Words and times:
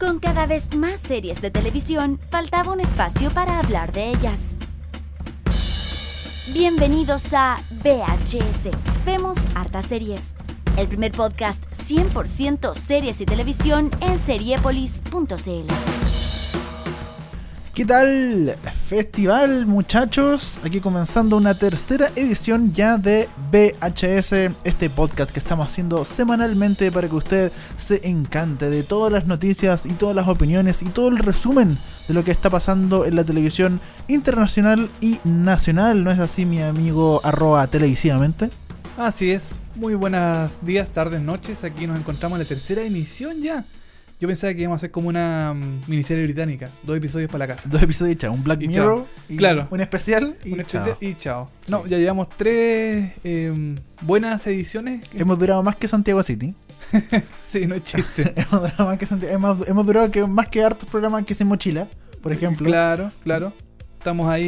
Con 0.00 0.18
cada 0.18 0.46
vez 0.46 0.74
más 0.74 0.98
series 0.98 1.42
de 1.42 1.50
televisión, 1.50 2.18
faltaba 2.30 2.72
un 2.72 2.80
espacio 2.80 3.30
para 3.30 3.58
hablar 3.58 3.92
de 3.92 4.08
ellas. 4.08 4.56
Bienvenidos 6.54 7.34
a 7.34 7.58
VHS. 7.84 8.70
Vemos 9.04 9.36
hartas 9.54 9.84
series. 9.84 10.34
El 10.78 10.88
primer 10.88 11.12
podcast 11.12 11.62
100% 11.72 12.74
series 12.74 13.20
y 13.20 13.26
televisión 13.26 13.90
en 14.00 14.16
seriepolis.cl. 14.16 15.89
¿Qué 17.74 17.84
tal? 17.84 18.56
Festival, 18.88 19.64
muchachos. 19.64 20.58
Aquí 20.64 20.80
comenzando 20.80 21.36
una 21.36 21.54
tercera 21.54 22.10
edición 22.16 22.72
ya 22.72 22.98
de 22.98 23.28
VHS, 23.52 24.32
este 24.64 24.90
podcast 24.90 25.30
que 25.30 25.38
estamos 25.38 25.68
haciendo 25.68 26.04
semanalmente 26.04 26.90
para 26.90 27.08
que 27.08 27.14
usted 27.14 27.52
se 27.76 28.00
encante 28.08 28.70
de 28.70 28.82
todas 28.82 29.12
las 29.12 29.26
noticias 29.26 29.86
y 29.86 29.92
todas 29.92 30.16
las 30.16 30.26
opiniones 30.26 30.82
y 30.82 30.86
todo 30.86 31.10
el 31.10 31.18
resumen 31.18 31.78
de 32.08 32.14
lo 32.14 32.24
que 32.24 32.32
está 32.32 32.50
pasando 32.50 33.04
en 33.04 33.14
la 33.14 33.22
televisión 33.22 33.80
internacional 34.08 34.90
y 35.00 35.20
nacional. 35.22 36.02
¿No 36.02 36.10
es 36.10 36.18
así, 36.18 36.44
mi 36.44 36.60
amigo 36.60 37.20
arroba 37.22 37.68
televisivamente? 37.68 38.50
Así 38.98 39.30
es. 39.30 39.52
Muy 39.76 39.94
buenos 39.94 40.58
días, 40.62 40.88
tardes, 40.88 41.22
noches. 41.22 41.62
Aquí 41.62 41.86
nos 41.86 42.00
encontramos 42.00 42.36
en 42.36 42.42
la 42.42 42.48
tercera 42.48 42.82
emisión 42.82 43.40
ya. 43.40 43.64
Yo 44.20 44.28
pensaba 44.28 44.52
que 44.52 44.60
íbamos 44.60 44.76
a 44.76 44.78
hacer 44.80 44.90
como 44.90 45.08
una 45.08 45.54
mm, 45.54 45.82
miniserie 45.88 46.24
británica. 46.24 46.68
Dos 46.82 46.96
episodios 46.96 47.30
para 47.30 47.46
la 47.46 47.54
casa. 47.54 47.68
Dos 47.70 47.82
episodios 47.82 48.18
chao, 48.18 48.32
un 48.32 48.44
Black 48.44 48.60
Y 48.62 48.68
Mirror, 48.68 49.04
chao. 49.04 49.06
y 49.30 49.36
Claro. 49.38 49.66
un 49.70 49.80
especial 49.80 50.36
y, 50.44 50.52
Una 50.52 50.62
especie- 50.62 50.92
chao. 50.92 50.96
y 51.00 51.14
chao. 51.14 51.50
No, 51.68 51.86
ya 51.86 51.96
llevamos 51.96 52.28
tres 52.36 53.12
eh, 53.24 53.74
buenas 54.02 54.46
ediciones. 54.46 55.00
Hemos 55.14 55.38
durado 55.38 55.62
más 55.62 55.76
que 55.76 55.88
Santiago 55.88 56.22
City. 56.22 56.54
Sí, 57.50 57.66
no 57.66 57.74
es 57.74 57.82
chiste. 57.82 58.32
hemos 58.36 58.60
durado 58.62 58.86
más 58.86 58.98
que 58.98 59.06
Santiago. 59.06 59.34
Hemos, 59.34 59.66
hemos 59.68 59.86
durado 59.86 60.10
que, 60.10 60.24
más 60.26 60.48
que 60.48 60.62
hartos 60.62 60.88
programas 60.88 61.24
que 61.24 61.34
sin 61.34 61.48
mochila, 61.48 61.88
por 62.22 62.32
ejemplo. 62.32 62.64
Claro, 62.66 63.10
claro. 63.24 63.52
Estamos 63.98 64.28
ahí. 64.28 64.44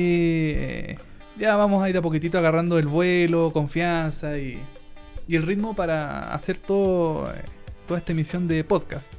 eh, 0.57 0.99
ya 1.39 1.57
vamos 1.57 1.83
ahí 1.83 1.93
de 1.93 1.99
a 1.99 2.03
poquitito 2.03 2.39
agarrando 2.39 2.79
el 2.79 2.87
vuelo, 2.87 3.51
confianza 3.53 4.39
y, 4.39 4.61
y 5.27 5.35
el 5.35 5.43
ritmo 5.43 5.75
para 5.75 6.33
hacer 6.35 6.59
todo, 6.59 7.29
eh, 7.33 7.41
toda 7.87 7.99
esta 7.99 8.13
emisión 8.13 8.47
de 8.47 8.63
podcast. 8.65 9.13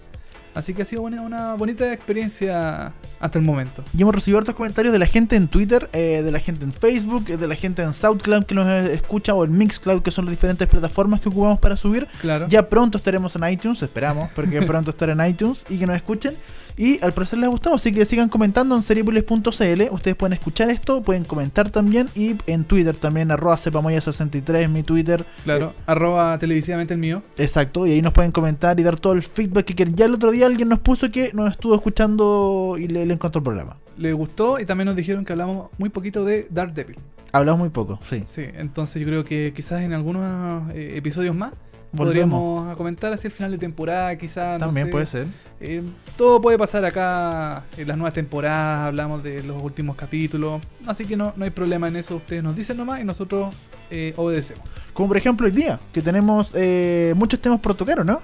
Así 0.53 0.73
que 0.73 0.83
ha 0.83 0.85
sido 0.85 1.01
una, 1.01 1.21
una 1.21 1.55
bonita 1.55 1.91
experiencia 1.91 2.93
hasta 3.19 3.39
el 3.39 3.45
momento. 3.45 3.83
Y 3.97 4.01
hemos 4.01 4.13
recibido 4.13 4.39
otros 4.39 4.55
comentarios 4.55 4.93
de 4.93 4.99
la 4.99 5.07
gente 5.07 5.35
en 5.35 5.47
Twitter, 5.47 5.89
eh, 5.93 6.21
de 6.23 6.31
la 6.31 6.39
gente 6.39 6.65
en 6.65 6.73
Facebook, 6.73 7.25
eh, 7.29 7.37
de 7.37 7.47
la 7.47 7.55
gente 7.55 7.81
en 7.81 7.93
SoundCloud 7.93 8.43
que 8.43 8.55
nos 8.55 8.67
escucha 8.89 9.33
o 9.33 9.45
en 9.45 9.57
Mixcloud, 9.57 10.01
que 10.01 10.11
son 10.11 10.25
las 10.25 10.31
diferentes 10.31 10.67
plataformas 10.67 11.21
que 11.21 11.29
ocupamos 11.29 11.59
para 11.59 11.75
subir. 11.75 12.07
Claro. 12.21 12.47
Ya 12.49 12.69
pronto 12.69 12.97
estaremos 12.97 13.35
en 13.35 13.49
iTunes, 13.49 13.81
esperamos, 13.81 14.29
porque 14.35 14.61
pronto 14.67 14.91
estar 14.91 15.09
en 15.09 15.25
iTunes 15.25 15.65
y 15.69 15.77
que 15.77 15.87
nos 15.87 15.95
escuchen. 15.95 16.35
Y 16.77 17.03
al 17.03 17.13
parecer 17.13 17.39
les 17.39 17.47
ha 17.47 17.51
gustado, 17.51 17.75
así 17.75 17.91
que 17.91 18.05
sigan 18.05 18.29
comentando 18.29 18.75
en 18.75 18.81
seriepolis.cl. 18.81 19.81
Ustedes 19.91 20.15
pueden 20.15 20.33
escuchar 20.33 20.69
esto, 20.69 21.03
pueden 21.03 21.23
comentar 21.23 21.69
también. 21.69 22.09
Y 22.15 22.35
en 22.47 22.63
Twitter 22.63 22.95
también, 22.95 23.31
arroba 23.31 23.57
cepamoya63, 23.57 24.67
mi 24.69 24.83
Twitter. 24.83 25.25
Claro, 25.43 25.73
arroba 25.85 26.37
televisivamente 26.39 26.93
el 26.93 26.99
mío. 26.99 27.23
Exacto, 27.37 27.85
y 27.85 27.91
ahí 27.91 28.01
nos 28.01 28.13
pueden 28.13 28.31
comentar 28.31 28.79
y 28.79 28.83
dar 28.83 28.99
todo 28.99 29.13
el 29.13 29.21
feedback 29.21 29.65
que 29.65 29.75
quieren. 29.75 29.95
Ya 29.95 30.05
el 30.05 30.13
otro 30.13 30.31
día 30.31 30.45
alguien 30.45 30.69
nos 30.69 30.79
puso 30.79 31.09
que 31.09 31.31
nos 31.33 31.51
estuvo 31.51 31.75
escuchando 31.75 32.75
y 32.79 32.87
le, 32.87 33.05
le 33.05 33.13
encontró 33.13 33.39
el 33.39 33.43
programa. 33.43 33.77
Le 33.97 34.13
gustó 34.13 34.59
y 34.59 34.65
también 34.65 34.87
nos 34.87 34.95
dijeron 34.95 35.23
que 35.25 35.33
hablamos 35.33 35.69
muy 35.77 35.89
poquito 35.89 36.25
de 36.25 36.47
Daredevil. 36.49 36.97
Hablamos 37.31 37.59
muy 37.59 37.69
poco, 37.69 37.99
sí. 38.01 38.23
Sí, 38.27 38.45
entonces 38.55 39.01
yo 39.01 39.07
creo 39.07 39.23
que 39.23 39.53
quizás 39.55 39.81
en 39.81 39.93
algunos 39.93 40.71
eh, 40.73 40.93
episodios 40.95 41.35
más 41.35 41.53
Volvemos. 41.93 42.39
podríamos 42.39 42.77
comentar 42.77 43.13
hacia 43.13 43.27
el 43.27 43.31
final 43.33 43.51
de 43.51 43.57
temporada, 43.59 44.15
quizás. 44.17 44.59
no 44.59 44.65
También 44.67 44.87
sé. 44.87 44.91
puede 44.91 45.05
ser. 45.05 45.27
Eh, 45.61 45.81
todo 46.17 46.41
puede 46.41 46.57
pasar 46.57 46.83
acá 46.83 47.63
en 47.77 47.87
las 47.87 47.95
nuevas 47.95 48.13
temporadas, 48.13 48.87
hablamos 48.87 49.23
de 49.23 49.41
los 49.43 49.61
últimos 49.63 49.95
capítulos, 49.95 50.61
así 50.85 51.05
que 51.05 51.15
no, 51.15 51.31
no 51.37 51.45
hay 51.45 51.51
problema 51.51 51.87
en 51.87 51.95
eso, 51.95 52.17
ustedes 52.17 52.43
nos 52.43 52.55
dicen 52.55 52.75
nomás 52.75 52.99
y 52.99 53.03
nosotros 53.05 53.55
eh, 53.89 54.13
obedecemos. 54.17 54.65
Como 54.93 55.07
por 55.07 55.17
ejemplo 55.17 55.45
hoy 55.45 55.53
día, 55.53 55.79
que 55.93 56.01
tenemos 56.01 56.53
eh, 56.55 57.13
muchos 57.15 57.39
temas 57.39 57.59
por 57.61 57.75
tocar, 57.75 57.99
¿o 58.01 58.03
no? 58.03 58.19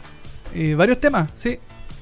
Eh, 0.54 0.76
varios 0.76 1.00
temas, 1.00 1.30
sí, 1.36 1.60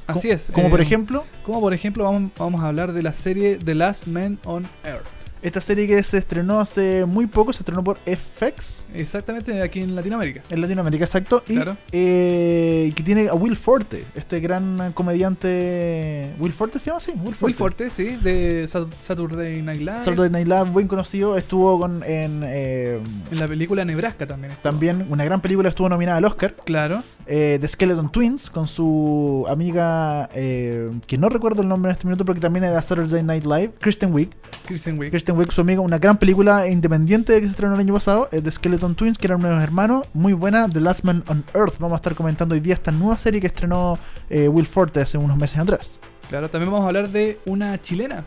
así 0.08 0.30
es. 0.32 0.50
Como 0.52 0.68
Eh, 0.68 0.72
por 0.72 0.82
ejemplo, 0.82 1.24
Como 1.44 1.60
por 1.62 1.74
ejemplo 1.74 2.06
vamos, 2.06 2.32
vamos 2.38 2.62
a 2.64 2.70
hablar 2.70 2.94
de 2.94 3.04
la 3.04 3.14
serie 3.14 3.58
The 3.58 3.76
Last 3.76 4.08
Man 4.08 4.40
on 4.46 4.66
Earth. 4.86 5.06
Esta 5.42 5.62
serie 5.62 5.88
que 5.88 6.02
se 6.04 6.18
estrenó 6.18 6.60
hace 6.60 7.06
muy 7.06 7.28
poco, 7.28 7.54
se 7.54 7.60
estrenó 7.60 7.84
por 7.84 7.98
FX 8.06 8.84
Exactamente 8.94 9.62
aquí 9.62 9.82
en 9.82 9.96
Latinoamérica. 9.96 10.42
en 10.50 10.62
Latinoamérica, 10.62 11.06
exacto. 11.06 11.44
Y 11.48 11.60
eh, 11.92 12.92
que 12.96 13.04
tiene 13.04 13.28
a 13.30 13.34
Will 13.34 13.56
Forte, 13.56 14.04
este 14.16 14.40
gran 14.40 14.92
comediante. 14.94 16.32
¿Will 16.40 16.54
Forte 16.54 16.80
se 16.80 16.88
llama 16.88 16.98
así? 16.98 17.12
Will 17.12 17.36
Forte. 17.36 17.42
Muy 17.46 17.54
fuerte, 17.54 17.90
sí, 17.90 18.18
de 18.24 18.68
Sat- 18.68 18.92
Saturday 19.00 19.62
Night 19.62 19.80
Live. 19.80 20.00
Saturday 20.00 20.30
Night 20.30 20.48
Live, 20.48 20.64
buen 20.66 20.88
conocido. 20.88 21.38
Estuvo 21.38 21.80
con, 21.80 22.04
en. 22.04 22.42
eh, 22.46 23.00
En 23.32 23.40
la 23.40 23.48
película 23.48 23.86
Nebraska 23.86 24.26
también. 24.26 24.52
estuvo. 24.54 24.64
también 24.72 25.06
una 25.10 25.24
gran 25.26 25.42
película, 25.42 25.70
estuvo 25.70 25.90
nominada 25.90 26.18
al 26.18 26.26
Oscar. 26.26 26.56
Claro. 26.66 27.04
Eh, 27.28 27.58
The 27.60 27.68
Skeleton 27.68 28.10
Twins 28.10 28.50
con 28.50 28.68
su 28.68 29.46
amiga 29.50 30.30
eh, 30.34 30.92
que 31.06 31.18
no 31.18 31.30
recuerdo 31.30 31.62
el 31.62 31.68
nombre 31.68 31.92
en 31.92 31.94
este 31.94 32.08
minuto 32.08 32.26
porque 32.26 32.40
también 32.40 32.64
es 32.66 32.74
de 32.74 32.82
Saturday 32.82 33.24
Night 33.24 33.46
Live, 33.46 33.74
Kristen 33.80 34.14
Wiig. 34.14 34.30
Kristen 34.66 34.98
Wiig. 34.98 35.10
Kristen 35.10 35.38
Wiig, 35.38 35.52
su 35.52 35.62
amiga, 35.62 35.82
una 35.82 36.00
gran 36.00 36.18
película 36.18 36.68
independiente 36.68 37.40
que 37.40 37.48
se 37.48 37.52
estrenó 37.52 37.74
el 37.76 37.80
año 37.80 37.94
pasado, 37.94 38.30
eh, 38.32 38.42
The 38.42 38.52
Skeleton 38.52 38.96
Twins, 38.96 39.18
que 39.18 39.28
eran 39.28 39.44
unos 39.44 39.62
hermanos, 39.62 40.08
muy 40.14 40.34
buena, 40.34 40.70
The 40.70 40.82
Last 40.82 41.04
Man 41.04 41.24
on 41.28 41.44
Earth. 41.54 41.76
Vamos 41.80 41.94
a 41.94 41.98
estar 41.98 42.16
comentando 42.16 42.56
hoy 42.56 42.62
día 42.62 42.74
esta 42.74 42.92
nueva 42.92 43.18
serie 43.18 43.42
que 43.42 43.48
estrenó 43.48 44.00
eh, 44.30 44.48
Will 44.48 44.68
Forte 44.68 45.02
hace 45.02 45.18
unos 45.18 45.38
meses 45.38 45.60
atrás. 45.60 46.00
Claro, 46.30 46.50
también 46.50 46.72
vamos 46.72 46.86
a 46.86 46.88
hablar 46.88 47.10
de 47.10 47.40
una 47.46 47.78
chilena. 47.78 48.26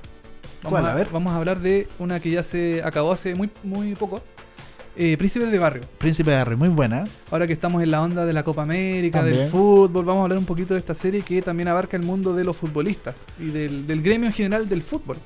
Vamos 0.62 0.81
¿Cuál? 0.81 0.87
A 0.87 0.94
ver. 0.94 1.09
Vamos 1.10 1.33
a 1.33 1.37
hablar 1.37 1.60
de 1.60 1.89
una 1.99 2.21
que 2.21 2.31
ya 2.31 2.43
se 2.43 2.83
acabó 2.83 3.12
hace 3.12 3.34
muy, 3.34 3.50
muy 3.62 3.94
poco. 3.94 4.22
Eh, 5.03 5.16
Príncipes 5.16 5.50
de 5.50 5.59
Barrio. 5.59 5.81
Príncipe 5.97 6.31
de 6.31 6.37
Harry, 6.37 6.56
muy 6.56 6.69
buena. 6.69 7.05
Ahora 7.31 7.47
que 7.47 7.55
estamos 7.55 7.83
en 7.83 7.91
la 7.91 8.03
onda 8.03 8.27
de 8.27 8.34
la 8.34 8.43
Copa 8.43 8.61
América, 8.61 9.21
También. 9.21 9.38
del 9.38 9.49
fútbol, 9.49 10.05
vamos 10.05 10.21
a 10.21 10.22
hablar 10.25 10.38
un 10.38 10.44
poquito 10.44 10.75
de 10.75 10.81
esta 10.81 10.93
serie 10.93 11.22
que 11.22 11.41
también 11.41 11.69
abarca 11.69 11.97
el 11.97 12.03
mundo 12.03 12.34
de 12.34 12.44
los 12.44 12.55
futbolistas 12.55 13.15
y 13.39 13.47
del, 13.47 13.87
del 13.87 14.03
gremio 14.03 14.27
en 14.27 14.34
general 14.34 14.69
del 14.69 14.83
fútbol. 14.83 15.16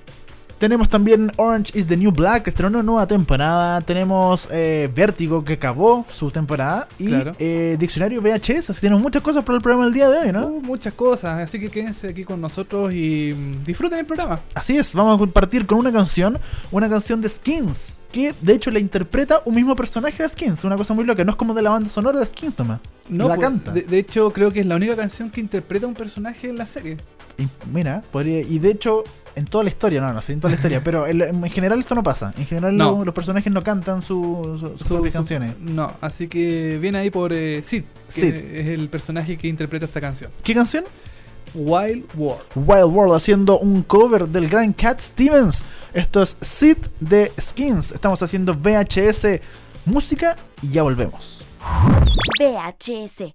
Tenemos 0.58 0.88
también 0.88 1.30
Orange 1.36 1.76
is 1.78 1.86
the 1.86 1.96
New 1.96 2.10
Black, 2.12 2.44
que 2.44 2.50
estrenó 2.50 2.78
una 2.78 2.82
nueva 2.82 3.06
temporada. 3.06 3.80
Tenemos 3.82 4.48
eh, 4.50 4.88
Vértigo, 4.94 5.44
que 5.44 5.54
acabó 5.54 6.06
su 6.10 6.30
temporada. 6.30 6.88
Y 6.98 7.08
Claro. 7.08 7.34
eh, 7.38 7.76
Diccionario 7.78 8.22
VHS. 8.22 8.70
Así 8.70 8.80
tenemos 8.80 9.02
muchas 9.02 9.22
cosas 9.22 9.44
para 9.44 9.56
el 9.56 9.62
programa 9.62 9.84
del 9.84 9.94
día 9.94 10.08
de 10.08 10.18
hoy, 10.18 10.32
¿no? 10.32 10.46
Uh, 10.46 10.60
muchas 10.62 10.94
cosas, 10.94 11.40
así 11.40 11.58
que 11.60 11.68
quédense 11.68 12.08
aquí 12.08 12.24
con 12.24 12.40
nosotros 12.40 12.92
y 12.94 13.32
mm, 13.34 13.64
disfruten 13.64 13.98
el 13.98 14.06
programa. 14.06 14.40
Así 14.54 14.76
es, 14.76 14.94
vamos 14.94 15.16
a 15.16 15.18
compartir 15.18 15.66
con 15.66 15.78
una 15.78 15.92
canción, 15.92 16.38
una 16.70 16.88
canción 16.88 17.20
de 17.20 17.28
Skins, 17.28 17.98
que 18.12 18.32
de 18.40 18.52
hecho 18.54 18.70
la 18.70 18.78
interpreta 18.78 19.42
un 19.44 19.54
mismo 19.54 19.74
personaje 19.76 20.22
de 20.22 20.28
Skins, 20.28 20.64
una 20.64 20.76
cosa 20.76 20.94
muy 20.94 21.04
loca, 21.04 21.24
no 21.24 21.32
es 21.32 21.36
como 21.36 21.52
de 21.52 21.62
la 21.62 21.70
banda 21.70 21.90
sonora 21.90 22.18
de 22.20 22.26
Skins, 22.26 22.54
Tomás. 22.54 22.80
No, 23.08 23.28
la 23.28 23.34
pues, 23.34 23.46
canta. 23.46 23.72
De, 23.72 23.82
de 23.82 23.98
hecho, 23.98 24.30
creo 24.32 24.50
que 24.50 24.60
es 24.60 24.66
la 24.66 24.76
única 24.76 24.96
canción 24.96 25.30
que 25.30 25.40
interpreta 25.40 25.86
un 25.86 25.94
personaje 25.94 26.48
en 26.48 26.56
la 26.56 26.64
serie. 26.66 26.96
Y 27.36 27.48
mira, 27.70 28.02
podría, 28.12 28.40
y 28.40 28.58
de 28.60 28.70
hecho, 28.70 29.02
en 29.36 29.44
toda 29.46 29.64
la 29.64 29.70
historia, 29.70 30.00
no, 30.00 30.12
no 30.12 30.22
sé, 30.22 30.32
en 30.32 30.40
toda 30.40 30.50
la 30.52 30.56
historia, 30.56 30.82
pero 30.84 31.06
en, 31.06 31.20
en 31.22 31.50
general 31.50 31.80
esto 31.80 31.94
no 31.94 32.02
pasa. 32.02 32.32
En 32.38 32.46
general 32.46 32.76
No. 32.76 33.04
los 33.04 33.14
personajes 33.14 33.52
no 33.52 33.62
cantan 33.62 34.00
su- 34.02 34.56
su- 34.58 34.68
sus 34.78 34.86
Su- 34.86 34.94
propias 34.94 35.12
su- 35.12 35.18
canciones. 35.18 35.54
No, 35.60 35.92
así 36.00 36.28
que 36.28 36.78
viene 36.80 36.98
ahí 36.98 37.10
por 37.10 37.32
eh, 37.32 37.62
Sid, 37.62 37.82
que 38.14 38.20
Sid. 38.20 38.34
es 38.34 38.66
el 38.68 38.88
personaje 38.88 39.36
que 39.36 39.48
interpreta 39.48 39.86
esta 39.86 40.00
canción. 40.00 40.30
¿Qué 40.42 40.54
canción? 40.54 40.84
Wild 41.54 42.06
World. 42.16 42.42
Wild 42.56 42.84
World 42.96 43.14
haciendo 43.14 43.58
un 43.58 43.82
cover 43.82 44.26
del 44.28 44.48
gran 44.48 44.72
Cat 44.72 45.00
Stevens. 45.00 45.64
Esto 45.92 46.22
es 46.22 46.36
Sid 46.40 46.78
de 47.00 47.30
Skins. 47.40 47.92
Estamos 47.92 48.22
haciendo 48.22 48.54
VHS 48.54 49.40
música 49.84 50.36
y 50.62 50.70
ya 50.70 50.82
volvemos. 50.82 51.44
VHS. 52.40 53.34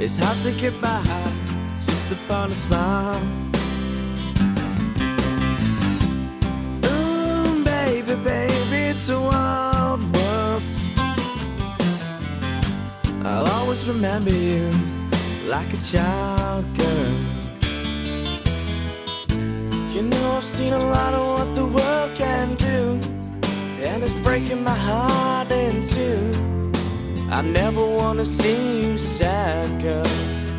it's 0.00 0.16
hard 0.16 0.38
to 0.38 0.52
get 0.52 0.80
by 0.80 1.02
just 1.84 2.12
upon 2.12 2.50
a 2.50 2.54
smile. 2.54 3.20
Ooh, 6.86 7.64
baby, 7.64 8.14
baby, 8.22 8.76
it's 8.92 9.08
a 9.10 9.20
wild 9.20 10.00
world. 10.14 10.62
I'll 13.24 13.48
always 13.58 13.88
remember 13.88 14.30
you 14.30 14.70
like 15.46 15.72
a 15.72 15.78
child 15.78 16.64
girl. 16.76 17.14
You 19.92 20.02
know, 20.02 20.32
I've 20.36 20.44
seen 20.44 20.74
a 20.74 20.78
lot 20.78 21.12
of 21.12 21.26
what 21.38 21.54
the 21.56 21.66
world 21.66 22.14
can 22.14 22.54
do, 22.54 23.00
and 23.82 24.04
it's 24.04 24.12
breaking 24.22 24.62
my 24.62 24.76
heart 24.76 25.50
in 25.50 25.82
two. 25.86 26.57
I 27.30 27.42
never 27.42 27.84
wanna 27.84 28.24
see 28.24 28.80
you 28.82 28.96
sad, 28.96 29.82
girl. 29.82 30.02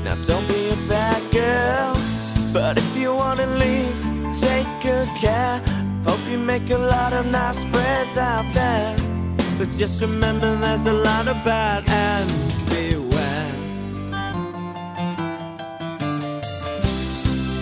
Now 0.03 0.15
don't 0.21 0.47
be 0.47 0.69
a 0.69 0.75
bad 0.87 1.21
girl. 1.33 1.97
But 2.53 2.77
if 2.77 2.95
you 2.95 3.15
wanna 3.15 3.47
leave, 3.47 3.99
take 4.39 4.67
good 4.83 5.07
care. 5.17 5.61
Hope 6.05 6.19
you 6.29 6.37
make 6.37 6.69
a 6.69 6.77
lot 6.77 7.11
of 7.13 7.25
nice 7.25 7.63
friends 7.65 8.17
out 8.17 8.45
there. 8.53 8.95
But 9.57 9.71
just 9.71 9.99
remember 10.01 10.55
there's 10.57 10.85
a 10.85 10.93
lot 10.93 11.27
of 11.27 11.43
bad 11.43 11.83
and 11.87 12.29
beware. 12.69 13.51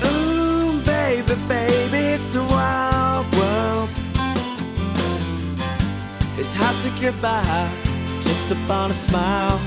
Ooh, 0.06 0.81
baby, 0.83 1.36
baby, 1.48 2.01
it's 2.15 2.36
a 2.36 2.44
wild 2.44 3.25
world. 3.38 3.89
It's 6.38 6.54
hard 6.54 6.75
to 6.83 6.89
get 7.00 7.19
by 7.21 7.87
just 8.38 8.51
upon 8.51 8.92
a 8.92 8.94
smile. 8.94 9.60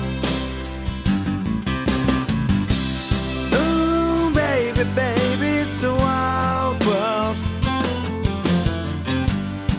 Ooh, 3.55 4.33
baby, 4.33 4.85
baby, 4.95 5.49
it's 5.63 5.83
a 5.83 5.93
wild 5.93 6.87
world. 6.87 7.37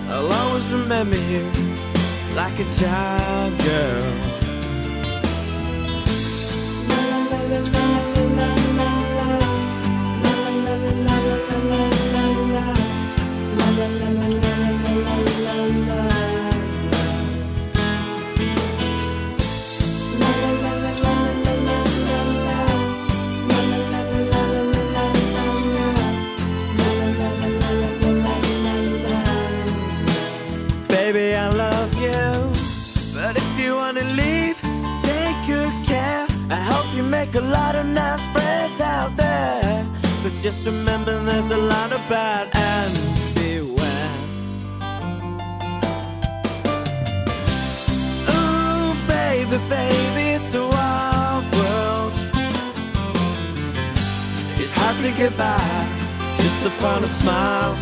I'll 0.10 0.32
always 0.40 0.74
remember 0.74 1.18
you 1.18 1.50
like 2.36 2.60
a 2.60 2.66
child 2.80 3.58
girl. 3.60 4.31
Just 40.52 40.66
remember 40.66 41.18
there's 41.24 41.50
a 41.50 41.58
lot 41.58 41.94
of 41.94 42.02
bad 42.10 42.50
and 42.54 42.94
beware. 43.36 44.16
Ooh, 48.36 48.94
baby, 49.08 49.58
baby, 49.70 50.26
it's 50.36 50.54
a 50.54 50.68
wild 50.68 51.46
world. 51.56 52.14
It's 54.62 54.74
hard 54.74 54.98
to 55.06 55.12
get 55.18 55.38
by 55.38 55.88
just 56.44 56.66
upon 56.66 57.06
a 57.06 57.08
smile. 57.08 57.74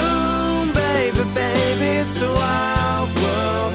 Ooh, 0.00 0.72
baby, 0.72 1.24
baby, 1.34 1.88
it's 2.02 2.22
a 2.22 2.32
wild 2.32 3.10
world. 3.22 3.74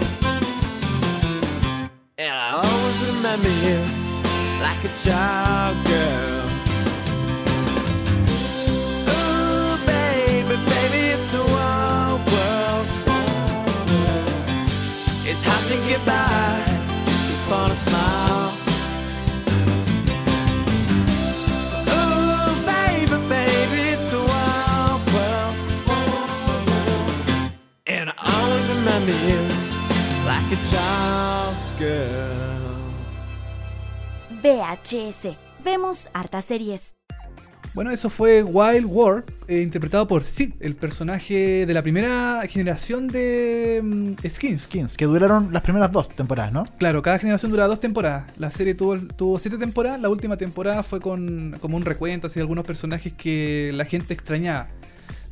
And 2.17 2.33
I 2.33 2.49
always 2.63 2.97
remember 3.13 3.51
you 3.67 3.94
a 4.85 4.87
child 5.03 5.77
girl. 5.87 6.45
Ooh, 9.09 9.77
baby, 9.87 10.55
baby, 10.69 11.01
it's 11.15 11.33
a 11.33 11.43
wild 11.43 12.21
world. 12.33 12.87
It's 15.25 15.43
hard 15.43 15.65
to 15.71 15.77
get 15.89 16.05
by 16.05 16.63
just 17.05 17.27
upon 17.35 17.71
a 17.71 17.77
smile. 17.85 18.51
Ooh, 21.95 22.53
baby, 22.73 23.17
baby, 23.27 23.81
it's 23.95 24.11
a 24.13 24.21
wild 24.31 25.01
world. 25.15 25.55
And 27.87 28.09
I 28.09 28.13
always 28.39 28.67
remember 28.77 29.15
you 29.29 29.41
like 30.29 30.49
a 30.51 30.59
child 30.71 31.55
girl. 31.79 32.24
VHS. 34.45 35.35
Vemos 35.63 36.07
hartas 36.13 36.45
series. 36.45 36.93
Bueno, 37.73 37.89
eso 37.89 38.11
fue 38.11 38.43
Wild 38.43 38.85
War, 38.85 39.25
eh, 39.47 39.61
interpretado 39.61 40.07
por 40.07 40.23
Sid, 40.23 40.53
el 40.59 40.75
personaje 40.75 41.65
de 41.65 41.73
la 41.73 41.81
primera 41.81 42.43
generación 42.47 43.07
de 43.07 43.81
mm, 43.83 44.13
Skins. 44.29 44.61
Skins, 44.65 44.97
que 44.97 45.05
duraron 45.05 45.51
las 45.51 45.63
primeras 45.63 45.91
dos 45.91 46.09
temporadas, 46.09 46.53
¿no? 46.53 46.63
Claro, 46.77 47.01
cada 47.01 47.17
generación 47.17 47.49
dura 47.49 47.65
dos 47.65 47.79
temporadas. 47.79 48.31
La 48.37 48.51
serie 48.51 48.75
tuvo, 48.75 48.99
tuvo 48.99 49.39
siete 49.39 49.57
temporadas. 49.57 49.99
La 49.99 50.09
última 50.09 50.37
temporada 50.37 50.83
fue 50.83 51.01
con 51.01 51.57
como 51.59 51.75
un 51.75 51.83
recuento 51.83 52.27
así 52.27 52.35
de 52.35 52.41
algunos 52.41 52.65
personajes 52.65 53.13
que 53.13 53.71
la 53.73 53.85
gente 53.85 54.13
extrañaba. 54.13 54.67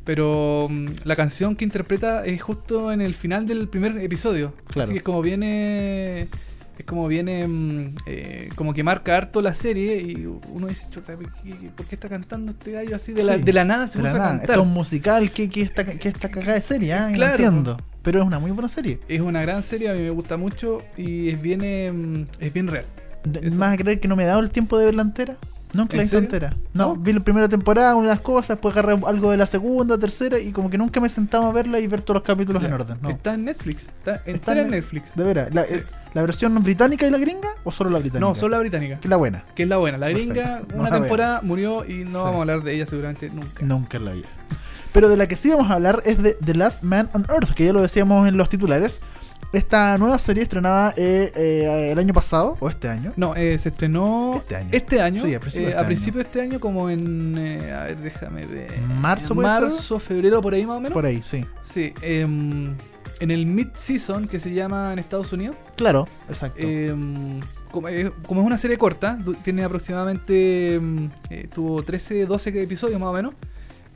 Pero 0.02 0.66
mm, 0.68 0.86
la 1.04 1.14
canción 1.14 1.54
que 1.54 1.64
interpreta 1.64 2.24
es 2.24 2.42
justo 2.42 2.90
en 2.90 3.00
el 3.00 3.14
final 3.14 3.46
del 3.46 3.68
primer 3.68 3.96
episodio. 3.98 4.54
Claro. 4.66 4.86
Así 4.86 4.92
que 4.92 4.98
es 4.98 5.04
como 5.04 5.22
viene. 5.22 6.26
Es 6.78 6.84
como 6.84 7.06
viene. 7.08 7.46
mm, 7.46 7.94
eh, 8.06 8.48
como 8.56 8.74
que 8.74 8.82
marca 8.82 9.16
harto 9.16 9.40
la 9.40 9.54
serie. 9.54 10.00
Y 10.02 10.26
uno 10.26 10.66
dice, 10.66 10.86
"Chuta, 10.90 11.14
¿por 11.14 11.30
qué, 11.42 11.54
qué 11.88 11.94
está 11.94 12.08
cantando 12.08 12.52
este 12.52 12.72
gallo 12.72 12.96
así 12.96 13.12
de, 13.12 13.22
la, 13.22 13.38
de 13.38 13.52
la 13.52 13.64
nada? 13.64 13.88
Se 13.88 13.98
puso 13.98 14.10
a 14.10 14.18
nada. 14.18 14.28
cantar. 14.30 14.50
Esto 14.50 14.62
es 14.62 14.66
un 14.68 14.74
musical 14.74 15.30
que, 15.30 15.48
que, 15.48 15.62
esta, 15.62 15.84
que 15.84 16.08
esta 16.08 16.28
cagada 16.30 16.54
de 16.54 16.60
serie, 16.62 16.92
¿ah? 16.94 17.10
No 17.10 17.24
entiendo. 17.26 17.76
Pero 18.02 18.20
es 18.20 18.26
una 18.26 18.38
muy 18.38 18.50
buena 18.50 18.68
serie. 18.68 18.98
Es 19.08 19.20
una 19.20 19.40
gran 19.42 19.62
serie, 19.62 19.88
a 19.90 19.94
mí 19.94 20.00
me 20.00 20.10
gusta 20.10 20.36
mucho. 20.36 20.82
Y 20.96 21.30
es 21.30 21.40
bien, 21.40 21.62
em, 21.64 22.26
es 22.40 22.52
bien 22.52 22.66
real. 22.68 22.84
Eso. 23.42 23.56
¿Más 23.56 23.72
a 23.72 23.76
creer 23.78 24.00
que 24.00 24.08
no 24.08 24.16
me 24.16 24.24
he 24.24 24.26
dado 24.26 24.40
el 24.40 24.50
tiempo 24.50 24.76
de 24.78 24.84
verla 24.86 25.02
entera? 25.02 25.36
Nunca 25.74 25.94
¿En 25.94 25.98
la 25.98 26.02
visto 26.04 26.16
serio? 26.16 26.26
entera. 26.26 26.56
No, 26.72 26.88
¿No? 26.88 26.96
vi 26.96 27.12
la 27.12 27.20
primera 27.20 27.48
temporada, 27.48 27.94
una 27.94 28.08
de 28.08 28.14
las 28.14 28.20
cosas, 28.20 28.48
después 28.50 28.72
agarré 28.76 28.92
algo 29.06 29.30
de 29.30 29.36
la 29.36 29.46
segunda, 29.46 29.98
tercera, 29.98 30.38
y 30.38 30.52
como 30.52 30.70
que 30.70 30.78
nunca 30.78 31.00
me 31.00 31.08
he 31.08 31.10
sentado 31.10 31.46
a 31.46 31.52
verla 31.52 31.78
y 31.80 31.86
ver 31.86 32.02
todos 32.02 32.16
los 32.20 32.22
capítulos 32.26 32.62
en 32.62 32.72
orden. 32.72 32.98
No. 33.02 33.10
Está 33.10 33.34
en 33.34 33.44
Netflix. 33.44 33.88
Está, 33.88 34.22
Está 34.24 34.58
en- 34.60 34.70
Netflix. 34.70 35.14
De 35.14 35.24
veras. 35.24 35.52
La, 35.54 35.64
Sí. 35.64 35.74
eh, 35.74 35.84
¿La 36.14 36.22
versión 36.22 36.54
británica 36.62 37.04
y 37.08 37.10
la 37.10 37.18
gringa 37.18 37.48
o 37.64 37.72
solo 37.72 37.90
la 37.90 37.98
británica? 37.98 38.20
No, 38.24 38.36
solo 38.36 38.52
la 38.56 38.60
británica. 38.60 39.00
Que 39.00 39.08
es 39.08 39.10
la 39.10 39.16
buena. 39.16 39.42
Que 39.56 39.64
es 39.64 39.68
la 39.68 39.78
buena. 39.78 39.98
La 39.98 40.10
gringa, 40.10 40.62
una 40.72 40.88
temporada 40.88 41.40
murió 41.42 41.84
y 41.84 42.04
no 42.04 42.20
Sí. 42.20 42.24
vamos 42.24 42.36
a 42.36 42.40
hablar 42.42 42.62
de 42.62 42.72
ella 42.76 42.86
seguramente 42.86 43.30
nunca. 43.30 43.64
Nunca 43.64 43.98
la 43.98 44.12
vi. 44.12 44.22
Pero 44.92 45.08
de 45.08 45.16
la 45.16 45.26
que 45.26 45.34
sí 45.34 45.50
vamos 45.50 45.68
a 45.72 45.74
hablar 45.74 46.02
es 46.04 46.22
de 46.22 46.34
The 46.34 46.54
Last 46.54 46.84
Man 46.84 47.10
on 47.14 47.26
Earth, 47.28 47.50
que 47.54 47.64
ya 47.64 47.72
lo 47.72 47.82
decíamos 47.82 48.28
en 48.28 48.36
los 48.36 48.48
titulares. 48.48 49.02
Esta 49.54 49.96
nueva 49.98 50.18
serie 50.18 50.42
estrenada 50.42 50.92
eh, 50.96 51.32
eh, 51.34 51.88
el 51.92 51.98
año 51.98 52.12
pasado, 52.12 52.56
o 52.60 52.68
este 52.68 52.88
año. 52.88 53.12
No, 53.16 53.34
eh, 53.36 53.56
se 53.58 53.68
estrenó 53.70 54.34
Este 54.36 54.56
año. 54.56 54.68
este 54.72 55.00
año. 55.00 55.22
Sí, 55.22 55.34
a 55.34 55.40
principio 55.40 55.62
eh, 55.62 55.64
de 55.66 55.70
este 55.70 55.82
a 55.82 55.86
principio 55.86 56.18
de 56.18 56.22
este 56.24 56.40
año, 56.42 56.60
como 56.60 56.90
en. 56.90 57.34
eh, 57.38 57.72
a 57.72 57.84
ver, 57.84 57.98
déjame 57.98 58.46
ver. 58.46 58.78
¿Marzo 59.00 59.34
ser? 59.98 60.00
Febrero, 60.00 60.42
por 60.42 60.54
ahí 60.54 60.66
más 60.66 60.76
o 60.76 60.80
menos. 60.80 60.92
Por 60.92 61.06
ahí, 61.06 61.20
sí. 61.22 61.44
Sí, 61.62 61.92
em, 62.02 62.74
en 63.20 63.30
el 63.30 63.46
mid-season 63.46 64.26
que 64.28 64.38
se 64.40 64.52
llama 64.52 64.92
en 64.92 64.98
Estados 64.98 65.32
Unidos. 65.32 65.56
Claro, 65.76 66.08
exacto. 66.28 66.58
em, 66.60 67.40
como, 67.70 67.88
como 68.26 68.40
es 68.40 68.46
una 68.46 68.58
serie 68.58 68.76
corta, 68.78 69.18
tiene 69.42 69.64
aproximadamente. 69.64 70.74
em, 70.74 71.10
tuvo 71.54 71.82
13, 71.82 72.26
12 72.26 72.62
episodios 72.62 72.98
más 73.00 73.08
o 73.10 73.12
menos. 73.12 73.34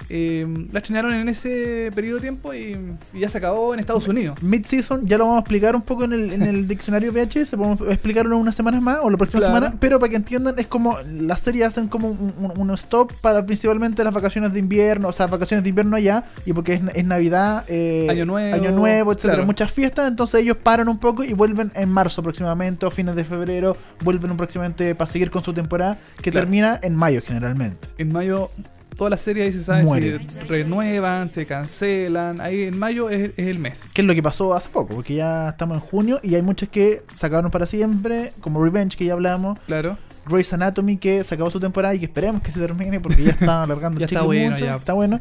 Em, 0.09 0.69
la 0.73 0.78
estrenaron 0.78 1.12
en 1.14 1.28
ese 1.28 1.90
periodo 1.95 2.17
de 2.17 2.23
tiempo 2.23 2.55
y, 2.55 2.76
y 3.12 3.21
ya 3.21 3.28
se 3.28 3.38
acabó 3.38 3.75
en 3.75 3.81
Estados 3.81 4.09
Unidos. 4.09 4.43
Mid-season, 4.43 5.07
ya 5.07 5.19
lo 5.19 5.25
vamos 5.25 5.38
a 5.38 5.40
explicar 5.40 5.76
un 5.76 5.83
poco 5.83 6.05
en 6.05 6.12
el, 6.12 6.33
en 6.33 6.43
el 6.43 6.67
diccionario 6.69 7.12
VHS, 7.12 7.50
podemos 7.50 7.81
explicarlo 7.88 8.35
en 8.37 8.43
unas 8.43 8.55
semanas 8.55 8.81
más 8.83 8.99
o 9.02 9.11
la 9.11 9.17
próxima 9.17 9.40
Claro. 9.40 9.55
semana, 9.55 9.76
pero 9.81 9.99
para 9.99 10.11
que 10.11 10.17
entiendan, 10.17 10.55
es 10.59 10.67
como 10.67 10.97
las 11.21 11.40
series 11.40 11.67
hacen 11.67 11.88
como 11.88 12.09
un, 12.09 12.33
un- 12.38 12.59
un 12.59 12.71
stop 12.75 13.12
para 13.21 13.45
principalmente 13.45 14.02
las 14.05 14.14
vacaciones 14.14 14.52
de 14.52 14.59
invierno, 14.59 15.09
o 15.09 15.12
sea, 15.12 15.26
vacaciones 15.26 15.62
de 15.62 15.69
invierno 15.71 15.97
allá, 15.97 16.25
y 16.47 16.52
porque 16.52 16.75
es, 16.75 16.83
es 16.95 17.05
Navidad, 17.05 17.64
eh, 17.69 18.07
Año 18.11 18.25
Nuevo, 18.26 18.55
Año 18.55 18.71
Nuevo, 18.73 19.12
etcétera, 19.12 19.35
claro. 19.35 19.47
muchas 19.47 19.71
fiestas, 19.71 20.09
entonces 20.09 20.40
ellos 20.40 20.57
paran 20.57 20.88
un 20.88 20.99
poco 20.99 21.23
y 21.25 21.33
vuelven 21.35 21.71
en 21.75 21.88
marzo 21.90 22.23
próximamente 22.23 22.87
o 22.87 22.90
fines 22.90 23.14
de 23.14 23.25
febrero, 23.25 23.76
vuelven 24.02 24.37
próximamente 24.37 24.95
para 24.95 25.11
seguir 25.11 25.31
con 25.31 25.45
su 25.45 25.52
temporada 25.52 25.99
que 26.23 26.31
Claro. 26.31 26.47
termina 26.47 26.78
en 26.83 26.95
mayo 26.97 27.21
generalmente. 27.25 27.88
En 27.99 28.12
mayo 28.12 28.50
todas 28.99 29.11
las 29.12 29.21
series 29.23 29.47
ahí 29.47 29.52
se 29.55 29.64
sabe 29.64 29.85
Muere. 29.85 30.19
si 30.28 30.38
renuevan, 30.40 31.31
se 31.31 31.47
cancelan. 31.47 32.40
Ahí 32.43 32.64
en 32.64 32.78
mayo 32.78 33.09
es, 33.09 33.31
es 33.38 33.47
el 33.49 33.59
mes. 33.59 33.87
¿Qué 33.95 34.02
es 34.02 34.07
lo 34.07 34.14
que 34.14 34.23
pasó 34.23 34.52
hace 34.55 34.69
poco? 34.69 34.95
Porque 34.97 35.14
ya 35.14 35.49
estamos 35.49 35.76
en 35.76 35.81
junio 35.81 36.21
y 36.23 36.35
hay 36.35 36.43
muchas 36.43 36.69
que 36.69 37.02
se 37.17 37.25
acabaron 37.26 37.50
para 37.50 37.67
siempre, 37.67 38.33
como 38.43 38.62
Revenge, 38.62 38.97
que 38.99 39.07
ya 39.07 39.14
hablamos, 39.14 39.59
Claro. 39.67 39.97
Grey's 40.28 40.52
Anatomy, 40.52 40.99
que 40.99 41.25
se 41.25 41.35
acabó 41.37 41.50
su 41.50 41.59
temporada 41.61 41.95
y 41.95 42.00
que 42.00 42.05
esperemos 42.05 42.43
que 42.43 42.50
se 42.50 42.61
termine 42.61 43.00
porque 43.00 43.23
ya 43.23 43.31
está 43.31 43.62
alargando 43.62 43.99
Ya 43.99 44.05
el 44.05 44.12
está 44.12 44.23
bueno, 44.23 44.50
mucho, 44.50 44.64
ya. 44.67 44.75
está 44.76 44.93
bueno, 44.93 45.21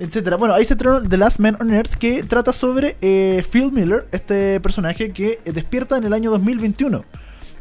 etcétera. 0.00 0.36
Bueno, 0.36 0.54
ahí 0.54 0.64
se 0.64 0.72
estrenó 0.74 1.00
The 1.06 1.16
Last 1.18 1.38
Man 1.38 1.56
on 1.60 1.72
Earth, 1.72 1.94
que 1.94 2.22
trata 2.24 2.52
sobre 2.52 2.96
eh, 3.00 3.44
Phil 3.48 3.70
Miller, 3.70 4.06
este 4.10 4.58
personaje 4.60 5.12
que 5.12 5.38
eh, 5.44 5.52
despierta 5.52 5.98
en 5.98 6.04
el 6.04 6.12
año 6.14 6.30
2021. 6.32 7.04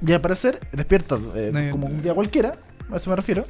Y 0.07 0.13
al 0.13 0.21
parecer, 0.21 0.59
despierta 0.71 1.15
eh, 1.35 1.51
Eh, 1.53 1.67
como 1.69 1.87
un 1.87 2.01
día 2.01 2.13
cualquiera, 2.15 2.53
a 2.91 2.95
eso 2.95 3.09
me 3.09 3.15
refiero. 3.17 3.45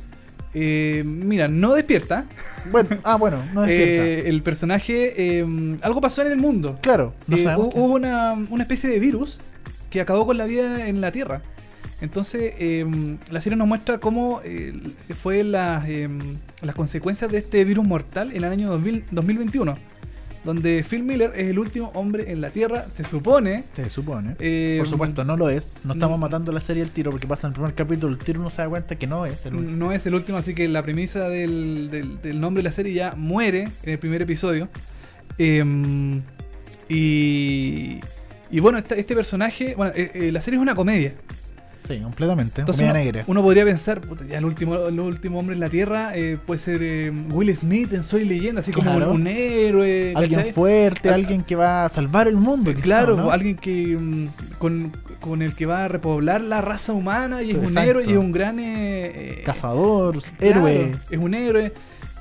Eh, 0.54 1.04
mira, 1.06 1.48
no 1.48 1.74
despierta. 1.76 2.26
Bueno, 2.72 2.90
ah, 3.04 3.16
bueno, 3.18 3.44
no 3.54 3.62
despierta. 3.64 4.06
Eh, 4.06 4.30
el 4.30 4.42
personaje. 4.42 5.14
eh, 5.40 5.78
algo 5.82 6.02
pasó 6.02 6.22
en 6.24 6.32
el 6.32 6.38
mundo. 6.38 6.78
claro, 6.82 7.14
no 7.28 7.38
Eh, 7.38 7.44
qué. 7.44 7.80
hubo 7.80 7.94
una, 7.94 8.34
una 8.50 8.64
especie 8.64 8.90
de 8.90 9.00
virus 9.00 9.40
que 9.90 10.02
acabó 10.02 10.26
con 10.26 10.38
la 10.38 10.46
vida 10.46 10.88
en 10.88 11.02
la 11.02 11.12
Tierra. 11.12 11.42
Entonces, 12.02 12.54
eh, 12.60 12.86
la 13.30 13.42
serie 13.42 13.58
nos 13.58 13.68
muestra 13.68 13.98
cómo 13.98 14.40
eh, 14.46 14.74
fue 15.22 15.44
las, 15.44 15.84
eh, 15.88 16.08
las 16.62 16.74
consecuencias 16.76 17.30
de 17.30 17.40
este 17.40 17.66
virus 17.66 17.86
mortal 17.86 18.30
en 18.32 18.38
el 18.38 18.46
año 18.46 18.70
2000 18.70 19.04
2021. 19.12 19.78
Donde 20.46 20.86
Phil 20.90 21.04
Miller 21.04 21.34
es 21.36 21.50
el 21.50 21.60
último 21.60 21.92
hombre 21.96 22.32
en 22.32 22.40
la 22.40 22.50
Tierra, 22.50 22.86
se 22.96 23.04
supone. 23.04 23.66
Se 23.74 23.90
supone. 23.90 24.36
eh, 24.40 24.76
Por 24.80 24.88
supuesto, 24.88 25.26
no 25.26 25.36
lo 25.36 25.50
es. 25.50 25.74
No 25.84 25.94
estamos 25.94 26.18
mm. 26.18 26.22
matando 26.22 26.52
la 26.54 26.62
serie 26.62 26.82
al 26.82 26.92
tiro 26.92 27.12
porque 27.12 27.28
pasa 27.28 27.48
en 27.48 27.52
el 27.52 27.56
primer 27.56 27.76
capítulo. 27.76 28.14
El 28.14 28.20
tiro 28.20 28.40
uno 28.40 28.50
se 28.50 28.62
da 28.62 28.70
cuenta 28.70 28.96
que 28.96 29.06
no 29.06 29.26
es 29.26 29.46
el 29.46 29.56
último. 29.56 29.78
No 29.78 29.92
es 29.92 30.06
el 30.06 30.16
último, 30.16 30.38
así 30.38 30.56
que 30.56 30.68
la 30.70 30.82
premisa 30.82 31.28
del, 31.28 31.90
del- 31.92 32.22
del 32.22 32.40
nombre 32.40 32.64
de 32.64 32.70
la 32.70 32.74
serie 32.74 32.94
ya 32.94 33.16
muere 33.18 33.64
en 33.84 33.90
el 33.92 34.00
primer 34.00 34.22
episodio. 34.22 34.70
Em, 35.38 36.22
y, 36.88 38.00
y 38.50 38.60
bueno, 38.60 38.78
esta- 38.78 38.96
este 38.96 39.16
personaje, 39.16 39.76
bueno, 39.76 39.92
eh, 39.96 40.12
eh, 40.14 40.32
la 40.32 40.42
serie 40.42 40.58
es 40.58 40.62
una 40.62 40.76
comedia. 40.76 41.14
Sí, 41.90 42.00
completamente. 42.00 42.62
Entonces 42.62 42.84
uno, 42.86 42.94
negra. 42.94 43.24
uno 43.26 43.42
podría 43.42 43.66
pensar, 43.66 44.00
puta, 44.00 44.24
ya 44.26 44.38
el 44.38 44.46
último, 44.46 44.88
el 44.88 45.00
último 45.00 45.40
hombre 45.40 45.56
en 45.56 45.60
la 45.60 45.70
Tierra 45.70 46.12
eh, 46.16 46.38
puede 46.46 46.60
ser 46.60 46.78
eh, 46.84 47.12
Will 47.32 47.56
Smith 47.58 47.92
en 47.94 48.04
Soy 48.04 48.26
Leyenda, 48.26 48.60
así 48.60 48.72
como 48.72 48.94
un, 48.96 49.02
un 49.04 49.26
héroe. 49.28 50.14
Alguien 50.16 50.40
¿cachai? 50.40 50.54
fuerte, 50.54 51.10
Al- 51.10 51.16
alguien 51.16 51.42
que 51.44 51.56
va 51.56 51.86
a 51.86 51.90
salvar 51.90 52.28
el 52.28 52.36
mundo. 52.38 52.72
quizá, 52.72 52.84
Claro, 52.84 53.18
¿no? 53.18 53.32
alguien 53.32 53.56
que 53.56 53.98
mm, 54.00 54.28
con, 54.60 54.96
con 55.20 55.42
el 55.42 55.56
que 55.56 55.66
va 55.66 55.86
a 55.86 55.88
repoblar 55.88 56.42
la 56.42 56.62
raza 56.62 56.94
humana 56.94 57.42
y 57.42 57.52
es 57.52 57.58
un 57.58 57.76
héroe 57.78 58.04
y 58.06 58.12
es 58.12 58.18
un 58.18 58.32
gran 58.32 58.60
eh, 58.60 59.40
eh, 59.40 59.42
Cazador, 59.44 60.22
claro, 60.22 60.68
héroe. 60.68 60.92
Es 61.10 61.18
un 61.20 61.34
héroe. 61.34 61.74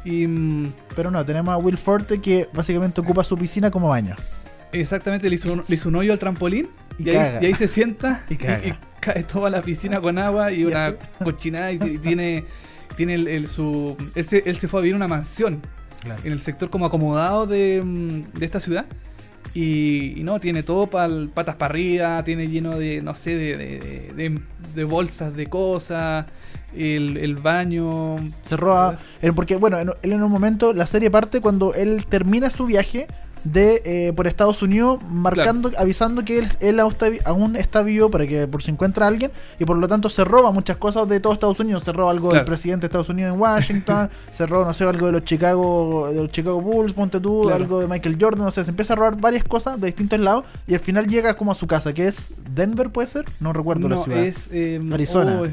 Y 0.05 0.27
mm, 0.27 0.73
Pero 0.97 1.11
no, 1.11 1.23
tenemos 1.27 1.53
a 1.53 1.59
Will 1.59 1.77
Forte 1.77 2.21
que 2.23 2.49
básicamente 2.55 3.03
ocupa 3.03 3.23
su 3.23 3.37
piscina 3.37 3.71
como 3.71 3.89
baño. 3.89 4.17
exactamente 4.73 5.29
le 5.29 5.35
hizo, 5.35 5.53
un, 5.53 5.63
le 5.69 5.75
hizo 5.75 5.91
un 5.91 5.97
hoyo 5.97 6.13
al 6.15 6.19
trampolín 6.19 6.69
Y 6.99 7.05
y, 7.05 7.11
ahí, 7.11 7.15
caga. 7.17 7.43
y 7.43 7.47
ahí 7.47 7.55
se 7.55 7.69
sienta 7.69 8.25
Y 8.29 8.37
cae 8.37 9.23
toda 9.23 9.49
la 9.51 9.63
piscina 9.63 10.01
con 10.01 10.19
agua 10.19 10.51
y 10.53 10.65
una 10.67 10.95
cochinada 11.23 11.71
y, 11.73 11.79
tiene, 11.99 12.45
tiene 12.97 13.15
el, 13.15 13.29
el- 13.29 13.49
su... 13.49 13.97
Él 14.15 14.25
se, 14.25 14.43
él 14.45 14.57
se 14.59 14.69
fue 14.69 14.81
a 14.81 14.83
vivir 14.83 14.95
a 14.95 14.97
una 14.97 15.09
mansión 15.09 15.61
Claro. 16.01 16.21
en 16.25 16.33
el 16.33 16.39
sector 16.41 16.71
como 16.71 16.87
acomodado 16.87 17.47
de, 17.47 17.83
mm, 17.85 18.39
de 18.39 18.47
esta 18.47 18.61
ciudad. 18.61 18.87
Y, 19.55 20.15
y 20.17 20.23
no, 20.23 20.39
tiene 20.39 20.63
todo 20.63 20.87
pa'l- 20.89 21.29
patas 21.31 21.57
para 21.57 21.73
arriba, 21.73 22.23
tiene 22.23 22.49
lleno 22.49 22.77
de, 22.79 23.03
no 23.03 23.15
sé, 23.15 23.35
de, 23.35 23.57
de, 23.57 24.13
de- 24.15 24.41
de 24.75 24.85
bolsas 24.85 25.35
de 25.35 25.47
cosas, 25.49 26.27
el, 26.77 27.17
el 27.17 27.35
baño. 27.37 28.17
Se 28.45 28.57
roba. 28.57 28.99
Porque, 29.35 29.57
bueno, 29.57 29.79
en- 29.81 29.91
él 30.03 30.13
en 30.13 30.23
un 30.23 30.31
momento, 30.31 30.73
la 30.73 30.87
serie 30.87 31.11
parte 31.11 31.41
cuando 31.41 31.75
él 31.75 32.05
termina 32.07 32.51
su 32.51 32.67
viaje 32.67 33.07
de 33.45 33.83
eh, 33.85 34.13
por 34.15 34.27
Estados 34.27 34.63
Unidos, 34.63 34.99
marcando, 35.11 35.71
avisando 35.79 36.25
que 36.25 36.39
él, 36.41 36.49
él 36.61 36.81
aún 36.81 36.93
está 36.93 37.09
vi- 37.09 37.21
aún 37.25 37.57
está 37.57 37.83
vivo 37.83 38.11
para 38.11 38.27
que 38.27 38.47
por 38.47 38.63
si 38.63 38.71
encuentra 38.71 39.07
a 39.07 39.09
alguien, 39.09 39.31
y 39.59 39.65
por 39.65 39.77
lo 39.79 39.87
tanto 39.89 40.11
se 40.11 40.25
roba 40.25 40.51
muchas 40.51 40.77
cosas 40.77 41.09
de 41.09 41.21
todo 41.21 41.33
Estados 41.33 41.59
Unidos. 41.61 41.83
Se 41.85 41.93
roba 41.93 42.11
algo 42.11 42.33
del 42.33 42.45
presidente 42.45 42.83
de 42.83 42.87
Estados 42.87 43.09
Unidos 43.09 43.35
en 43.35 43.41
Washington, 43.41 44.11
se 44.33 44.47
roba, 44.47 44.67
no 44.67 44.75
sé, 44.75 44.85
algo 44.85 45.07
de 45.07 45.13
los 45.13 45.25
Chicago, 45.25 46.09
de 46.13 46.21
los 46.23 46.31
Chicago 46.33 46.61
Bulls, 46.61 46.93
ponte 46.93 47.21
tú, 47.21 47.43
Claro. 47.43 47.57
algo 47.57 47.81
de 47.81 47.87
Michael 47.89 48.17
Jordan, 48.21 48.45
no 48.45 48.51
sé, 48.51 48.65
se 48.65 48.71
empieza 48.71 48.93
a 48.93 48.97
robar 48.97 49.21
varias 49.21 49.45
cosas 49.45 49.81
de 49.81 49.87
distintos 49.87 50.19
lados, 50.21 50.45
y 50.67 50.75
al 50.75 50.81
final 50.81 51.07
llega 51.07 51.35
como 51.37 51.53
a 51.53 51.55
su 51.55 51.67
casa, 51.67 51.93
que 51.93 52.07
es 52.07 52.33
Denver, 52.55 52.91
¿puede 52.91 53.09
ser? 53.09 53.25
No 53.41 53.53
recuerdo 53.53 53.89
la 53.89 53.97
ciudad. 53.99 54.19
es... 54.21 54.49
eh, 54.53 54.81
Arizona. 54.93 55.41
oh, 55.43 55.47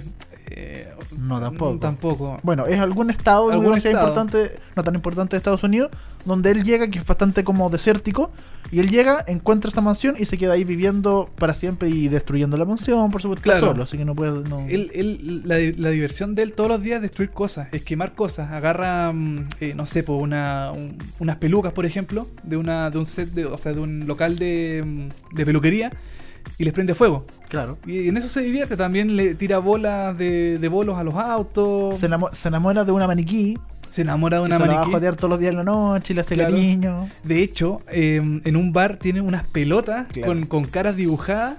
eh, 0.47 0.87
No, 1.17 1.39
tampoco. 1.39 1.77
Tampoco. 1.79 2.39
Bueno, 2.43 2.65
es 2.65 2.79
algún 2.79 3.09
estado, 3.09 3.49
Algún 3.51 3.75
estado. 3.77 3.95
importante, 3.95 4.51
no 4.75 4.83
tan 4.83 4.93
importante 4.95 5.35
de 5.35 5.37
Estados 5.37 5.63
Unidos, 5.63 5.89
donde 6.25 6.51
él 6.51 6.63
llega, 6.63 6.87
que 6.89 6.99
es 6.99 7.05
bastante 7.05 7.43
como 7.43 7.69
desértico, 7.69 8.31
y 8.71 8.79
él 8.79 8.89
llega, 8.89 9.23
encuentra 9.27 9.69
esta 9.69 9.81
mansión 9.81 10.15
y 10.17 10.25
se 10.25 10.37
queda 10.37 10.53
ahí 10.53 10.63
viviendo 10.63 11.29
para 11.37 11.53
siempre 11.53 11.87
y 11.89 12.07
destruyendo 12.07 12.57
la 12.57 12.65
mansión, 12.65 13.11
por 13.11 13.21
supuesto, 13.21 13.43
Claro. 13.43 13.67
solo, 13.67 13.83
así 13.83 13.97
que 13.97 14.05
no 14.05 14.15
puede... 14.15 14.47
No... 14.49 14.61
Él, 14.67 14.89
él- 14.93 15.41
la, 15.45 15.57
la 15.77 15.89
diversión 15.91 16.33
de 16.35 16.41
él 16.43 16.53
todos 16.53 16.69
los 16.69 16.81
días 16.81 16.95
es 16.97 17.01
destruir 17.03 17.29
cosas, 17.29 17.67
es 17.71 17.83
quemar 17.83 18.13
cosas. 18.13 18.51
Agarra, 18.51 19.11
mm, 19.13 19.47
eh, 19.61 19.73
no 19.75 19.85
sé, 19.85 20.01
po, 20.03 20.15
una, 20.17 20.71
un- 20.73 20.97
unas 21.19 21.35
pelucas, 21.37 21.73
por 21.73 21.85
ejemplo, 21.85 22.27
de 22.43 22.57
una 22.57 22.89
de 22.89 22.97
un 22.97 23.05
set, 23.05 23.29
de, 23.29 23.45
o 23.45 23.57
sea, 23.57 23.73
de 23.73 23.79
un 23.79 24.07
local 24.07 24.35
de, 24.35 24.83
mm, 24.83 25.35
de 25.35 25.45
peluquería 25.45 25.91
y 26.57 26.63
les 26.63 26.73
prende 26.73 26.95
fuego. 26.95 27.25
Claro. 27.49 27.77
Y 27.85 28.07
en 28.07 28.17
eso 28.17 28.27
se 28.27 28.41
divierte. 28.41 28.75
También 28.75 29.15
le 29.15 29.35
tira 29.35 29.59
bolas 29.59 30.17
de, 30.17 30.57
de 30.59 30.67
bolos 30.67 30.97
a 30.97 31.03
los 31.03 31.13
autos. 31.15 31.97
Se, 31.97 32.07
se 32.33 32.47
enamora 32.47 32.83
de 32.83 32.91
una 32.91 33.07
maniquí, 33.07 33.57
Se 33.95 34.01
enamora 34.01 34.37
de 34.39 34.43
una 34.43 34.57
se 34.57 34.59
la 34.59 34.67
va 34.67 34.73
a 34.73 34.75
maniquí. 34.79 34.93
jodear 34.93 35.15
todos 35.15 35.29
los 35.29 35.39
días 35.39 35.51
en 35.51 35.57
la 35.57 35.63
noche, 35.63 36.11
y 36.11 36.15
le 36.15 36.21
hace 36.21 36.35
Claro. 36.35 36.51
cariño. 36.53 37.09
De 37.23 37.41
hecho, 37.41 37.81
eh, 37.89 38.17
en 38.43 38.55
un 38.57 38.73
bar 38.73 38.97
tiene 38.97 39.21
unas 39.21 39.43
pelotas 39.45 40.07
Claro. 40.09 40.27
con, 40.33 40.45
con 40.47 40.65
caras 40.65 40.95
dibujadas 40.97 41.55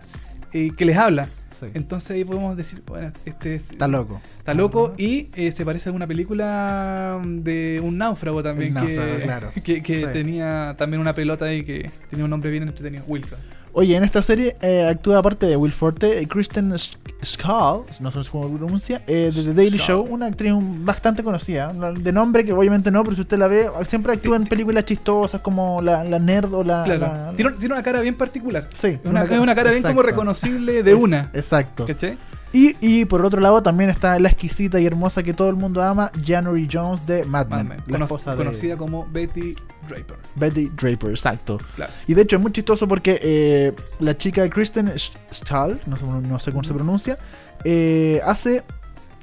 eh, 0.52 0.70
que 0.76 0.84
les 0.84 0.96
habla. 0.98 1.28
Sí. 1.58 1.66
Entonces 1.72 2.10
ahí 2.10 2.22
podemos 2.24 2.54
decir, 2.54 2.82
bueno, 2.86 3.10
este 3.24 3.54
es, 3.54 3.70
Está 3.70 3.88
loco. 3.88 4.20
Está 4.38 4.52
loco 4.52 4.92
y 4.98 5.28
eh, 5.34 5.50
se 5.52 5.64
parece 5.64 5.88
a 5.88 5.92
una 5.92 6.06
película 6.06 7.18
de 7.24 7.80
un 7.82 7.96
náufrago 7.96 8.42
también 8.42 8.76
El 8.76 8.86
que, 8.86 8.94
náufrago, 8.96 9.22
claro. 9.22 9.50
que, 9.64 9.82
que 9.82 10.00
Sí. 10.00 10.12
tenía 10.12 10.74
también 10.76 11.00
una 11.00 11.14
pelota 11.14 11.46
ahí 11.46 11.64
que 11.64 11.90
tenía 12.10 12.24
un 12.26 12.30
nombre 12.30 12.50
bien 12.50 12.64
entretenido, 12.64 13.04
Wilson. 13.06 13.38
Oye, 13.78 13.94
en 13.94 14.04
esta 14.04 14.22
serie 14.22 14.56
eh, 14.62 14.86
actúa 14.90 15.18
aparte 15.18 15.44
de 15.44 15.54
Will 15.54 15.70
Forte, 15.70 16.18
eh, 16.22 16.26
Kristen 16.26 16.72
Sch- 16.72 16.96
Schaal, 17.22 17.82
no 18.00 18.10
sé 18.10 18.30
cómo 18.30 18.48
se 18.48 18.56
pronuncia, 18.56 19.02
eh, 19.06 19.30
de 19.34 19.42
The 19.42 19.52
Daily. 19.52 19.76
Show, 19.76 20.00
una 20.08 20.24
actriz 20.26 20.54
bastante 20.58 21.22
conocida, 21.22 21.74
no- 21.74 21.92
de 21.92 22.10
nombre 22.10 22.42
que 22.46 22.54
obviamente 22.54 22.90
no, 22.90 23.04
pero 23.04 23.14
si 23.16 23.20
usted 23.20 23.36
la 23.36 23.48
ve, 23.48 23.68
siempre 23.84 24.14
actúa 24.14 24.36
en 24.36 24.44
películas 24.44 24.86
chistosas 24.86 25.42
como 25.42 25.82
La, 25.82 26.04
la 26.04 26.18
Nerd 26.18 26.54
o 26.54 26.64
la... 26.64 26.84
Claro, 26.84 27.00
la- 27.00 27.32
tiene, 27.36 27.50
tiene 27.52 27.74
una 27.74 27.82
cara 27.82 28.00
bien 28.00 28.14
particular. 28.14 28.66
Sí, 28.72 28.98
una, 29.04 29.24
una 29.24 29.54
cara 29.54 29.70
bien 29.72 29.82
como 29.82 30.00
reconocible 30.00 30.82
de 30.82 30.94
una. 30.94 31.30
Exacto. 31.34 31.84
¿Cachai? 31.84 32.16
Y, 32.56 32.74
y 32.80 33.04
por 33.04 33.22
otro 33.22 33.38
lado 33.38 33.62
también 33.62 33.90
está 33.90 34.18
la 34.18 34.30
exquisita 34.30 34.80
y 34.80 34.86
hermosa 34.86 35.22
que 35.22 35.34
todo 35.34 35.50
el 35.50 35.56
mundo 35.56 35.82
ama, 35.82 36.10
January 36.24 36.66
Jones 36.72 37.04
de 37.06 37.22
Mad 37.24 37.48
Men, 37.48 37.58
Mad 37.58 37.64
Men, 37.66 37.78
la 37.86 37.92
cono- 37.98 38.04
esposa 38.06 38.30
de 38.30 38.36
conocida 38.38 38.76
como 38.78 39.06
Betty 39.12 39.54
Draper. 39.86 40.16
Betty 40.36 40.70
Draper, 40.70 41.10
exacto. 41.10 41.58
Claro. 41.74 41.92
Y 42.06 42.14
de 42.14 42.22
hecho 42.22 42.36
es 42.36 42.42
muy 42.42 42.52
chistoso 42.52 42.88
porque 42.88 43.20
eh, 43.22 43.74
la 44.00 44.16
chica 44.16 44.48
Kristen 44.48 44.90
Stahl, 45.30 45.82
no 45.84 45.96
sé, 45.96 46.04
no 46.06 46.38
sé 46.40 46.50
cómo 46.50 46.64
se 46.64 46.72
pronuncia, 46.72 47.18
eh, 47.64 48.22
hace. 48.24 48.64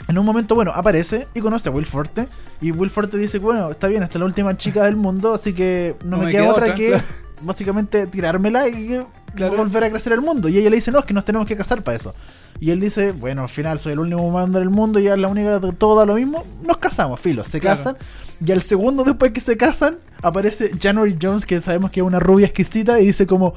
En 0.08 0.18
un 0.20 0.26
momento, 0.26 0.54
bueno, 0.54 0.72
aparece 0.76 1.28
y 1.34 1.40
conoce 1.40 1.70
a 1.70 1.72
Will 1.72 1.86
Forte. 1.88 2.28
Y 2.62 2.72
Will 2.72 2.92
Forte 2.92 3.18
dice: 3.18 3.40
Bueno, 3.40 3.72
está 3.72 3.88
bien, 3.88 4.04
esta 4.04 4.18
es 4.18 4.20
la 4.20 4.26
última 4.26 4.56
chica 4.58 4.84
del 4.84 4.96
mundo, 4.96 5.34
así 5.34 5.54
que 5.54 5.96
no, 6.06 6.18
me, 6.18 6.30
queda, 6.30 6.52
otra, 6.52 6.76
que 6.76 6.90
claro. 6.90 7.04
básicamente 7.42 8.06
tirármela 8.06 8.68
y 8.68 9.02
Claro. 9.36 9.58
volver 9.58 9.84
a 9.86 9.90
crecer 9.90 10.14
el 10.14 10.22
mundo. 10.22 10.50
Y 10.50 10.58
ella 10.58 10.70
le 10.70 10.76
dice: 10.78 10.92
No, 10.92 11.00
es 11.00 11.06
que 11.06 11.14
nos 11.14 11.26
tenemos 11.26 11.48
que 11.48 11.56
casar 11.58 11.82
para 11.84 11.98
eso. 11.98 12.14
Y 12.60 12.72
él 12.72 12.80
dice: 12.80 13.12
Bueno, 13.12 13.44
al 13.44 13.50
final 13.50 13.80
soy 13.80 13.94
el 13.94 14.00
único 14.00 14.22
humano 14.22 14.60
del 14.60 14.70
mundo 14.70 15.00
y 15.00 15.08
es 15.08 15.18
la 15.18 15.28
única 15.28 15.60
de 15.60 15.72
todo 15.74 16.00
da 16.00 16.06
lo 16.06 16.16
mismo. 16.16 16.44
Nos 16.66 16.78
casamos, 16.78 17.20
filo, 17.20 17.44
se 17.46 17.60
Claro. 17.60 17.78
casan. 17.78 17.98
Y 18.46 18.52
al 18.52 18.62
segundo 18.62 19.04
después 19.04 19.32
que 19.32 19.40
se 19.40 19.56
casan, 19.58 19.98
aparece 20.22 20.72
January 20.82 21.18
Jones, 21.22 21.46
que 21.46 21.62
sabemos 21.62 21.92
que 21.92 22.02
es 22.02 22.06
una 22.06 22.20
rubia 22.20 22.46
exquisita, 22.48 23.00
y 23.00 23.06
dice 23.06 23.26
como, 23.26 23.54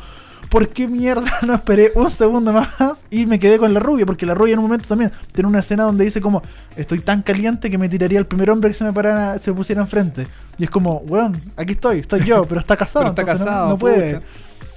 ¿por 0.48 0.68
qué 0.68 0.86
mierda 0.86 1.24
no 1.46 1.54
esperé 1.54 1.90
un 1.96 2.08
segundo 2.10 2.52
más 2.52 3.04
y 3.10 3.26
me 3.26 3.40
quedé 3.40 3.58
con 3.58 3.74
la 3.74 3.80
rubia? 3.80 4.06
Porque 4.06 4.26
la 4.26 4.34
rubia 4.34 4.52
en 4.52 4.60
un 4.60 4.66
momento 4.66 4.86
también 4.86 5.10
tiene 5.32 5.48
una 5.48 5.58
escena 5.58 5.82
donde 5.82 6.04
dice 6.04 6.20
como, 6.20 6.40
estoy 6.76 7.00
tan 7.00 7.22
caliente 7.22 7.68
que 7.68 7.78
me 7.78 7.88
tiraría 7.88 8.18
el 8.20 8.26
primer 8.26 8.48
hombre 8.50 8.70
que 8.70 8.74
se 8.74 8.84
me 8.84 8.92
parara, 8.92 9.38
se 9.40 9.50
me 9.50 9.56
pusiera 9.56 9.80
enfrente. 9.82 10.28
Y 10.56 10.64
es 10.64 10.70
como, 10.70 10.98
weón, 11.08 11.36
aquí 11.56 11.72
estoy, 11.72 11.98
estoy 12.00 12.20
yo, 12.24 12.44
pero 12.44 12.60
está 12.60 12.76
casado, 12.78 13.06
Pero 13.06 13.10
está 13.10 13.22
entonces 13.22 13.40
no- 13.40 13.46
casado. 13.52 13.68
no, 13.70 13.78
puede. 13.78 14.20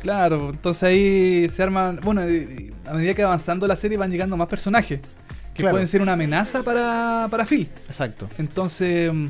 Claro, 0.01 0.51
entonces 0.51 0.83
ahí 0.83 1.49
se 1.49 1.61
arman. 1.63 1.99
Bueno, 2.03 2.21
a 2.21 2.93
medida 2.93 3.13
que 3.13 3.21
va 3.23 3.29
avanzando 3.29 3.67
la 3.67 3.75
serie 3.75 3.97
van 3.97 4.09
llegando 4.11 4.37
más 4.37 4.47
personajes 4.47 4.99
que 5.53 5.61
Claro. 5.63 5.73
pueden 5.73 5.87
ser 5.87 6.01
una 6.01 6.13
amenaza 6.13 6.63
para, 6.63 7.27
para 7.29 7.45
Phil. 7.45 7.67
Exacto. 7.89 8.29
Entonces, 8.37 9.11
mm, 9.13 9.27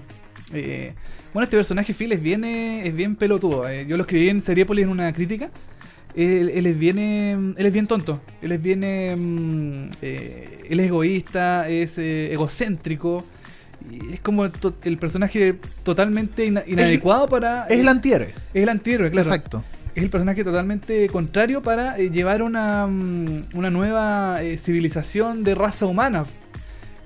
eh, 0.53 0.93
bueno, 1.33 1.43
este 1.45 1.57
personaje 1.57 1.93
Phil 1.93 2.11
es 2.11 2.21
bien, 2.21 2.43
eh, 2.43 2.87
es 2.87 2.93
bien 2.95 3.15
pelotudo. 3.15 3.67
eh. 3.67 3.85
Yo 3.87 3.97
lo 3.97 4.03
escribí 4.03 4.29
en 4.29 4.41
Seriepolis 4.41 4.83
en 4.83 4.89
una 4.91 5.11
crítica. 5.11 5.49
Él, 6.15 6.49
él 6.53 6.65
es 6.67 6.77
bien, 6.77 6.99
eh, 6.99 7.31
él 7.57 7.65
es 7.65 7.73
bien 7.73 7.87
tonto. 7.87 8.21
Él 8.41 8.51
es 8.51 8.61
bien, 8.61 8.83
eh, 8.83 9.15
mm, 9.15 9.89
él 10.01 10.79
es 10.79 10.85
egoísta, 10.85 11.67
es 11.67 11.97
eh, 11.97 12.31
egocéntrico 12.31 13.23
y 13.89 14.13
es 14.13 14.19
como 14.19 14.51
to- 14.51 14.75
el 14.83 14.97
personaje 14.97 15.55
totalmente 15.83 16.45
ina- 16.45 16.63
inadecuado 16.67 17.27
para. 17.27 17.65
Es 17.67 17.79
el 17.79 17.87
antihéroe. 17.87 18.33
es 18.53 18.63
el 18.63 18.69
antihéroe, 18.69 19.09
claro. 19.09 19.29
Exacto. 19.29 19.63
Es 19.95 20.03
el 20.03 20.09
personaje 20.09 20.43
totalmente 20.43 21.07
contrario 21.07 21.61
para 21.61 21.97
eh, 21.97 22.09
llevar 22.11 22.41
una, 22.43 22.85
mm, 22.87 23.43
una 23.55 23.69
nueva 23.69 24.41
eh, 24.43 24.57
civilización 24.57 25.43
de 25.43 25.55
raza 25.55 25.85
humana. 25.85 26.25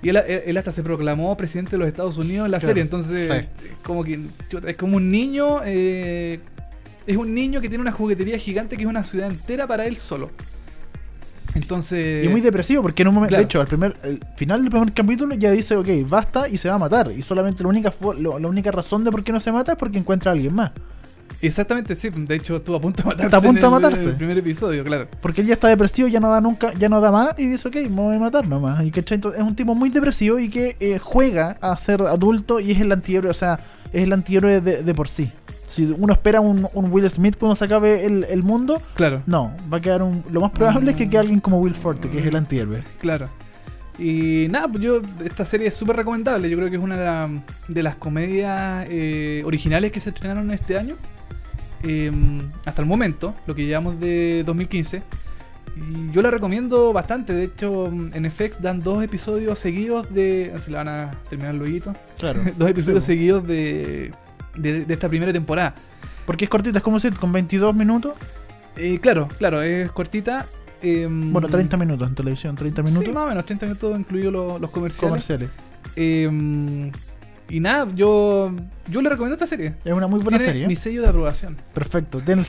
Y 0.01 0.09
él, 0.09 0.17
él- 0.17 0.57
hasta 0.57 0.71
se 0.73 0.83
proclamó 0.83 1.35
presidente 1.37 1.71
de 1.71 1.77
los 1.77 1.87
Estados 1.87 2.17
Unidos 2.17 2.45
en 2.45 2.51
la 2.51 2.59
Claro, 2.59 2.69
serie. 2.71 2.83
Entonces, 2.83 3.31
sí. 3.33 3.67
como 3.83 4.03
que 4.03 4.19
es 4.67 4.75
como 4.75 4.97
un 4.97 5.09
niño. 5.11 5.61
eh, 5.63 6.39
es 7.07 7.17
un 7.17 7.33
niño 7.33 7.59
que 7.61 7.67
tiene 7.69 7.81
una 7.81 7.91
juguetería 7.91 8.37
gigante 8.37 8.75
que 8.77 8.83
es 8.83 8.89
una 8.89 9.03
ciudad 9.03 9.29
entera 9.29 9.65
para 9.67 9.85
él 9.85 9.95
solo. 9.97 10.29
Entonces. 11.55 12.25
Y 12.25 12.29
muy 12.29 12.41
depresivo 12.41 12.81
porque 12.81 13.03
en 13.03 13.09
un 13.09 13.15
momento, 13.15 13.29
claro. 13.29 13.41
de 13.41 13.45
hecho, 13.45 13.61
al 13.61 13.67
primer, 13.67 13.95
el 14.03 14.19
final 14.35 14.61
del 14.61 14.71
primer 14.71 14.91
capítulo 14.93 15.35
ya 15.35 15.51
dice, 15.51 15.75
ok, 15.75 15.87
basta 16.07 16.49
y 16.49 16.57
se 16.57 16.69
va 16.69 16.75
a 16.75 16.79
matar. 16.79 17.11
Y 17.11 17.21
solamente 17.21 17.61
la 17.63 17.69
única, 17.69 17.93
la 18.19 18.47
única 18.47 18.71
razón 18.71 19.03
de 19.03 19.11
por 19.11 19.23
qué 19.23 19.31
no 19.31 19.39
se 19.39 19.51
mata 19.51 19.73
es 19.73 19.77
porque 19.77 19.97
encuentra 19.99 20.31
a 20.31 20.33
alguien 20.33 20.53
más. 20.53 20.71
Exactamente, 21.47 21.95
sí. 21.95 22.09
De 22.09 22.35
hecho, 22.35 22.55
estuvo 22.57 22.75
a 22.77 22.81
punto 22.81 23.01
de 23.03 23.07
matarse. 23.09 23.25
Está 23.25 23.37
a 23.37 23.41
punto 23.41 23.65
de 23.65 23.69
matarse. 23.71 24.03
en 24.03 24.09
el 24.09 24.15
primer 24.15 24.37
episodio, 24.37 24.83
claro. 24.83 25.07
Porque 25.21 25.41
él 25.41 25.47
ya 25.47 25.53
está 25.53 25.67
depresivo, 25.67 26.07
ya 26.07 26.19
no 26.19 26.29
da 26.29 26.39
nunca, 26.41 26.73
ya 26.73 26.89
no 26.89 27.01
da 27.01 27.11
más 27.11 27.35
y 27.37 27.47
dice, 27.47 27.67
ok, 27.67 27.75
me 27.75 28.01
voy 28.01 28.15
a 28.15 28.19
matar 28.19 28.47
nomás. 28.47 28.81
Y. 28.83 28.87
Entonces, 28.95 29.35
es 29.39 29.43
un 29.43 29.55
tipo 29.55 29.75
muy 29.75 29.89
depresivo 29.89 30.39
y 30.39 30.49
que 30.49 30.75
eh, 30.79 30.99
juega 30.99 31.57
a 31.61 31.77
ser 31.77 32.01
adulto 32.01 32.59
y 32.59 32.71
es 32.71 32.79
el 32.81 32.91
antihéroe, 32.91 33.29
o 33.29 33.33
sea, 33.33 33.59
es 33.91 34.03
el 34.03 34.13
antihéroe 34.13 34.61
de, 34.61 34.83
de 34.83 34.93
por 34.93 35.07
sí. 35.07 35.31
Si 35.67 35.85
uno 35.85 36.13
espera 36.13 36.39
un, 36.39 36.67
un 36.75 36.91
Will 36.91 37.09
Smith 37.09 37.35
cuando 37.39 37.55
se 37.55 37.65
acabe 37.65 38.05
el, 38.05 38.25
el 38.25 38.43
mundo, 38.43 38.79
Claro. 38.93 39.23
no, 39.25 39.51
va 39.73 39.77
a 39.77 39.81
quedar 39.81 40.03
un... 40.03 40.23
Lo 40.31 40.39
más 40.41 40.51
probable 40.51 40.91
es 40.91 40.97
que 40.97 41.09
quede 41.09 41.19
alguien 41.21 41.39
como 41.39 41.57
Will 41.59 41.73
Forte, 41.73 42.09
que 42.09 42.19
es 42.19 42.25
el 42.27 42.35
antihéroe. 42.35 42.83
Claro. 43.01 43.27
Y 43.97 44.47
nada, 44.49 44.67
pues 44.67 44.83
yo, 44.83 45.01
esta 45.23 45.45
serie 45.45 45.67
es 45.67 45.75
súper 45.75 45.95
recomendable. 45.95 46.49
Yo 46.49 46.57
creo 46.57 46.69
que 46.69 46.77
es 46.77 46.81
una 46.81 46.97
de, 46.97 47.05
la- 47.05 47.29
de 47.67 47.83
las 47.83 47.95
comedias 47.95 48.85
eh, 48.89 49.41
originales 49.45 49.91
que 49.91 49.99
se 49.99 50.09
estrenaron 50.09 50.49
este 50.51 50.77
año. 50.77 50.95
Eh, 51.83 52.11
hasta 52.65 52.81
el 52.81 52.87
momento, 52.87 53.35
lo 53.45 53.53
que 53.55 53.65
llevamos 53.65 53.99
de 53.99 54.43
2015. 54.45 55.03
Y 55.75 56.11
yo 56.11 56.21
la 56.21 56.29
recomiendo 56.31 56.93
bastante. 56.93 57.33
De 57.33 57.45
hecho, 57.45 57.87
en 57.87 58.29
FX 58.31 58.61
dan 58.61 58.81
dos 58.83 59.03
episodios 59.03 59.57
seguidos 59.59 60.13
de. 60.13 60.53
Se 60.57 60.69
la 60.71 60.77
van 60.83 60.87
a 60.89 61.11
terminar 61.29 61.55
luego. 61.55 61.93
Claro. 62.19 62.41
dos 62.57 62.69
episodios 62.69 63.03
seguidos 63.03 63.45
de, 63.47 64.11
de, 64.55 64.85
de 64.85 64.93
esta 64.93 65.09
primera 65.09 65.33
temporada. 65.33 65.73
Porque 66.25 66.45
es 66.45 66.49
cortita, 66.49 66.77
es 66.77 66.83
como 66.83 66.99
si 66.99 67.09
con 67.11 67.31
22 67.31 67.75
minutos. 67.75 68.13
Eh, 68.77 68.99
claro, 68.99 69.27
claro, 69.37 69.61
es 69.61 69.91
cortita. 69.91 70.45
eh, 70.81 71.07
Bueno, 71.09 71.47
30 71.49 71.75
minutos 71.77 72.07
en 72.07 72.15
televisión, 72.15 72.55
30 72.55 72.81
minutos 72.83 73.05
Sí, 73.05 73.11
más 73.11 73.23
o 73.25 73.27
menos, 73.27 73.45
30 73.45 73.65
minutos 73.65 73.99
incluidos 73.99 74.31
los, 74.31 74.61
los 74.61 74.69
comerciales. 74.69 75.09
comerciales. 75.09 75.49
Eh, 75.95 76.91
y 77.55 77.59
nada, 77.59 77.87
yo, 77.95 78.51
yo 78.89 79.01
le 79.01 79.09
recomiendo 79.09 79.35
esta 79.35 79.47
serie. 79.47 79.75
Es 79.85 79.93
una 79.93 80.07
muy 80.07 80.19
buena 80.21 80.37
Tiene 80.37 80.51
serie. 80.53 80.67
mi 80.67 80.75
sello 80.75 81.01
de 81.01 81.07
aprobación. 81.09 81.57
Perfecto. 81.73 82.19
Tiene 82.19 82.43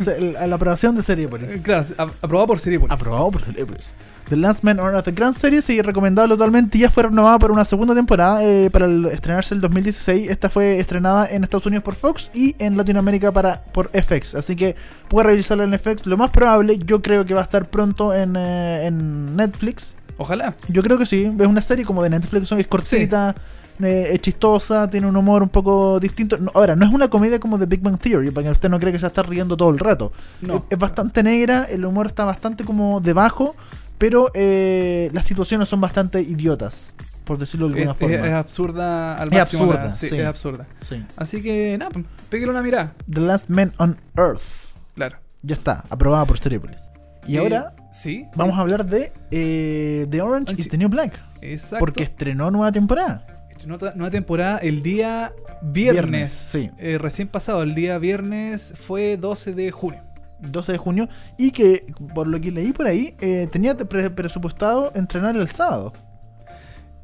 la 0.47 0.55
aprobación 0.55 0.95
de 0.95 1.01
Eh, 1.01 1.05
Seriepolis. 1.05 1.63
claro, 1.63 1.87
a- 1.99 2.03
aprobado 2.03 2.47
por 2.47 2.61
Seriepolis. 2.61 2.93
Aprobado 2.93 3.31
por 3.31 3.43
Celebres. 3.43 3.95
The 4.29 4.37
Last 4.37 4.65
Man 4.65 4.81
on 4.81 4.95
Earth, 4.95 5.09
gran 5.09 5.35
serie, 5.35 5.61
sigue 5.61 5.83
recomendable 5.83 6.35
totalmente. 6.35 6.79
Ya 6.79 6.89
fue 6.89 7.03
renovada 7.03 7.39
para 7.39 7.53
una 7.53 7.65
segunda 7.67 7.95
temporada 7.95 8.43
eh, 8.43 8.71
para 8.73 8.87
el- 8.87 9.05
estrenarse 9.07 9.55
el 9.55 9.61
2016. 9.61 10.31
Esta 10.31 10.49
fue 10.49 10.79
estrenada 10.79 11.27
en 11.27 11.45
Estados 11.45 11.67
Unidos 11.67 11.85
por 11.85 11.95
Fox 11.95 12.31
y 12.33 12.57
en 12.59 12.77
Latinoamérica 12.79 13.33
para, 13.33 13.63
por 13.65 13.91
FX. 13.93 14.35
Así 14.35 14.57
que 14.57 14.77
puede 15.09 15.27
revisarla 15.29 15.65
en 15.65 15.75
FX. 15.79 16.07
Lo 16.07 16.17
más 16.17 16.31
probable, 16.31 16.79
yo 16.79 17.03
creo 17.03 17.27
que 17.27 17.35
va 17.35 17.41
a 17.43 17.45
estar 17.45 17.69
pronto 17.69 18.15
en, 18.15 18.35
eh, 18.37 18.87
en 18.87 19.37
Netflix. 19.37 19.95
Ojalá. 20.17 20.55
Yo 20.69 20.83
creo 20.83 20.97
que 20.97 21.05
sí. 21.07 21.31
Es 21.39 21.47
una 21.47 21.61
serie 21.61 21.85
como 21.85 22.03
de 22.03 22.09
Netflix, 22.11 22.51
es 22.53 22.67
cortita. 22.67 23.35
Eh, 23.83 24.11
es 24.13 24.21
chistosa, 24.21 24.89
tiene 24.89 25.07
un 25.07 25.17
humor 25.17 25.43
un 25.43 25.49
poco 25.49 25.99
distinto. 26.01 26.37
No, 26.39 26.51
ahora, 26.55 26.77
no 26.77 26.87
es 26.87 26.93
una 26.93 27.09
comedia 27.09 27.39
como 27.41 27.59
de 27.59 27.67
Big 27.67 27.81
Bang 27.81 27.99
Theory, 27.99 28.31
para 28.31 28.45
que 28.47 28.51
usted 28.53 28.69
no 28.69 28.79
cree 28.79 28.93
que 28.93 28.99
se 28.99 29.07
está 29.07 29.23
riendo 29.23 29.57
todo 29.57 29.71
el 29.71 29.79
rato. 29.79 30.13
No. 30.41 30.57
Es, 30.57 30.63
es 30.71 30.79
bastante 30.79 31.23
negra, 31.23 31.65
el 31.65 31.85
humor 31.85 32.07
está 32.07 32.25
bastante 32.25 32.65
como 32.65 33.01
debajo, 33.01 33.57
pero 33.99 34.31
eh, 34.35 35.11
las 35.13 35.25
situaciones 35.25 35.69
son 35.69 35.81
bastante 35.81 36.21
idiotas, 36.21 36.95
por 37.25 37.39
decirlo 37.39 37.69
de 37.69 37.75
alguna 37.75 37.93
es- 37.93 37.99
forma. 37.99 38.27
es 38.27 38.33
absurda 38.35 39.15
al 39.17 39.29
Es 39.33 39.39
máximo. 39.39 39.63
absurda, 39.65 39.85
la- 39.87 39.93
sí, 39.93 40.09
sí. 40.09 40.19
Es 40.19 40.27
absurda. 40.27 40.67
Sí. 40.89 41.05
Así 41.17 41.43
que 41.43 41.77
nada, 41.79 41.91
pues, 41.91 42.05
pégale 42.29 42.51
una 42.51 42.63
mirada. 42.63 42.93
The 43.11 43.21
Last 43.21 43.49
Man 43.49 43.73
on 43.79 43.97
Earth. 44.17 44.43
Claro. 44.95 45.17
Ya 45.43 45.55
está, 45.55 45.85
aprobada 45.91 46.25
por 46.25 46.37
Stereopolis. 46.39 46.83
Y 47.27 47.37
Eh, 47.37 47.39
ahora 47.39 47.73
Sí. 47.93 48.27
vamos 48.35 48.59
a 48.59 48.61
hablar 48.61 48.85
de 48.85 49.13
eh, 49.31 50.07
The 50.11 50.21
Orange 50.23 50.53
Orange- 50.53 50.61
is 50.61 50.69
the 50.69 50.77
New 50.79 50.89
Black. 50.89 51.19
Exacto. 51.41 51.79
Porque 51.79 52.03
estrenó 52.03 52.51
nueva 52.51 52.73
temporada. 52.73 53.27
Otra- 53.71 53.93
nueva 53.95 54.11
temporada 54.11 54.59
el 54.59 54.83
día 54.83 55.33
viernes. 55.63 56.03
Viernes, 56.11 56.31
sí. 56.33 56.71
Eh, 56.79 56.99
recién 56.99 57.29
pasado, 57.29 57.63
el 57.63 57.75
día 57.75 57.99
viernes 57.99 58.75
fue 58.79 59.17
12 59.17 59.53
de 59.55 59.71
junio. 59.71 60.03
12 60.41 60.73
de 60.73 60.79
junio. 60.79 61.09
Y 61.39 61.51
que, 61.53 61.87
por 62.15 62.27
lo 62.27 62.41
que 62.41 62.51
leí 62.51 62.73
por 62.73 62.87
ahí, 62.87 63.15
eh, 63.21 63.49
tenía 63.51 63.75
pre- 63.77 64.11
presupuestado 64.11 64.93
entrenar 64.95 65.37
el 65.37 65.49
sábado. 65.49 65.93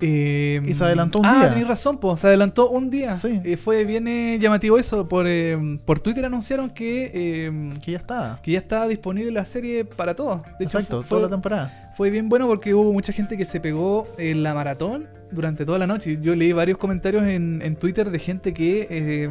Eh, 0.02 0.62
Y 0.66 0.72
se 0.72 0.82
adelantó 0.84 1.18
un 1.18 1.26
ah, 1.26 1.40
día. 1.40 1.50
tenés 1.50 1.68
razón, 1.68 1.98
po, 1.98 2.16
se 2.16 2.26
adelantó 2.26 2.70
un 2.70 2.88
día. 2.88 3.18
Sí. 3.18 3.38
Eh, 3.44 3.58
fue 3.58 3.84
bien 3.84 4.08
eh, 4.08 4.38
llamativo 4.40 4.78
eso. 4.78 5.06
Por, 5.08 5.26
eh, 5.28 5.58
por 5.84 6.00
Twitter 6.00 6.24
anunciaron 6.24 6.70
que, 6.70 7.10
eh, 7.12 7.70
Que 7.82 7.92
ya 7.92 7.98
estaba. 7.98 8.40
que 8.42 8.52
ya 8.52 8.58
estaba 8.58 8.88
disponible 8.88 9.30
la 9.30 9.44
serie 9.44 9.84
para 9.84 10.14
todos. 10.14 10.40
De 10.58 10.64
hecho, 10.64 10.78
Exacto, 10.78 11.02
fue, 11.02 11.08
toda 11.08 11.22
la 11.22 11.28
temporada. 11.28 11.89
Fue 12.00 12.08
bien 12.08 12.30
bueno 12.30 12.46
porque 12.46 12.72
hubo 12.72 12.94
mucha 12.94 13.12
gente 13.12 13.36
que 13.36 13.44
se 13.44 13.60
pegó 13.60 14.06
en 14.16 14.42
la 14.42 14.54
maratón 14.54 15.06
durante 15.30 15.66
toda 15.66 15.78
la 15.78 15.86
noche. 15.86 16.16
Yo 16.22 16.34
leí 16.34 16.50
varios 16.50 16.78
comentarios 16.78 17.24
en, 17.24 17.60
en 17.62 17.76
Twitter 17.76 18.10
de 18.10 18.18
gente 18.18 18.54
que, 18.54 18.86
eh, 18.88 19.28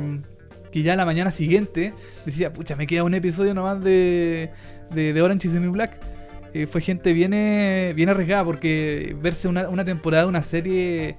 que 0.72 0.84
ya 0.84 0.96
la 0.96 1.04
mañana 1.04 1.32
siguiente 1.32 1.96
decía, 2.28 2.54
pucha, 2.54 2.76
me 2.76 2.86
queda 2.86 3.04
un 3.04 3.16
episodio 3.16 3.56
nomás 3.56 3.84
de, 3.84 4.52
de, 4.92 5.20
Orange 5.20 5.48
is 5.48 5.54
the 5.56 5.60
New 5.60 5.72
Black. 5.72 5.98
Eh, 6.54 6.68
fue 6.68 6.80
gente 6.82 7.12
bien, 7.12 7.34
eh, 7.34 7.94
bien 7.96 8.08
arriesgada 8.10 8.46
porque 8.46 9.18
verse 9.20 9.48
una, 9.48 9.68
una 9.68 9.84
temporada 9.84 10.28
una 10.28 10.44
serie 10.44 11.18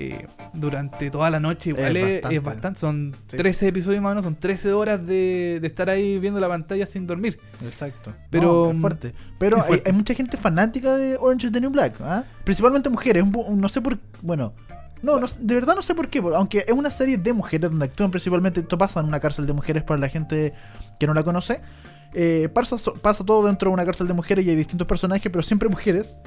eh, 0.00 0.26
durante 0.54 1.10
toda 1.10 1.30
la 1.30 1.40
noche 1.40 1.70
igual 1.70 1.96
Es 1.96 2.04
es, 2.06 2.12
bastante. 2.22 2.36
es 2.36 2.42
bastante. 2.42 2.80
Son 2.80 3.12
Sí. 3.28 3.36
13 3.36 3.68
episodios 3.68 4.02
más 4.02 4.10
o 4.10 4.14
menos, 4.14 4.24
son 4.24 4.36
13 4.36 4.72
horas 4.72 5.04
de, 5.06 5.58
de 5.60 5.66
estar 5.66 5.88
ahí 5.90 6.18
viendo 6.18 6.40
la 6.40 6.48
pantalla 6.48 6.86
sin 6.86 7.06
dormir. 7.06 7.38
Exacto. 7.64 8.12
Pero, 8.30 8.66
No, 8.66 8.70
es 8.72 8.80
fuerte. 8.80 9.14
Pero 9.38 9.56
hay, 9.58 9.62
fuerte. 9.62 9.90
hay 9.90 9.96
mucha 9.96 10.14
gente 10.14 10.36
fanática 10.36 10.96
de 10.96 11.16
Orange 11.16 11.46
is 11.46 11.52
the 11.52 11.60
New 11.60 11.70
Black. 11.70 11.94
¿ah? 12.00 12.24
Principalmente 12.44 12.88
mujeres. 12.88 13.22
un 13.22 13.60
no 13.60 13.68
sé 13.68 13.80
por. 13.80 13.98
Bueno. 14.22 14.52
No, 15.02 15.18
no, 15.18 15.26
de 15.40 15.54
verdad 15.54 15.74
no 15.74 15.80
sé 15.82 15.94
por 15.94 16.08
qué. 16.08 16.18
Aunque 16.18 16.58
es 16.58 16.72
una 16.74 16.90
serie 16.90 17.16
de 17.16 17.32
mujeres 17.32 17.70
donde 17.70 17.86
actúan 17.86 18.10
principalmente. 18.10 18.60
Esto 18.60 18.76
pasa 18.76 19.00
en 19.00 19.06
una 19.06 19.18
cárcel 19.18 19.46
de 19.46 19.54
mujeres 19.54 19.82
para 19.82 19.98
la 19.98 20.08
gente 20.08 20.52
que 20.98 21.06
no 21.06 21.14
la 21.14 21.22
conoce. 21.22 21.60
Eh, 22.12 22.48
pasa, 22.52 22.76
pasa 23.00 23.24
todo 23.24 23.46
dentro 23.46 23.70
de 23.70 23.74
una 23.74 23.84
cárcel 23.86 24.08
de 24.08 24.12
mujeres 24.14 24.44
y 24.44 24.50
hay 24.50 24.56
distintos 24.56 24.86
personajes, 24.86 25.30
pero 25.32 25.42
siempre 25.42 25.68
mujeres. 25.70 26.18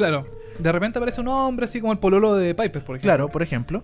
Claro, 0.00 0.26
de 0.58 0.72
repente 0.72 0.98
aparece 0.98 1.20
un 1.20 1.28
hombre 1.28 1.64
así 1.64 1.80
como 1.80 1.92
el 1.92 1.98
pololo 1.98 2.34
de 2.34 2.54
Piper, 2.54 2.82
por 2.82 2.96
ejemplo. 2.96 3.00
Claro, 3.02 3.28
por 3.28 3.42
ejemplo. 3.42 3.82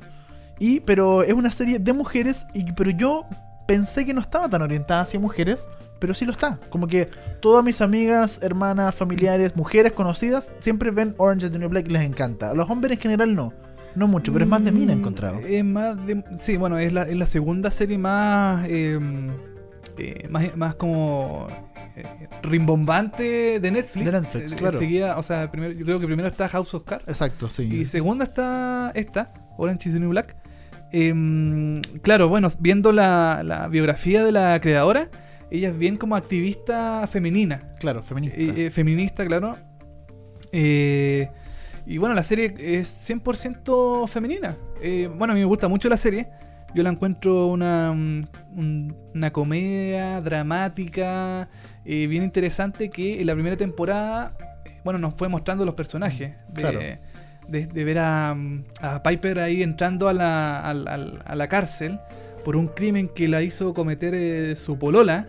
Y, 0.58 0.80
pero 0.80 1.22
es 1.22 1.34
una 1.34 1.50
serie 1.50 1.78
de 1.78 1.92
mujeres, 1.92 2.46
y, 2.54 2.72
pero 2.72 2.90
yo 2.90 3.26
pensé 3.68 4.04
que 4.06 4.14
no 4.14 4.20
estaba 4.20 4.48
tan 4.48 4.62
orientada 4.62 5.02
hacia 5.02 5.18
mujeres, 5.20 5.68
pero 5.98 6.14
sí 6.14 6.24
lo 6.24 6.32
está. 6.32 6.58
Como 6.70 6.86
que 6.86 7.08
todas 7.40 7.64
mis 7.64 7.80
amigas, 7.80 8.40
hermanas, 8.42 8.94
familiares, 8.94 9.56
mujeres 9.56 9.92
conocidas, 9.92 10.54
siempre 10.58 10.90
ven 10.90 11.14
Orange 11.18 11.46
is 11.46 11.52
the 11.52 11.58
New 11.58 11.68
Black 11.68 11.86
y 11.88 11.90
les 11.90 12.02
encanta. 12.02 12.50
A 12.50 12.54
los 12.54 12.68
hombres 12.70 12.92
en 12.92 12.98
general 13.00 13.34
no. 13.34 13.52
No 13.94 14.06
mucho, 14.06 14.30
pero 14.32 14.44
es 14.44 14.50
más 14.50 14.62
de 14.62 14.72
mí 14.72 14.82
he 14.84 14.86
Mm, 14.86 14.90
encontrado. 14.98 15.38
Es 15.40 15.64
más 15.64 16.06
de, 16.06 16.22
sí, 16.36 16.56
bueno, 16.58 16.78
es 16.78 16.92
la, 16.92 17.02
es 17.04 17.16
la 17.16 17.24
segunda 17.26 17.70
serie 17.70 17.96
más. 17.98 18.66
eh, 18.68 18.98
eh, 19.98 20.26
más, 20.28 20.54
más 20.56 20.74
como. 20.74 21.48
Eh, 21.96 22.28
rimbombante 22.42 23.58
de 23.60 23.70
Netflix. 23.70 24.04
De 24.04 24.12
Netflix, 24.12 24.52
Eh, 24.52 24.56
claro. 24.56 25.18
o 25.18 25.22
sea, 25.22 25.50
primero, 25.50 25.72
yo 25.72 25.84
creo 25.84 25.98
que 26.00 26.06
primero 26.06 26.28
está 26.28 26.48
House 26.48 26.74
of 26.74 26.84
Cards. 26.84 27.08
Exacto, 27.08 27.48
sí. 27.50 27.62
Y 27.64 27.84
segunda 27.84 28.24
está 28.24 28.92
esta, 28.94 29.32
Orange 29.56 29.88
is 29.88 29.94
the 29.94 30.00
New 30.00 30.10
Black. 30.10 30.36
Em, 30.92 31.80
claro, 32.02 32.28
bueno, 32.28 32.48
viendo 32.60 32.92
la, 32.92 33.42
la 33.44 33.66
biografía 33.68 34.24
de 34.24 34.32
la 34.32 34.60
creadora, 34.60 35.08
ella 35.50 35.70
es 35.70 35.78
bien 35.78 35.96
como 35.96 36.16
activista 36.16 37.06
femenina. 37.06 37.70
Claro, 37.80 38.02
feminista. 38.02 38.38
Eh, 38.38 38.70
feminista, 38.70 39.26
claro. 39.26 39.54
Eh, 40.52 41.28
y 41.86 41.98
bueno, 41.98 42.14
la 42.14 42.22
serie 42.22 42.54
es 42.58 42.88
100% 42.88 44.06
femenina. 44.08 44.54
Bueno, 45.16 45.32
a 45.32 45.34
mí 45.34 45.40
me 45.40 45.46
gusta 45.46 45.68
mucho 45.68 45.88
la 45.88 45.96
serie. 45.96 46.28
Yo 46.74 46.82
la 46.82 46.90
encuentro 46.90 47.46
una, 47.46 47.92
mm, 47.92 48.20
un- 48.56 48.96
una 49.14 49.32
comedia 49.32 50.20
dramática, 50.20 51.48
eh, 51.86 52.06
bien 52.06 52.22
interesante, 52.22 52.90
que 52.90 53.20
en 53.20 53.26
la 53.26 53.34
primera 53.34 53.56
temporada, 53.56 54.36
eh, 54.64 54.80
bueno, 54.84 54.98
nos 54.98 55.14
fue 55.14 55.28
mostrando 55.28 55.64
los 55.64 55.74
personajes. 55.74 56.34
De, 56.52 56.60
Claro. 56.62 56.78
de, 57.48 57.66
de 57.66 57.84
ver 57.84 57.98
a, 58.00 58.36
a 58.80 59.02
Piper 59.02 59.38
ahí 59.40 59.62
entrando 59.62 60.08
a 60.08 60.12
la, 60.12 60.60
a 60.60 61.34
la 61.36 61.48
cárcel 61.48 61.98
por 62.44 62.56
un 62.56 62.68
crimen 62.68 63.08
que 63.08 63.28
la 63.28 63.42
hizo 63.42 63.72
cometer 63.74 64.14
eh, 64.14 64.56
su 64.56 64.78
polola. 64.78 65.28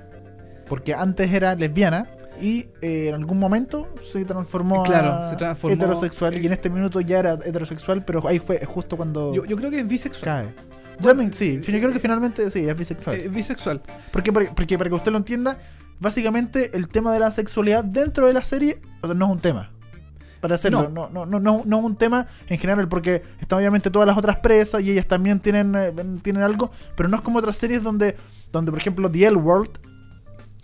Porque 0.67 0.93
antes 0.93 1.31
era 1.31 1.55
lesbiana 1.55 2.09
y 2.41 2.67
eh, 2.81 3.07
en 3.07 3.15
algún 3.15 3.39
momento 3.39 3.87
se 4.03 4.25
transformó 4.25 4.83
Claro, 4.83 5.13
a 5.13 5.23
se 5.29 5.35
transformó- 5.37 5.73
heterosexual 5.73 6.37
y 6.41 6.45
en 6.45 6.51
este 6.53 6.69
minuto 6.69 6.99
ya 7.01 7.19
era 7.19 7.33
heterosexual, 7.33 8.03
pero 8.03 8.27
ahí 8.27 8.37
fue 8.39 8.63
justo 8.65 8.97
cuando 8.97 9.33
Yo, 9.33 9.45
yo 9.45 9.55
creo 9.55 9.71
que 9.71 9.79
es 9.79 9.87
bisexual. 9.87 10.25
cae. 10.53 10.53
Yo 10.99 11.07
también, 11.09 11.31
sí, 11.33 11.61
yo 11.61 11.79
creo 11.79 11.93
que 11.93 11.99
finalmente 11.99 12.51
sí, 12.51 12.67
es 12.67 12.77
bisexual. 12.77 13.15
Eh, 13.17 13.29
bisexual. 13.29 13.81
Porque, 14.11 14.31
porque 14.33 14.77
para 14.77 14.89
que 14.89 14.95
usted 14.95 15.11
lo 15.11 15.19
entienda, 15.19 15.57
básicamente 15.99 16.75
el 16.75 16.87
tema 16.89 17.13
de 17.13 17.19
la 17.19 17.31
sexualidad 17.31 17.83
dentro 17.83 18.27
de 18.27 18.33
la 18.33 18.43
serie 18.43 18.81
o 19.01 19.07
sea, 19.07 19.15
no 19.15 19.25
es 19.25 19.31
un 19.31 19.39
tema. 19.39 19.71
Para 20.41 20.55
hacerlo, 20.55 20.89
no, 20.89 21.09
no, 21.09 21.25
no, 21.25 21.39
no, 21.39 21.63
no 21.65 21.79
es 21.79 21.83
un 21.83 21.95
tema 21.95 22.27
en 22.47 22.59
general, 22.59 22.87
porque 22.87 23.23
están 23.41 23.57
obviamente 23.57 23.89
todas 23.89 24.05
las 24.05 24.17
otras 24.17 24.37
presas 24.37 24.83
y 24.83 24.91
ellas 24.91 25.07
también 25.07 25.39
tienen, 25.39 25.73
eh, 25.75 25.91
tienen 26.21 26.43
algo, 26.43 26.69
pero 26.95 27.09
no 27.09 27.17
es 27.17 27.23
como 27.23 27.39
otras 27.39 27.57
series 27.57 27.81
donde, 27.81 28.15
donde 28.51 28.71
por 28.71 28.79
ejemplo, 28.79 29.09
The 29.09 29.25
L 29.25 29.37
World, 29.37 29.79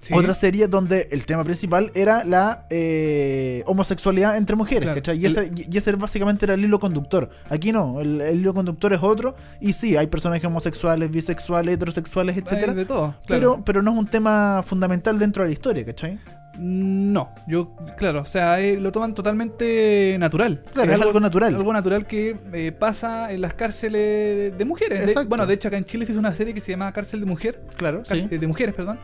Sí. 0.03 0.13
otra 0.13 0.33
serie 0.33 0.67
donde 0.67 1.07
el 1.11 1.25
tema 1.25 1.43
principal 1.43 1.91
era 1.95 2.23
la 2.25 2.65
eh, 2.69 3.63
homosexualidad 3.65 4.37
entre 4.37 4.55
mujeres, 4.55 4.83
Claro. 4.83 4.95
¿cachai? 4.97 5.17
Y, 5.17 5.25
ese, 5.25 5.51
y 5.55 5.77
ese 5.77 5.91
básicamente 5.93 6.45
era 6.45 6.53
el 6.55 6.63
hilo 6.63 6.79
conductor. 6.79 7.29
Aquí 7.49 7.71
no, 7.71 8.01
el, 8.01 8.19
el 8.21 8.39
hilo 8.41 8.53
conductor 8.53 8.91
es 8.93 8.99
otro, 9.01 9.35
y 9.61 9.73
sí, 9.73 9.95
hay 9.97 10.07
personajes 10.07 10.45
homosexuales, 10.45 11.09
bisexuales, 11.09 11.75
heterosexuales, 11.75 12.37
etcétera. 12.37 12.73
De 12.73 12.85
todo. 12.85 13.15
claro. 13.25 13.53
Pero, 13.55 13.63
pero 13.65 13.81
no 13.81 13.91
es 13.91 13.97
un 13.97 14.05
tema 14.07 14.61
fundamental 14.63 15.17
dentro 15.17 15.43
de 15.43 15.49
la 15.49 15.53
historia, 15.53 15.85
¿cachai? 15.85 16.19
No, 16.55 17.31
yo, 17.47 17.75
claro, 17.97 18.21
o 18.21 18.25
sea, 18.25 18.59
eh, 18.59 18.77
lo 18.79 18.91
toman 18.91 19.15
totalmente 19.15 20.15
natural. 20.19 20.61
Claro, 20.71 20.93
es 20.93 21.01
algo 21.01 21.19
natural. 21.19 21.55
Algo 21.55 21.73
natural 21.73 22.05
que 22.05 22.37
eh, 22.53 22.71
pasa 22.71 23.31
en 23.31 23.41
las 23.41 23.55
cárceles 23.55 24.01
de, 24.01 24.51
de 24.57 24.65
mujeres. 24.65 24.99
De- 24.99 25.05
Exacto. 25.05 25.29
bueno, 25.29 25.47
de 25.47 25.53
hecho, 25.55 25.67
acá 25.69 25.77
en 25.77 25.85
Chile 25.85 26.05
se 26.05 26.11
hizo 26.11 26.19
una 26.19 26.33
serie 26.33 26.53
que 26.53 26.61
se 26.61 26.71
llama 26.71 26.91
Cárcel 26.93 27.21
de 27.21 27.25
Mujer. 27.25 27.63
Claro, 27.75 28.03
Cárcel- 28.03 28.29
de 28.39 28.47
mujeres, 28.47 28.75
perdón. 28.75 28.99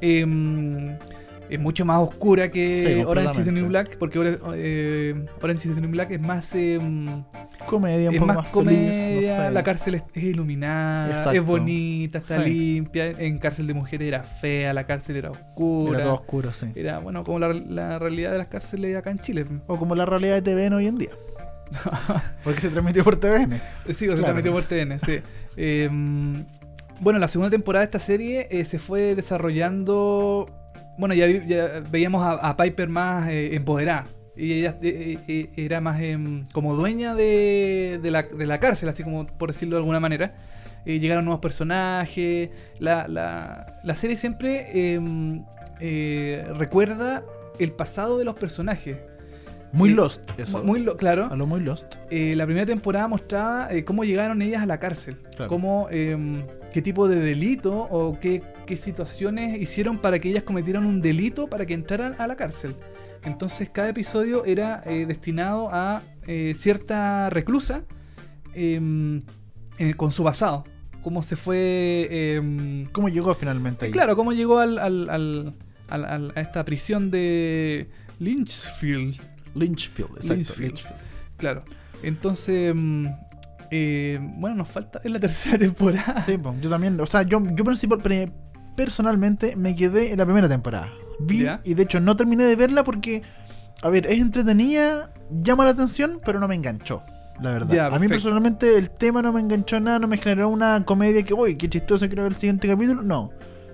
Em, 0.00 0.96
es 1.48 1.60
mucho 1.60 1.84
más 1.84 1.98
oscura 2.00 2.50
que 2.50 2.76
Sí, 2.96 3.04
Orange 3.04 3.38
is 3.40 3.44
the 3.44 3.52
New. 3.52 3.68
Black, 3.68 3.96
porque 3.98 4.18
eh, 4.56 5.14
Orange 5.40 5.68
is 5.68 5.74
the 5.76 5.80
New 5.80 5.90
Black 5.90 6.10
es 6.10 6.20
más, 6.20 6.52
em, 6.54 7.22
Comedia, 7.66 8.08
un 8.10 8.14
es 8.16 8.20
poco 8.20 8.26
más, 8.26 8.36
más, 8.36 8.48
comedia, 8.48 8.80
feliz, 8.80 9.28
no 9.38 9.44
sé. 9.46 9.50
la 9.52 9.62
cárcel 9.62 9.94
es, 9.96 10.04
es 10.14 10.22
iluminada, 10.24 11.10
Exacto. 11.10 11.30
es 11.32 11.44
bonita, 11.44 12.18
está 12.18 12.42
Sí. 12.42 12.50
limpia. 12.50 13.06
En 13.10 13.38
Cárcel 13.38 13.66
de 13.68 13.74
Mujeres 13.74 14.08
era 14.08 14.22
fea, 14.24 14.72
la 14.72 14.84
cárcel 14.84 15.16
era 15.16 15.30
oscura. 15.30 15.98
Era 15.98 16.04
todo 16.06 16.14
oscuro, 16.16 16.52
sí. 16.52 16.66
Era, 16.74 16.98
bueno, 16.98 17.22
como 17.24 17.38
la, 17.38 17.52
la 17.52 17.98
realidad 17.98 18.32
de 18.32 18.38
las 18.38 18.48
cárceles 18.48 18.96
acá 18.96 19.10
en 19.10 19.20
Chile. 19.20 19.46
O 19.68 19.76
como 19.78 19.94
la 19.94 20.04
realidad 20.06 20.40
de 20.40 20.42
TVN 20.42 20.74
hoy 20.74 20.86
en 20.88 20.98
día. 20.98 21.10
Porque 22.44 22.60
se 22.60 22.68
transmitió 22.70 23.02
por 23.04 23.16
TVN. 23.16 23.60
Sí, 23.94 24.08
o 24.08 24.16
se 24.16 24.22
transmitió 24.22 24.52
por 24.52 24.62
TN, 24.64 24.98
sí. 24.98 25.20
Eh, 25.58 25.88
bueno, 27.00 27.18
la 27.18 27.28
segunda 27.28 27.50
temporada 27.50 27.80
de 27.80 27.86
esta 27.86 27.98
serie 27.98 28.48
eh, 28.50 28.64
se 28.64 28.78
fue 28.78 29.14
desarrollando. 29.14 30.48
Bueno, 30.98 31.14
ya, 31.14 31.26
vi- 31.26 31.42
ya 31.46 31.82
veíamos 31.90 32.22
a, 32.24 32.32
a 32.32 32.56
Piper 32.56 32.88
más 32.88 33.28
eh, 33.28 33.54
empoderada. 33.54 34.04
Y 34.36 34.52
ella 34.52 34.76
eh, 34.82 35.18
eh, 35.28 35.48
era 35.56 35.80
más 35.80 36.00
em, 36.00 36.44
como 36.52 36.74
dueña 36.74 37.14
de, 37.14 37.98
de 38.02 38.10
la, 38.10 38.22
de 38.24 38.46
la 38.46 38.60
cárcel, 38.60 38.88
así 38.90 39.02
como 39.02 39.26
por 39.26 39.50
decirlo 39.52 39.76
de 39.76 39.80
alguna 39.80 40.00
manera. 40.00 40.34
Eh, 40.84 40.98
llegaron 41.00 41.24
nuevos 41.24 41.40
personajes. 41.40 42.50
La, 42.78 43.08
la, 43.08 43.80
la 43.82 43.94
serie 43.94 44.16
siempre 44.16 44.92
em, 44.94 45.44
eh, 45.80 46.46
recuerda 46.54 47.24
el 47.58 47.72
pasado 47.72 48.18
de 48.18 48.24
los 48.24 48.34
personajes. 48.34 48.96
Muy 49.72 49.90
Eh, 49.90 49.94
Lost, 49.94 50.30
eso. 50.38 50.62
Muy, 50.62 50.80
lo- 50.80 50.96
claro. 50.96 51.28
A 51.30 51.36
lo 51.36 51.46
muy 51.46 51.60
Lost. 51.60 51.96
Eh, 52.10 52.34
la 52.36 52.44
primera 52.46 52.66
temporada 52.66 53.08
mostraba 53.08 53.68
eh, 53.72 53.84
cómo 53.84 54.04
llegaron 54.04 54.40
ellas 54.42 54.62
a 54.62 54.66
la 54.66 54.78
cárcel. 54.78 55.16
Claro. 55.34 55.48
Cómo, 55.48 55.88
em, 55.90 56.42
qué 56.76 56.82
tipo 56.82 57.08
de 57.08 57.18
delito 57.18 57.72
o 57.74 58.20
qué, 58.20 58.42
qué 58.66 58.76
situaciones 58.76 59.58
hicieron 59.58 59.96
para 59.96 60.18
que 60.18 60.28
ellas 60.28 60.42
cometieran 60.42 60.84
un 60.84 61.00
delito 61.00 61.46
para 61.46 61.64
que 61.64 61.72
entraran 61.72 62.14
a 62.18 62.26
la 62.26 62.36
cárcel. 62.36 62.74
Entonces 63.24 63.70
cada 63.70 63.88
episodio 63.88 64.44
era 64.44 64.82
eh, 64.84 65.06
destinado 65.06 65.70
a 65.72 66.02
eh, 66.26 66.52
cierta 66.54 67.30
reclusa 67.30 67.84
em, 68.52 69.22
eh, 69.78 69.94
con 69.94 70.12
su 70.12 70.22
pasado. 70.22 70.64
Cómo 71.00 71.22
se 71.22 71.36
fue... 71.36 72.08
em, 72.10 72.84
¿Cómo 72.92 73.08
llegó 73.08 73.32
finalmente 73.34 73.86
ahí? 73.86 73.90
Claro, 73.90 74.14
cómo 74.14 74.34
llegó 74.34 74.58
al, 74.58 74.78
al- 74.78 75.54
al- 75.88 76.32
a 76.36 76.40
esta 76.42 76.62
prisión 76.66 77.10
de 77.10 77.88
Lynchfield. 78.18 79.16
Lynchfield, 79.54 80.10
exacto. 80.16 80.34
Lynchfield. 80.34 80.60
Lynchfield. 80.74 81.00
Claro. 81.38 81.64
Entonces, 82.02 82.74
mm, 82.74 83.06
eh, 83.70 84.18
bueno, 84.20 84.56
nos 84.56 84.68
falta 84.68 85.00
en 85.04 85.12
la 85.12 85.20
tercera 85.20 85.58
temporada. 85.58 86.20
Sí, 86.20 86.38
pues, 86.38 86.60
yo 86.60 86.70
también. 86.70 86.98
O 87.00 87.06
sea, 87.06 87.22
yo, 87.22 87.42
yo 87.54 87.64
personalmente 88.76 89.56
me 89.56 89.74
quedé 89.74 90.12
en 90.12 90.18
la 90.18 90.24
primera 90.24 90.48
temporada. 90.48 90.88
Vi, 91.18 91.42
Ya. 91.42 91.60
y 91.64 91.74
de 91.74 91.82
hecho 91.84 91.98
no 92.00 92.16
terminé 92.16 92.44
de 92.44 92.56
verla 92.56 92.84
porque, 92.84 93.22
a 93.82 93.88
ver, 93.88 94.06
es 94.06 94.20
entretenida, 94.20 95.10
llama 95.30 95.64
la 95.64 95.70
atención, 95.70 96.20
pero 96.24 96.38
no 96.38 96.46
me 96.48 96.54
enganchó. 96.54 97.02
La 97.40 97.50
verdad. 97.50 97.74
Ya, 97.74 97.86
a 97.86 97.98
mí 97.98 98.08
personalmente 98.08 98.76
el 98.78 98.90
tema 98.90 99.20
no 99.22 99.32
me 99.32 99.40
enganchó 99.40 99.78
nada, 99.80 99.98
no 99.98 100.08
me 100.08 100.16
generó 100.16 100.48
una 100.48 100.84
comedia 100.84 101.22
que, 101.22 101.34
uy, 101.34 101.56
qué 101.56 101.68
chistoso 101.68 102.08
creo 102.08 102.26
el 102.26 102.34
siguiente 102.36 102.66
capítulo. 102.68 103.02
No, 103.02 103.30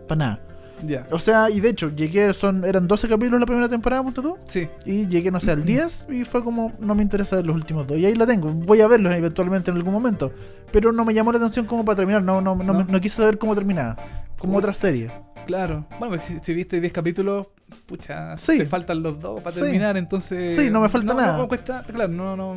para 0.08 0.18
nada. 0.18 0.40
Ya. 0.86 1.06
O 1.10 1.18
sea, 1.18 1.48
y 1.50 1.60
de 1.60 1.68
hecho, 1.70 1.88
llegué, 1.94 2.32
son, 2.34 2.64
eran 2.64 2.88
12 2.88 3.08
capítulos 3.08 3.38
la 3.40 3.46
primera 3.46 3.68
temporada, 3.68 4.02
punto 4.02 4.22
tú. 4.22 4.36
Sí. 4.46 4.68
Y 4.84 5.06
llegué, 5.06 5.30
no 5.30 5.38
sé, 5.40 5.50
al 5.52 5.64
10 5.64 6.06
y 6.10 6.24
fue 6.24 6.42
como, 6.42 6.72
no 6.80 6.94
me 6.94 7.02
interesa 7.02 7.36
ver 7.36 7.46
los 7.46 7.54
últimos 7.56 7.86
dos. 7.86 7.98
Y 7.98 8.06
ahí 8.06 8.14
lo 8.14 8.26
tengo, 8.26 8.48
voy 8.50 8.80
a 8.80 8.88
verlos 8.88 9.12
eventualmente 9.14 9.70
en 9.70 9.76
algún 9.76 9.92
momento. 9.92 10.32
Pero 10.72 10.92
no 10.92 11.04
me 11.04 11.14
llamó 11.14 11.32
la 11.32 11.38
atención 11.38 11.66
como 11.66 11.84
para 11.84 11.96
terminar, 11.96 12.22
no, 12.22 12.40
no, 12.40 12.54
no, 12.56 12.64
No. 12.64 12.74
me- 12.74 12.84
no 12.84 13.00
quise 13.00 13.22
saber 13.22 13.38
cómo 13.38 13.54
terminaba. 13.54 13.96
Como 14.38 14.58
otra 14.58 14.72
serie. 14.72 15.10
Claro. 15.46 15.86
Bueno, 15.98 16.10
pues 16.14 16.22
si, 16.24 16.38
si 16.40 16.52
viste 16.54 16.80
10 16.80 16.92
capítulos, 16.92 17.46
pucha, 17.86 18.36
Sí. 18.36 18.58
te 18.58 18.66
faltan 18.66 19.02
los 19.02 19.20
dos 19.20 19.40
para 19.40 19.54
Sí. 19.54 19.62
terminar, 19.62 19.96
entonces... 19.96 20.56
Sí, 20.56 20.68
no 20.70 20.80
me 20.80 20.88
falta 20.88 21.14
nada. 21.14 21.36
No, 21.38 21.48
cuesta, 21.48 21.84
claro, 21.86 22.12
no, 22.12 22.36
no... 22.36 22.56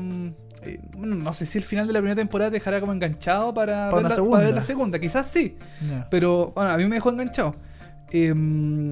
eh, 0.63 0.79
bueno, 0.97 1.15
no 1.15 1.31
sé 1.33 1.45
si 1.45 1.57
el 1.59 1.63
final 1.63 1.85
de 1.85 1.93
la 1.93 1.99
primera 1.99 2.15
temporada 2.15 2.49
te 2.49 2.55
dejará 2.55 2.79
como 2.79 2.91
enganchado 2.93 3.53
para, 3.53 3.89
Para 3.91 4.09
ver, 4.09 4.17
la, 4.17 4.29
para 4.29 4.43
ver 4.45 4.53
la 4.55 4.61
segunda. 4.63 4.97
Quizás 4.99 5.27
sí, 5.27 5.57
Ya. 5.87 6.07
pero 6.09 6.51
bueno, 6.55 6.71
a 6.71 6.77
mí 6.77 6.85
me 6.85 6.95
dejó 6.95 7.09
enganchado. 7.11 7.55
Em, 8.23 8.91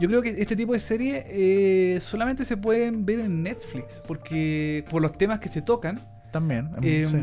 yo 0.00 0.08
creo 0.08 0.22
que 0.22 0.30
este 0.30 0.56
tipo 0.56 0.72
de 0.72 0.78
series 0.80 1.24
eh, 1.28 1.98
solamente 2.00 2.44
se 2.44 2.56
pueden 2.56 3.04
ver 3.04 3.20
en 3.20 3.42
Netflix, 3.42 4.02
porque 4.06 4.84
por 4.90 5.02
los 5.02 5.16
temas 5.16 5.40
que 5.40 5.48
se 5.48 5.62
tocan, 5.62 5.98
También. 6.32 6.70
em, 6.76 6.82
eh, 6.84 7.06
sí. 7.06 7.18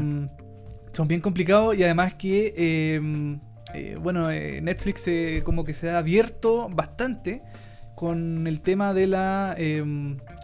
son 0.93 1.07
bien 1.07 1.21
complicados 1.21 1.75
y 1.77 1.83
además 1.83 2.13
que, 2.15 2.53
eh, 2.55 3.01
eh, 3.73 3.97
bueno, 4.01 4.29
eh, 4.31 4.61
Netflix 4.61 5.03
eh, 5.07 5.41
como 5.43 5.63
que 5.63 5.73
se 5.73 5.89
ha 5.89 5.97
abierto 5.97 6.69
bastante 6.69 7.41
con 7.95 8.45
el 8.45 8.61
tema 8.61 8.93
de 8.93 9.07
la, 9.07 9.55
eh, 9.57 9.83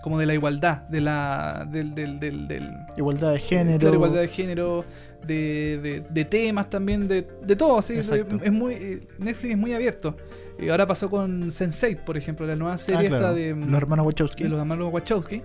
como 0.01 0.17
de 0.17 0.25
la 0.25 0.33
igualdad, 0.33 0.87
de 0.89 1.01
la, 1.01 1.67
del, 1.71 1.93
del, 1.93 2.19
del, 2.19 2.47
del- 2.47 2.71
Igualdad 2.97 3.33
de 3.33 3.39
género. 3.39 3.79
claro, 3.79 3.95
igualdad 3.95 4.21
de 4.21 4.27
género, 4.27 4.83
de, 5.25 5.79
de- 5.81 6.03
de 6.09 6.25
temas 6.25 6.69
también, 6.69 7.07
de, 7.07 7.27
de 7.43 7.55
todo, 7.55 7.81
sí, 7.81 7.93
es, 7.93 8.09
Exacto. 8.09 8.39
es 8.43 8.51
muy, 8.51 8.73
eh, 8.73 9.07
Netflix 9.19 9.51
es 9.53 9.57
muy 9.57 9.73
abierto. 9.73 10.17
Eh, 10.59 10.69
ahora 10.71 10.85
pasó 10.87 11.09
con 11.09 11.51
Sense8, 11.51 12.03
por 12.03 12.17
ejemplo, 12.17 12.45
la 12.45 12.55
nueva 12.55 12.75
Ah, 12.75 12.77
serie 12.77 13.07
claro. 13.07 13.29
esta 13.29 13.33
de... 13.33 13.55
Los 13.55 13.77
hermanos 13.81 14.05
Wachowski. 14.05 14.43
de 14.43 14.49
los 14.49 14.59
hermanos 14.59 14.93
Wachowski, 14.93 15.41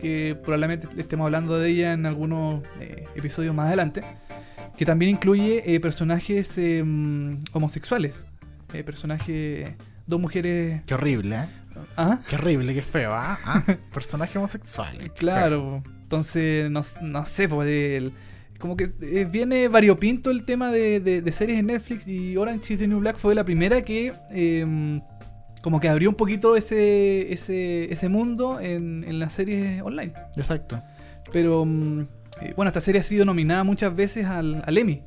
que 0.00 0.36
probablemente 0.42 0.88
estemos 0.98 1.24
hablando 1.26 1.58
de 1.58 1.68
ella 1.70 1.92
en 1.92 2.06
algunos 2.06 2.62
eh, 2.80 3.06
episodios 3.14 3.54
más 3.54 3.66
adelante, 3.68 4.02
que 4.76 4.84
también 4.84 5.10
incluye 5.12 5.62
eh, 5.74 5.80
personajes 5.80 6.56
eh, 6.58 6.82
homosexuales, 7.52 8.24
eh, 8.72 8.84
personajes, 8.84 9.70
dos 10.06 10.20
mujeres... 10.20 10.84
Qué 10.84 10.94
horrible, 10.94 11.36
¿eh? 11.36 11.46
Ah, 11.96 12.18
Qué 12.28 12.36
horrible, 12.36 12.74
qué 12.74 12.82
feo, 12.82 13.12
¿ah? 13.14 13.38
Ah, 13.44 13.64
Personaje 13.92 14.36
homosexual. 14.38 14.96
feo. 14.98 15.12
claro, 15.18 15.82
entonces 16.02 16.70
no, 16.70 16.82
no 17.00 17.24
sé, 17.24 17.48
pues 17.48 17.68
el- 17.68 18.12
como 18.60 18.76
que 18.76 18.92
eh, 19.02 19.26
viene 19.28 19.66
variopinto 19.68 20.30
el 20.30 20.44
tema 20.44 20.70
de, 20.70 21.00
de- 21.00 21.20
de 21.22 21.32
series 21.32 21.58
en 21.58 21.66
Netflix 21.66 22.06
y 22.06 22.36
Orange 22.36 22.74
is 22.74 22.78
the 22.78 22.86
New 22.86 23.00
Black 23.00 23.16
fue 23.16 23.34
la 23.34 23.44
primera 23.44 23.82
que... 23.82 24.12
eh, 24.30 25.00
como 25.62 25.78
que 25.78 25.90
abrió 25.90 26.08
un 26.08 26.14
poquito 26.14 26.56
ese, 26.56 27.30
ese, 27.34 27.92
ese 27.92 28.08
mundo 28.08 28.60
en, 28.62 29.04
en 29.06 29.18
las 29.18 29.34
series 29.34 29.82
online. 29.82 30.14
Exacto. 30.36 30.82
Pero 31.32 31.66
mm, 31.66 32.00
eh, 32.40 32.54
bueno, 32.56 32.68
esta 32.68 32.80
serie 32.80 33.02
ha 33.02 33.04
sido 33.04 33.26
nominada 33.26 33.62
muchas 33.62 33.94
veces 33.94 34.24
al, 34.24 34.62
al 34.64 34.78
Emmy. 34.78 35.02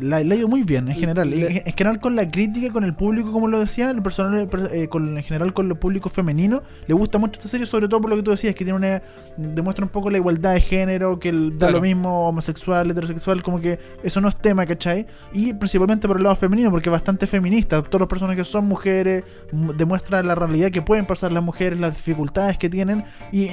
La, 0.00 0.22
la 0.24 0.34
ha 0.34 0.36
ido 0.38 0.48
muy 0.48 0.62
bien 0.64 0.88
en 0.88 0.96
general. 0.96 1.30
Le- 1.30 1.46
En, 1.46 1.56
en 1.66 1.72
general 1.72 2.00
con 2.00 2.16
la 2.16 2.28
crítica, 2.28 2.72
con 2.72 2.82
el 2.84 2.94
público, 2.94 3.30
como 3.32 3.46
lo 3.48 3.60
decía, 3.60 3.90
el 3.90 4.02
personal, 4.02 4.48
eh, 4.72 4.88
con, 4.88 5.16
en 5.16 5.22
general 5.22 5.52
con 5.54 5.68
el 5.70 5.76
público 5.76 6.08
femenino, 6.08 6.62
le 6.86 6.94
gusta 6.94 7.18
mucho 7.18 7.34
esta 7.38 7.48
serie, 7.48 7.64
sobre 7.66 7.86
todo 7.86 8.00
por 8.00 8.10
lo 8.10 8.16
que 8.16 8.22
tú 8.22 8.30
decías, 8.32 8.54
que 8.54 8.64
tiene 8.64 8.76
una 8.76 9.02
demuestra 9.36 9.84
un 9.84 9.90
poco 9.90 10.10
la 10.10 10.18
igualdad 10.18 10.54
de 10.54 10.60
género, 10.60 11.18
que 11.20 11.28
el- 11.28 11.52
da 11.52 11.66
Claro. 11.68 11.74
lo 11.76 11.80
mismo 11.82 12.28
homosexual, 12.28 12.90
heterosexual, 12.90 13.42
como 13.42 13.60
que 13.60 13.78
eso 14.02 14.20
no 14.20 14.28
es 14.28 14.36
tema, 14.36 14.66
¿cachai? 14.66 15.06
Y 15.32 15.52
principalmente 15.54 16.08
por 16.08 16.16
el 16.16 16.24
lado 16.24 16.34
femenino, 16.36 16.70
porque 16.70 16.88
es 16.88 16.92
bastante 16.92 17.26
feminista. 17.26 17.80
Todos 17.82 18.00
los 18.00 18.08
personajes 18.08 18.48
son 18.48 18.66
mujeres, 18.66 19.22
m- 19.52 19.72
demuestra 19.76 20.22
la 20.22 20.34
realidad 20.34 20.70
que 20.70 20.82
pueden 20.82 21.06
pasar 21.06 21.30
las 21.32 21.42
mujeres, 21.44 21.78
las 21.78 21.94
dificultades 21.94 22.58
que 22.58 22.68
tienen. 22.68 23.04
Y, 23.30 23.44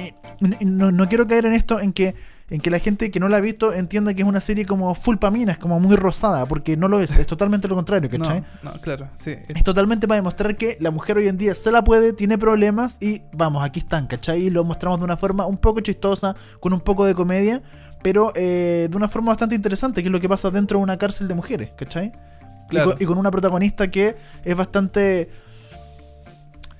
y 0.60 0.64
no, 0.64 0.90
no 0.90 1.08
quiero 1.08 1.26
caer 1.26 1.46
en 1.46 1.52
esto, 1.52 1.78
en 1.78 1.92
que 1.92 2.14
en 2.50 2.60
que 2.60 2.70
la 2.70 2.78
gente 2.78 3.10
que 3.10 3.18
no 3.20 3.28
la 3.28 3.38
ha 3.38 3.40
visto 3.40 3.72
entienda 3.72 4.12
que 4.14 4.22
es 4.22 4.28
una 4.28 4.40
serie 4.40 4.66
como 4.66 4.94
full 4.94 5.16
paminas, 5.16 5.58
como 5.58 5.80
muy 5.80 5.96
rosada, 5.96 6.44
porque 6.46 6.76
no 6.76 6.88
lo 6.88 7.00
es, 7.00 7.16
es 7.16 7.26
totalmente 7.26 7.66
lo 7.68 7.74
contrario, 7.74 8.10
¿cachai? 8.10 8.40
No, 8.62 8.72
no, 8.74 8.80
claro, 8.80 9.08
sí. 9.14 9.36
Es 9.48 9.64
totalmente 9.64 10.06
para 10.06 10.16
demostrar 10.16 10.56
que 10.56 10.76
la 10.80 10.90
mujer 10.90 11.16
hoy 11.16 11.28
en 11.28 11.38
día 11.38 11.54
se 11.54 11.72
la 11.72 11.82
puede, 11.82 12.12
tiene 12.12 12.36
problemas 12.38 12.98
y 13.00 13.22
vamos, 13.32 13.64
aquí 13.64 13.80
están, 13.80 14.06
¿cachai? 14.06 14.42
Y 14.42 14.50
lo 14.50 14.64
mostramos 14.64 14.98
de 14.98 15.04
una 15.06 15.16
forma 15.16 15.46
un 15.46 15.56
poco 15.56 15.80
chistosa, 15.80 16.34
con 16.60 16.72
un 16.72 16.80
poco 16.80 17.04
de 17.06 17.14
comedia, 17.14 17.62
pero 18.02 18.32
eh, 18.34 18.88
de 18.90 18.96
una 18.96 19.08
forma 19.08 19.28
bastante 19.30 19.54
interesante, 19.54 20.02
que 20.02 20.08
es 20.08 20.12
lo 20.12 20.20
que 20.20 20.28
pasa 20.28 20.50
dentro 20.50 20.78
de 20.78 20.82
una 20.82 20.98
cárcel 20.98 21.28
de 21.28 21.34
mujeres, 21.34 21.70
¿cachai? 21.76 22.06
Y 22.66 22.68
Claro. 22.68 22.90
con- 22.92 23.02
y 23.02 23.04
con 23.06 23.18
una 23.18 23.30
protagonista 23.30 23.90
que 23.90 24.16
es 24.44 24.56
bastante 24.56 25.30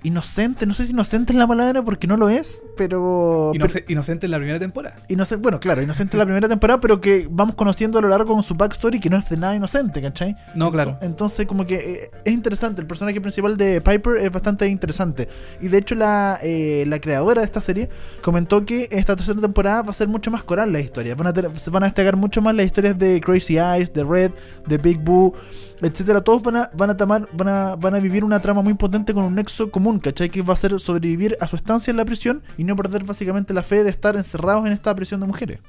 inocente, 0.03 0.67
no 0.67 0.75
sé 0.75 0.87
si 0.87 0.93
inocente 0.93 1.33
es 1.33 1.39
la 1.39 1.47
palabra 1.47 1.83
porque 1.83 2.07
no 2.07 2.17
lo 2.17 2.29
es, 2.29 2.63
pero... 2.77 3.53
Inoce- 3.55 3.85
inocente 3.89 4.27
en 4.27 4.33
la 4.33 4.39
primera 4.39 4.59
temporada. 4.59 4.97
Inocente, 5.09 5.43
bueno, 5.43 5.61
claro, 5.61 5.83
inocente 5.83 6.17
en 6.17 6.19
la 6.19 6.25
primera 6.25 6.49
temporada, 6.49 6.81
pero 6.81 7.01
que 7.01 7.29
vamos 7.31 7.55
conociendo 7.55 7.99
a 7.99 8.03
lo 8.03 8.09
largo 8.09 8.35
con 8.35 8.43
su 8.43 8.55
backstory 8.55 8.99
que 9.01 9.09
no 9.11 9.17
es 9.19 9.29
de 9.29 9.37
nada 9.37 9.55
inocente, 9.55 10.03
¿cachai? 10.03 10.37
No, 10.55 10.71
claro. 10.73 10.99
Entonces, 11.03 11.47
como 11.47 11.67
que 11.67 11.75
eh, 11.77 12.11
es 12.25 12.33
interesante. 12.33 12.81
El 12.81 12.87
personaje 12.87 13.21
principal 13.21 13.57
de 13.57 13.81
Piper 13.81 14.17
es 14.17 14.31
bastante 14.33 14.67
interesante. 14.67 15.29
Y 15.61 15.69
de 15.69 15.79
hecho, 15.79 15.95
la, 15.95 16.39
eh, 16.43 16.85
la 16.89 16.99
creadora 17.01 17.41
de 17.43 17.47
esta 17.47 17.61
serie 17.61 17.89
comentó 18.23 18.65
que 18.67 18.89
esta 18.91 19.15
tercera 19.17 19.41
temporada 19.41 19.83
va 19.83 19.91
a 19.91 19.95
ser 19.95 20.09
mucho 20.09 20.31
más 20.31 20.43
coral 20.43 20.73
la 20.73 20.81
historia. 20.81 21.15
Van 21.15 21.29
a, 21.29 21.33
tener- 21.33 21.59
se 21.59 21.71
van 21.71 21.85
a 21.85 21.87
destacar 21.87 22.17
mucho 22.17 22.43
más 22.43 22.55
las 22.55 22.67
historias 22.67 22.99
de 22.99 23.21
Crazy 23.21 23.59
Eyes, 23.59 23.93
de 23.93 24.05
Red, 24.05 24.33
de 24.67 24.79
Big 24.79 24.99
Boo, 24.99 25.35
etcétera. 25.83 26.21
Todos 26.23 26.43
van 26.43 26.57
a, 26.57 26.71
van 26.75 26.91
a, 26.91 26.97
tomar- 26.97 27.29
van 27.33 27.49
a, 27.49 27.77
van 27.77 27.95
a 27.95 28.01
vivir 28.01 28.25
una 28.25 28.41
trama 28.41 28.63
muy 28.63 28.75
potente 28.75 29.13
con 29.13 29.25
un 29.25 29.35
nexo 29.35 29.71
común, 29.71 29.99
¿cachai? 29.99 30.31
Que 30.31 30.41
va 30.43 30.55
a 30.55 30.57
ser 30.57 30.79
sobrevivir 30.81 31.37
a 31.41 31.47
su 31.47 31.57
estancia 31.57 31.91
en 31.91 31.97
la 31.99 32.05
prisión 32.05 32.43
y 32.57 32.65
no 32.65 32.75
perder 32.77 33.05
básicamente 33.05 33.53
la 33.53 33.63
fe 33.63 33.85
de 33.85 33.91
estar 33.91 34.17
encerrados 34.17 34.67
en 34.67 34.73
esta 34.73 34.95
prisión 34.95 35.21
de 35.21 35.27
mujeres. 35.27 35.61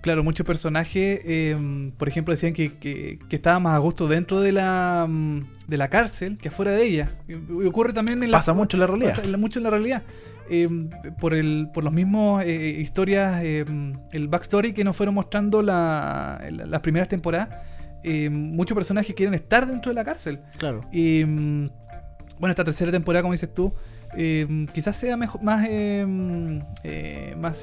Claro, 0.00 0.22
muchos 0.22 0.46
personajes, 0.46 1.20
eh, 1.24 1.90
por 1.98 2.06
ejemplo, 2.08 2.32
decían 2.32 2.52
que, 2.52 2.78
que, 2.78 3.18
que 3.28 3.36
estaba 3.36 3.58
más 3.58 3.74
a 3.74 3.78
gusto 3.78 4.06
dentro 4.06 4.40
de 4.40 4.52
la, 4.52 5.06
mm, 5.08 5.40
de 5.66 5.76
la 5.76 5.88
cárcel 5.88 6.38
que 6.38 6.48
afuera 6.48 6.70
de 6.70 6.84
ella. 6.84 7.08
Y 7.26 7.66
ocurre 7.66 7.92
también 7.92 8.22
en 8.22 8.30
la... 8.30 8.38
Pasa 8.38 8.54
mucho 8.54 8.76
en 8.76 8.80
la 8.82 8.86
realidad. 8.86 9.16
pasa 9.16 9.36
mucho 9.36 9.58
en 9.58 9.64
la 9.64 9.70
realidad. 9.70 10.02
Eh, 10.50 10.68
por, 11.20 11.34
el, 11.34 11.68
por 11.74 11.82
los 11.84 11.92
mismos 11.92 12.42
eh, 12.44 12.78
historias, 12.80 13.40
eh, 13.42 13.64
el 14.12 14.28
backstory 14.28 14.72
que 14.72 14.84
nos 14.84 14.96
fueron 14.96 15.14
mostrando 15.16 15.62
la- 15.62 16.40
la- 16.52 16.64
las 16.66 16.80
primeras 16.80 17.08
temporadas, 17.08 17.48
eh, 18.02 18.30
muchos 18.30 18.74
personajes 18.74 19.14
quieren 19.14 19.34
estar 19.34 19.66
dentro 19.66 19.90
de 19.90 19.94
la 19.94 20.04
cárcel. 20.04 20.40
Claro. 20.58 20.82
Y 20.92 21.24
mm, 21.24 21.68
bueno, 22.38 22.50
esta 22.50 22.64
tercera 22.64 22.90
temporada, 22.92 23.22
como 23.22 23.32
dices 23.32 23.52
tú, 23.52 23.72
eh, 24.16 24.66
quizás 24.72 24.96
sea 24.96 25.16
mejor, 25.18 25.42
más, 25.42 25.66
eh, 25.68 26.04
mm, 26.06 26.58
eh, 26.84 27.34
más, 27.38 27.62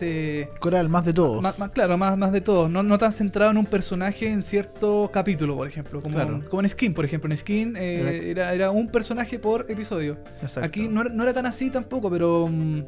Coral, 0.60 0.90
más 0.90 1.04
de 1.06 1.14
todos. 1.14 1.42
más, 1.42 1.58
más- 1.58 1.72
claro, 1.72 1.98
más, 1.98 2.16
más 2.18 2.32
de 2.32 2.42
todo. 2.42 2.70
No, 2.70 2.84
no 2.84 2.98
tan 2.98 3.12
centrado 3.14 3.50
en 3.52 3.58
un 3.58 3.66
personaje 3.66 4.30
en 4.30 4.44
cierto 4.44 5.10
capítulo, 5.12 5.56
por 5.56 5.68
ejemplo. 5.68 6.02
Como, 6.02 6.14
Claro. 6.14 6.42
como 6.50 6.62
en 6.62 6.70
Skin, 6.70 6.94
por 6.94 7.04
ejemplo. 7.06 7.32
En 7.32 7.38
Skin 7.38 7.76
era, 7.78 8.54
era 8.54 8.70
un 8.72 8.90
personaje 8.90 9.40
por 9.40 9.66
episodio. 9.72 10.18
Exacto. 10.42 10.66
Aquí 10.68 10.88
no 10.88 11.02
era, 11.02 11.10
no 11.10 11.24
era 11.24 11.34
tan 11.34 11.46
así 11.48 11.70
tampoco, 11.72 12.10
pero. 12.12 12.48
mm, 12.50 12.82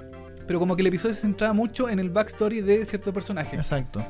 Pero 0.46 0.60
como 0.60 0.78
que 0.78 0.82
el 0.82 0.88
episodio 0.88 1.14
se 1.14 1.20
centraba 1.22 1.52
mucho 1.52 1.90
en 1.90 2.00
el 2.00 2.10
backstory 2.10 2.62
de 2.62 2.86
cierto 2.86 3.12
personaje. 3.12 3.58
Exacto. 3.58 4.02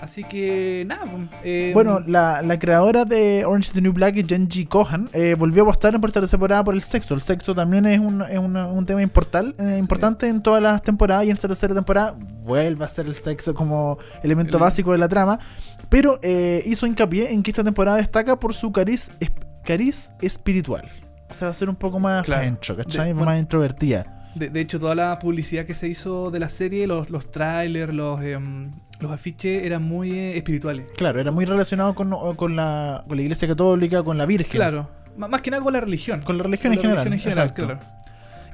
Así 0.00 0.22
que, 0.24 0.84
nada. 0.86 1.04
pues, 1.06 1.22
eh, 1.44 1.70
Bueno, 1.74 2.00
la, 2.00 2.40
la 2.42 2.58
creadora 2.58 3.04
de 3.04 3.44
Orange 3.44 3.68
is 3.68 3.72
the 3.74 3.80
New 3.82 3.92
Black, 3.92 4.14
Genji 4.26 4.64
Kohan, 4.64 5.08
eh, 5.12 5.34
volvió 5.36 5.62
a 5.62 5.66
apostar 5.66 5.94
en 5.94 6.00
por 6.00 6.12
tercera 6.12 6.30
temporada 6.30 6.62
por 6.64 6.74
el 6.74 6.82
sexo. 6.82 7.14
El 7.14 7.22
sexo 7.22 7.54
también 7.54 7.84
es 7.86 7.98
un, 7.98 8.22
es 8.22 8.38
una- 8.38 8.68
un 8.68 8.86
tema 8.86 9.02
importal, 9.02 9.54
eh, 9.58 9.76
importante 9.78 10.28
en 10.28 10.40
todas 10.42 10.62
las 10.62 10.82
temporadas 10.82 11.24
y 11.26 11.30
en 11.30 11.34
esta 11.34 11.48
tercera 11.48 11.74
temporada 11.74 12.14
vuelve 12.44 12.84
a 12.84 12.88
ser 12.88 13.06
el 13.06 13.16
sexo 13.16 13.54
como 13.54 13.98
elemento 14.22 14.56
El- 14.56 14.62
básico 14.62 14.92
de 14.92 14.98
la 14.98 15.08
trama. 15.08 15.38
Pero 15.88 16.18
eh, 16.22 16.62
hizo 16.66 16.86
hincapié 16.86 17.32
en 17.32 17.42
que 17.42 17.50
esta 17.50 17.64
temporada 17.64 17.96
destaca 17.96 18.38
por 18.38 18.54
su 18.54 18.70
cariz, 18.72 19.10
es- 19.20 19.32
cariz 19.64 20.12
espiritual. 20.22 20.88
O 21.30 21.34
sea, 21.34 21.48
va 21.48 21.52
a 21.52 21.54
ser 21.56 21.68
un 21.68 21.76
poco 21.76 21.98
más 21.98 22.22
Claro. 22.22 22.56
¿cachai? 22.60 23.08
De- 23.08 23.14
más 23.14 23.24
bueno. 23.24 23.38
introvertida. 23.40 24.30
De, 24.34 24.48
de 24.48 24.60
hecho, 24.60 24.78
toda 24.78 24.94
la 24.94 25.18
publicidad 25.18 25.64
que 25.66 25.74
se 25.74 25.88
hizo 25.88 26.30
de 26.30 26.38
la 26.38 26.48
serie, 26.48 26.86
los, 26.86 27.10
los 27.10 27.30
trailers, 27.32 27.92
los, 27.92 28.22
em, 28.22 28.70
los 29.00 29.10
afiches, 29.12 29.64
eran 29.64 29.82
muy 29.82 30.10
eh, 30.12 30.36
espirituales. 30.36 30.86
Claro, 30.96 31.20
era 31.20 31.30
muy 31.30 31.44
relacionado 31.44 31.94
con, 31.94 32.10
con, 32.36 32.56
la, 32.56 33.04
con 33.06 33.16
la 33.16 33.22
iglesia 33.22 33.46
católica, 33.48 34.02
con 34.02 34.18
la 34.18 34.26
Virgen. 34.26 34.50
Claro. 34.52 34.88
M- 35.16 35.28
Más 35.28 35.40
que 35.42 35.50
nada 35.50 35.62
con 35.62 35.72
la 35.72 35.80
religión. 35.80 36.20
Con 36.22 36.36
la 36.36 36.44
religión 36.44 36.74
Con 36.74 36.84
en 36.84 36.90
la 36.94 37.02
general. 37.02 37.04
religión 37.04 37.32
en 37.32 37.36
general, 37.36 37.48
exacto. 37.48 37.66
claro. 37.86 37.98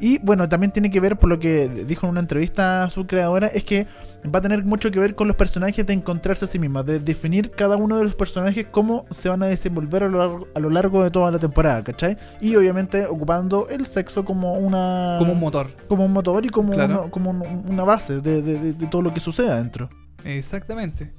Y 0.01 0.19
bueno, 0.19 0.49
también 0.49 0.73
tiene 0.73 0.91
que 0.91 0.99
ver, 1.01 1.17
por 1.17 1.29
lo 1.31 1.39
que 1.39 1.69
dijo 1.69 2.07
en 2.07 2.11
una 2.11 2.21
entrevista 2.21 2.83
a 2.83 2.91
su 2.91 3.07
creadora, 3.07 3.47
es 3.47 3.63
que 3.63 3.87
va 4.35 4.41
a 4.41 4.43
tener 4.43 4.65
mucho 4.65 4.91
que 4.91 4.99
ver 4.99 5.15
con 5.15 5.29
los 5.29 5.37
personajes 5.37 5.87
de 5.87 5.93
encontrarse 5.93 6.45
a 6.47 6.49
sí 6.49 6.59
misma, 6.59 6.83
de 6.83 6.99
definir 6.99 7.53
cada 7.53 7.77
uno 7.77 7.97
de 7.97 8.05
los 8.05 8.15
personajes 8.17 8.67
cómo 8.71 9.07
se 9.13 9.29
van 9.29 9.43
a 9.45 9.47
desenvolver 9.47 10.03
a 10.03 10.09
lo 10.09 10.19
largo, 10.19 10.49
a 10.55 10.59
lo 10.61 10.69
largo 10.71 11.05
de 11.05 11.11
toda 11.13 11.31
la 11.31 11.39
temporada, 11.39 11.85
¿cachai? 11.85 12.19
Y 12.41 12.57
obviamente 12.57 13.07
ocupando 13.07 13.69
el 13.69 13.87
sexo 13.87 14.25
como 14.25 14.55
una... 14.55 15.15
Como 15.21 15.33
un 15.33 15.41
motor. 15.41 15.69
como 15.87 16.05
un 16.05 16.13
motor 16.13 16.45
y 16.45 16.49
como, 16.49 16.73
Claro. 16.73 17.03
una, 17.03 17.11
como 17.11 17.31
un- 17.31 17.63
una 17.69 17.85
base 17.85 18.21
de, 18.21 18.43
de- 18.43 18.59
de- 18.59 18.73
de 18.73 18.87
todo 18.89 19.01
lo 19.01 19.15
que 19.15 19.21
sucede 19.21 19.51
adentro. 19.51 19.89
Exactamente. 20.25 21.11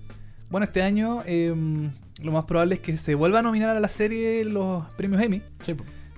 Bueno, 0.49 0.65
este 0.65 0.81
año 0.81 1.21
em, 1.25 1.91
lo 2.21 2.31
más 2.31 2.45
probable 2.45 2.75
es 2.75 2.81
que 2.81 2.97
se 2.97 3.15
vuelva 3.15 3.39
a 3.39 3.41
nominar 3.41 3.75
a 3.75 3.79
la 3.79 3.87
serie 3.87 4.45
los 4.45 4.83
premios 4.97 5.21
Emmy. 5.21 5.41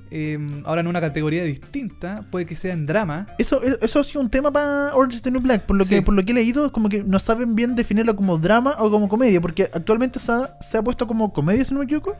Em, 0.10 0.64
ahora 0.66 0.80
en 0.82 0.88
una 0.88 1.02
categoría 1.02 1.44
distinta, 1.44 2.24
puede 2.32 2.46
que 2.46 2.56
sea 2.56 2.72
en 2.74 2.86
drama. 2.86 3.28
Eso, 3.38 3.62
eso 3.62 4.00
ha 4.00 4.04
sido 4.06 4.22
un 4.22 4.30
tema 4.30 4.52
para 4.52 4.96
Orange 4.96 5.18
is 5.18 5.22
the 5.22 5.32
New 5.32 5.42
Black. 5.42 5.66
Por 5.66 5.78
lo, 5.78 5.84
que, 5.86 5.96
Sí. 5.98 6.02
por 6.02 6.14
lo 6.14 6.24
que 6.24 6.32
he 6.32 6.36
leído, 6.36 6.72
como 6.72 6.88
que 6.88 7.04
no 7.04 7.20
saben 7.20 7.56
bien 7.56 7.76
definirlo 7.76 8.16
como 8.16 8.38
drama 8.38 8.76
o 8.80 8.90
como 8.90 9.10
comedia. 9.10 9.42
Porque 9.42 9.64
actualmente 9.64 10.20
se 10.20 10.32
ha, 10.32 10.58
se 10.62 10.78
ha 10.78 10.82
puesto 10.82 11.08
como 11.08 11.34
comedia, 11.34 11.66
si 11.66 11.74
no 11.74 11.80
me 11.80 11.86
equivoco. 11.86 12.16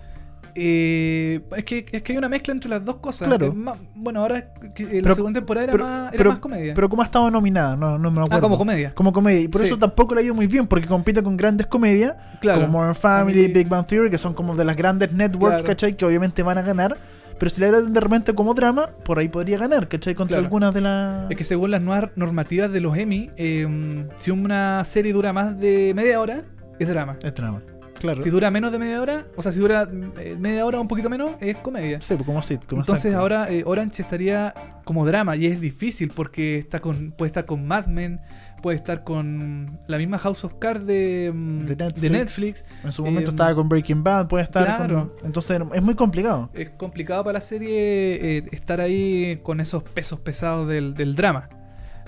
Eh, 0.60 1.42
es, 1.56 1.64
que, 1.64 1.86
es 1.92 2.02
que 2.02 2.12
hay 2.14 2.18
una 2.18 2.30
mezcla 2.30 2.52
entre 2.52 2.70
las 2.70 2.84
dos 2.84 2.96
cosas. 2.98 3.28
Claro. 3.28 3.54
Más- 3.54 3.78
bueno, 3.96 4.22
ahora 4.22 4.54
que 4.74 4.84
la 4.86 4.90
Pero- 5.04 5.16
segunda 5.16 5.40
temporada 5.40 5.66
era, 5.66 5.72
pero- 5.72 5.84
más, 5.86 6.08
era 6.08 6.18
pero- 6.18 6.30
más 6.32 6.40
comedia. 6.40 6.74
Pero 6.74 6.90
como 6.90 7.02
ha 7.04 7.06
estado 7.06 7.30
nominada, 7.30 7.76
no, 7.76 8.00
no 8.00 8.10
me 8.12 8.22
acuerdo. 8.22 8.38
ah, 8.38 8.42
como 8.42 8.58
comedia. 8.58 8.94
Como 8.96 9.14
comedia. 9.14 9.42
Y 9.42 9.48
por 9.48 9.62
Sí. 9.62 9.68
eso 9.68 9.78
tampoco 9.78 10.16
le 10.16 10.22
ha 10.22 10.24
ido 10.24 10.34
muy 10.34 10.48
bien, 10.48 10.66
porque 10.66 10.88
compite 10.88 11.22
con 11.22 11.38
grandes 11.38 11.68
comedias, 11.68 12.16
Claro. 12.42 12.62
como 12.62 12.74
Modern 12.80 12.96
Family. 12.96 13.48
Big 13.50 13.68
Bang 13.70 13.86
Theory, 13.86 14.10
que 14.10 14.18
son 14.18 14.34
como 14.34 14.56
de 14.56 14.66
las 14.66 14.76
grandes 14.76 15.12
networks, 15.12 15.58
Claro. 15.58 15.68
¿cachai? 15.68 15.96
Que 15.96 16.06
obviamente 16.06 16.42
van 16.44 16.58
a 16.58 16.64
ganar. 16.64 16.98
Pero 17.40 17.52
si 17.52 17.60
le 17.62 17.68
agregan 17.68 17.94
de 17.94 18.00
repente 18.00 18.34
como 18.34 18.56
drama, 18.56 18.90
por 19.06 19.20
ahí 19.20 19.30
podría 19.30 19.60
ganar, 19.60 19.88
¿cachai? 19.88 20.16
Contra 20.16 20.38
Claro. 20.38 20.46
algunas 20.48 20.74
de 20.74 20.82
las. 20.82 21.30
Es 21.30 21.38
que 21.38 21.44
según 21.44 21.70
las 21.70 21.84
nuevas 21.84 22.10
normativas 22.16 22.72
de 22.72 22.82
los 22.82 22.98
Emmy, 22.98 23.30
em, 23.38 24.08
si 24.18 24.32
una 24.32 24.84
serie 24.86 25.14
dura 25.14 25.34
más 25.34 25.60
de 25.60 25.94
media 25.96 26.20
hora, 26.20 26.42
es 26.80 26.88
drama. 26.88 27.16
Es 27.24 27.36
drama. 27.36 27.62
Claro. 28.00 28.22
Si 28.22 28.30
dura 28.30 28.52
menos 28.52 28.72
de 28.72 28.78
media 28.80 29.02
hora, 29.02 29.26
o 29.36 29.42
sea, 29.42 29.52
si 29.52 29.60
dura 29.60 29.88
eh, 30.20 30.36
media 30.40 30.66
hora 30.66 30.78
o 30.78 30.82
un 30.82 30.88
poquito 30.88 31.10
menos, 31.10 31.32
es 31.40 31.58
comedia. 31.58 32.00
Sí, 32.02 32.16
pues 32.16 32.26
como 32.26 32.42
sitcom. 32.42 32.80
Entonces 32.80 33.06
exacto. 33.06 33.22
ahora 33.22 33.52
eh, 33.52 33.64
Orange 33.66 34.02
estaría 34.02 34.54
como 34.84 35.06
drama 35.06 35.36
y 35.36 35.48
es 35.48 35.60
difícil 35.62 36.12
porque 36.16 36.58
está 36.58 36.80
con 36.80 37.12
puede 37.12 37.28
estar 37.28 37.46
con 37.46 37.66
Mad 37.68 37.88
Men, 37.88 38.20
puede 38.62 38.78
estar 38.78 39.04
con 39.04 39.80
la 39.88 39.98
misma 39.98 40.18
House 40.20 40.44
of 40.44 40.54
Cards 40.60 40.86
de, 40.86 41.32
mm, 41.34 41.66
De 41.66 41.76
de 41.76 42.10
Netflix. 42.10 42.66
En 42.84 42.92
su 42.92 43.04
momento 43.04 43.32
em, 43.32 43.36
estaba 43.36 43.56
con 43.56 43.68
Breaking 43.70 44.04
Bad, 44.04 44.28
puede 44.28 44.44
estar. 44.44 44.66
claro. 44.66 45.14
con- 45.18 45.26
Entonces 45.28 45.60
es 45.74 45.82
muy 45.82 45.96
complicado. 45.96 46.50
Es 46.54 46.70
complicado 46.72 47.24
para 47.24 47.34
la 47.34 47.42
serie 47.42 48.38
eh, 48.38 48.44
estar 48.52 48.80
ahí 48.82 49.40
con 49.44 49.60
esos 49.60 49.84
pesos 49.84 50.20
pesados 50.20 50.68
del, 50.68 50.94
del 50.94 51.16
drama. 51.16 51.50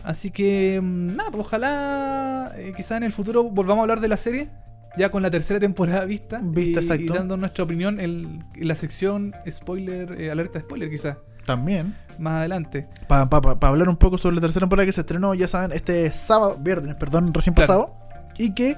Así 0.04 0.32
que, 0.32 0.80
mm, 0.82 1.16
nada, 1.16 1.30
pues 1.32 1.46
ojalá 1.46 2.52
eh, 2.56 2.74
quizás 2.76 2.98
en 2.98 3.04
el 3.04 3.12
futuro 3.12 3.44
volvamos 3.44 3.80
a 3.80 3.84
hablar 3.84 4.00
de 4.00 4.08
la 4.08 4.18
serie, 4.18 4.50
ya 4.98 5.10
con 5.12 5.22
la 5.22 5.30
tercera 5.32 5.60
temporada 5.60 6.06
vista, 6.06 6.40
Vista, 6.44 6.80
y, 6.80 6.84
exacto. 6.84 7.04
y 7.04 7.08
dando 7.10 7.38
nuestra 7.38 7.64
opinión 7.64 8.00
en, 8.00 8.44
en 8.56 8.68
la 8.68 8.76
sección 8.76 9.34
spoiler, 9.50 10.20
eh, 10.20 10.32
alerta 10.32 10.60
spoiler 10.60 10.90
quizás, 10.90 11.18
También. 11.46 11.96
más 12.18 12.40
adelante. 12.40 12.88
Para 13.08 13.28
hablar 13.62 13.90
un 13.90 13.98
poco 13.98 14.18
sobre 14.18 14.36
la 14.36 14.42
tercera 14.42 14.64
temporada 14.64 14.86
que 14.86 14.92
se 14.94 15.02
estrenó, 15.02 15.34
ya 15.34 15.48
saben, 15.48 15.72
este 15.72 16.12
sábado, 16.12 16.58
viernes, 16.60 16.96
perdón, 16.96 17.34
recién 17.34 17.54
Claro. 17.54 17.68
pasado. 17.68 17.96
Y 18.38 18.54
que 18.54 18.76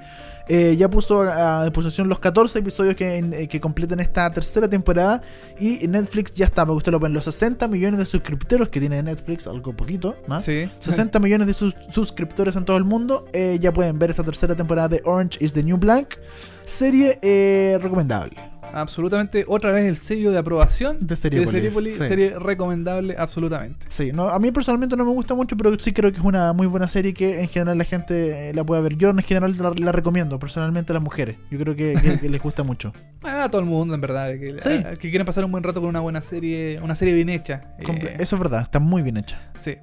eh, 0.47 0.75
ya 0.77 0.89
puso 0.89 1.21
a, 1.21 1.61
a 1.61 1.63
disposición 1.63 2.09
los 2.09 2.19
14 2.19 2.59
episodios 2.59 2.95
que, 2.95 3.17
eh, 3.17 3.47
que 3.47 3.59
completen 3.59 3.99
esta 3.99 4.31
tercera 4.31 4.67
temporada. 4.67 5.21
Y 5.59 5.87
Netflix 5.87 6.33
ya 6.33 6.45
está, 6.45 6.63
para 6.65 6.73
que 6.73 6.77
usted 6.77 6.91
lo 6.91 6.99
vean, 6.99 7.13
los 7.13 7.25
60 7.25 7.67
millones 7.67 7.99
de 7.99 8.05
suscriptores 8.05 8.69
que 8.69 8.79
tiene 8.79 9.01
Netflix, 9.01 9.47
algo 9.47 9.73
poquito 9.75 10.15
más. 10.27 10.43
Sí. 10.43 10.69
60 10.79 11.19
millones 11.21 11.47
de 11.47 11.53
sus 11.53 11.75
suscriptores 11.89 12.55
en 12.55 12.65
todo 12.65 12.77
el 12.77 12.83
mundo. 12.83 13.25
eh, 13.33 13.57
ya 13.59 13.71
pueden 13.71 13.99
ver 13.99 14.09
esta 14.09 14.23
tercera 14.23 14.55
temporada 14.55 14.89
de 14.89 15.01
Orange 15.05 15.43
is 15.43 15.53
the 15.53 15.63
New 15.63 15.77
Black. 15.77 16.19
Serie 16.65 17.19
eh, 17.21 17.77
recomendable. 17.81 18.50
Absolutamente, 18.73 19.45
otra 19.47 19.71
vez 19.71 19.85
el 19.85 19.97
sello 19.97 20.31
de 20.31 20.37
aprobación 20.37 20.97
De 20.99 21.15
Seriepolis, 21.15 21.51
Seriepolis, 21.51 21.97
sí. 21.97 22.03
serie 22.07 22.39
recomendable 22.39 23.15
absolutamente. 23.17 23.85
Sí, 23.89 24.11
no, 24.13 24.29
a 24.29 24.39
mí 24.39 24.51
personalmente 24.51 24.95
no 24.95 25.05
me 25.05 25.11
gusta 25.11 25.35
mucho, 25.35 25.57
pero 25.57 25.77
sí 25.79 25.91
creo 25.93 26.11
que 26.11 26.17
es 26.19 26.23
una 26.23 26.53
muy 26.53 26.67
buena 26.67 26.87
serie 26.87 27.13
que 27.13 27.41
en 27.41 27.47
general 27.49 27.77
la 27.77 27.83
gente 27.85 28.49
eh, 28.49 28.53
la 28.53 28.63
puede 28.63 28.81
ver. 28.81 28.95
Yo 28.95 29.09
en 29.09 29.17
general 29.19 29.55
la, 29.57 29.73
la 29.77 29.91
recomiendo, 29.91 30.39
personalmente 30.39 30.91
a 30.91 30.95
las 30.95 31.03
mujeres. 31.03 31.37
Yo 31.49 31.59
creo 31.59 31.75
que, 31.75 31.93
que- 32.01 32.19
que 32.19 32.29
les 32.29 32.41
gusta 32.41 32.63
mucho. 32.63 32.93
Bueno, 33.21 33.41
a 33.43 33.49
todo 33.49 33.61
el 33.61 33.67
mundo, 33.67 33.93
en 33.93 34.01
verdad, 34.01 34.29
que, 34.31 34.57
Sí. 34.61 34.69
a- 34.85 34.95
que 34.95 35.09
quieren 35.09 35.25
pasar 35.25 35.45
un 35.45 35.51
buen 35.51 35.63
rato 35.63 35.79
con 35.79 35.89
una 35.89 35.99
buena 35.99 36.21
serie, 36.21 36.79
una 36.81 36.95
serie 36.95 37.13
bien 37.13 37.29
hecha. 37.29 37.75
Eh, 37.79 38.15
Eso 38.19 38.35
es 38.35 38.41
verdad, 38.41 38.61
está 38.63 38.79
muy 38.79 39.01
bien 39.03 39.17
hecha. 39.17 39.39
Sí. 39.57 39.75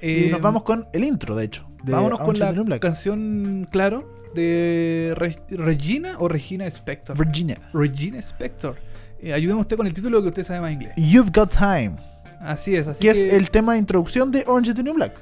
Eh, 0.00 0.26
y 0.28 0.30
nos 0.30 0.40
vamos 0.40 0.62
con 0.62 0.86
el 0.92 1.04
intro, 1.04 1.34
de 1.34 1.44
hecho. 1.44 1.66
De 1.82 1.92
vámonos 1.92 2.20
con 2.20 2.38
la 2.38 2.52
Black. 2.52 2.80
canción, 2.80 3.66
claro, 3.72 4.19
de 4.34 5.14
Re- 5.16 5.38
Regina 5.50 6.16
o 6.18 6.28
Regina 6.28 6.66
Spector. 6.66 7.16
Virginia. 7.16 7.58
Regina 7.72 8.18
Spector. 8.18 8.76
Eh, 9.20 9.32
usted 9.60 9.76
con 9.76 9.86
el 9.86 9.92
título 9.94 10.22
que 10.22 10.28
usted 10.28 10.42
sabe 10.44 10.60
más 10.60 10.72
inglés. 10.72 10.92
You've 10.96 11.30
Got 11.34 11.50
Time. 11.56 11.92
Así 12.40 12.74
es, 12.74 12.86
así 12.86 13.00
que 13.06 13.12
que, 13.12 13.26
es 13.26 13.32
el 13.34 13.50
tema 13.50 13.74
de 13.74 13.80
introducción 13.80 14.30
de 14.30 14.44
Orange 14.46 14.70
is 14.70 14.76
the 14.76 14.82
New 14.82 14.94
Black. 14.94 15.12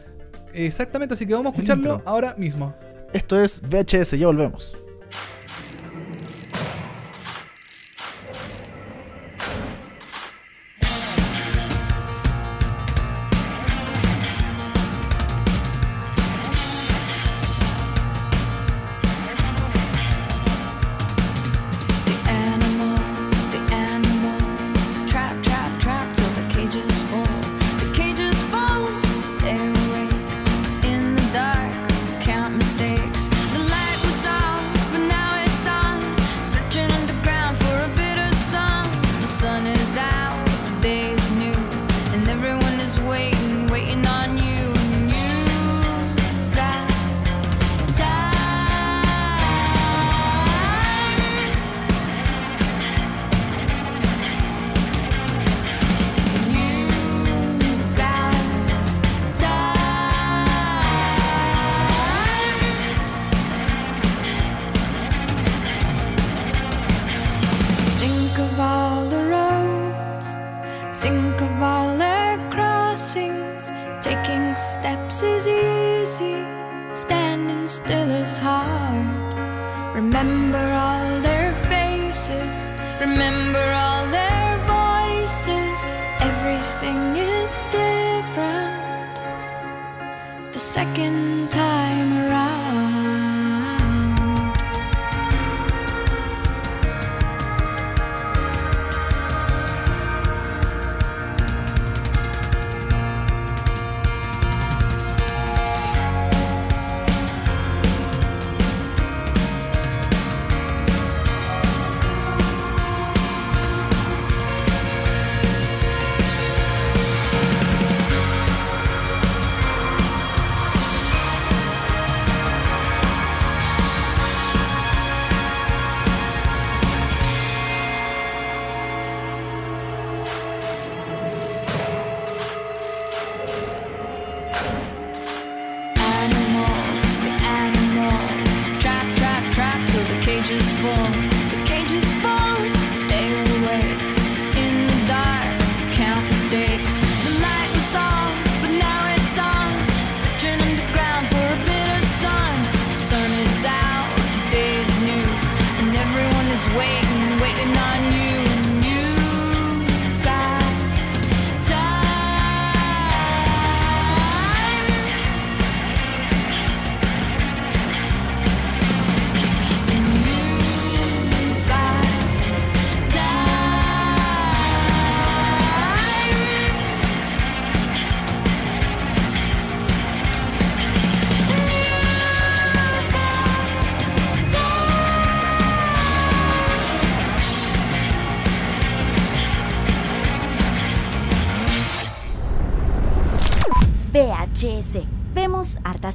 Exactamente, 0.54 1.14
así 1.14 1.26
que 1.26 1.34
vamos 1.34 1.52
a 1.52 1.56
escucharlo 1.56 2.00
ahora 2.04 2.34
mismo. 2.38 2.74
Esto 3.12 3.40
es 3.42 3.60
VHS, 3.62 4.18
ya 4.18 4.26
volvemos. 4.26 4.76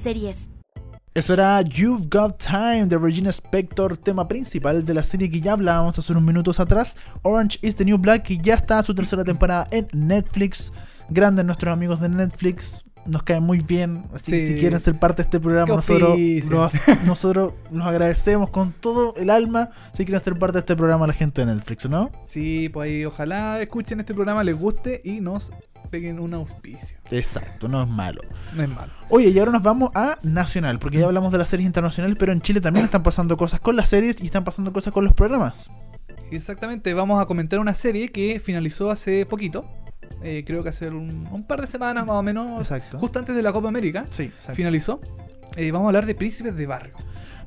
Series. 0.04 0.50
Eso 1.16 1.34
era 1.34 1.62
You've 1.62 2.08
Got 2.10 2.44
Time 2.44 2.88
de 2.88 2.98
Regina 2.98 3.30
Spector, 3.30 3.96
tema 3.98 4.28
principal 4.28 4.84
de 4.84 4.94
la 4.96 5.04
serie 5.04 5.30
que 5.30 5.40
ya 5.40 5.52
hablábamos 5.52 5.98
hace 6.00 6.12
unos 6.12 6.24
minutos 6.24 6.60
atrás. 6.60 6.98
Orange 7.22 7.60
is 7.62 7.76
the 7.76 7.86
New 7.86 8.00
Black, 8.00 8.24
que 8.24 8.38
ya 8.40 8.56
está 8.56 8.82
su 8.82 8.96
tercera 8.96 9.24
temporada 9.24 9.68
en 9.70 9.88
Netflix. 9.94 10.74
Grandes 11.10 11.46
nuestros 11.46 11.72
amigos 11.72 12.02
de 12.02 12.10
Netflix. 12.10 12.84
Nos 13.06 13.22
caen 13.22 13.44
muy 13.44 13.60
bien. 13.60 14.06
Así 14.14 14.32
que 14.32 14.46
si 14.46 14.56
quieren 14.56 14.80
ser 14.80 14.98
parte 14.98 15.18
de 15.18 15.28
este 15.28 15.40
programa, 15.40 15.76
nosotros 15.76 16.18
los, 16.50 16.74
nosotros 17.06 17.54
los 17.72 17.86
agradecemos 17.86 18.50
con 18.50 18.72
todo 18.72 19.14
el 19.16 19.30
alma. 19.30 19.70
Si 19.92 20.06
quieren 20.06 20.24
ser 20.24 20.40
parte 20.40 20.54
de 20.54 20.60
este 20.60 20.76
programa, 20.76 21.06
la 21.06 21.14
gente 21.14 21.46
de 21.46 21.54
Netflix, 21.54 21.88
¿no? 21.88 22.10
Sí, 22.26 22.70
pues 22.70 22.88
ahí 22.88 23.06
ojalá 23.06 23.62
escuchen 23.62 24.00
este 24.00 24.16
programa, 24.16 24.44
les 24.44 24.58
guste 24.58 25.02
y 25.04 25.22
nos 25.22 25.52
peguen 25.94 26.20
un 26.20 26.34
auspicio. 26.34 26.98
Exacto, 27.12 27.68
no 27.68 27.84
es 27.84 27.88
malo. 27.88 28.22
No 28.56 28.64
es 28.64 28.70
malo. 28.70 28.92
Oye, 29.10 29.30
y 29.30 29.38
ahora 29.38 29.52
nos 29.52 29.62
vamos 29.62 29.92
a 29.94 30.18
Nacional, 30.24 30.80
porque 30.80 30.98
ya 30.98 31.06
hablamos 31.06 31.32
de 31.32 31.38
las 31.38 31.50
series 31.50 31.68
internacionales, 31.68 32.18
pero 32.20 32.32
en 32.32 32.42
Chile 32.42 32.62
también 32.62 32.86
están 32.86 33.04
pasando 33.04 33.38
cosas 33.38 33.60
con 33.60 33.76
las 33.76 33.90
series 33.90 34.20
y 34.20 34.26
están 34.26 34.44
pasando 34.44 34.74
cosas 34.74 34.92
con 34.92 35.04
los 35.04 35.14
programas. 35.14 35.70
Exactamente, 36.32 36.96
vamos 36.96 37.22
a 37.22 37.28
comentar 37.28 37.60
una 37.60 37.76
serie 37.76 38.10
que 38.10 38.40
finalizó 38.40 38.90
hace 38.90 39.28
poquito. 39.28 39.66
eh, 40.24 40.44
creo 40.48 40.64
que 40.64 40.70
hace 40.70 40.88
un, 40.90 41.28
un 41.32 41.44
par 41.44 41.62
de 41.62 41.68
semanas 41.68 42.08
más 42.08 42.16
o 42.16 42.24
menos. 42.24 42.60
Exacto. 42.62 42.98
Justo 42.98 43.20
antes 43.20 43.36
de 43.36 43.44
la 43.44 43.52
Copa 43.52 43.68
América. 43.68 44.06
Sí, 44.10 44.24
exacto. 44.24 44.56
Finalizó. 44.56 45.00
Eh, 45.56 45.70
vamos 45.72 45.86
a 45.86 45.90
hablar 45.90 46.08
de 46.08 46.16
Príncipes 46.16 46.56
de 46.56 46.66
Barrio. 46.66 46.96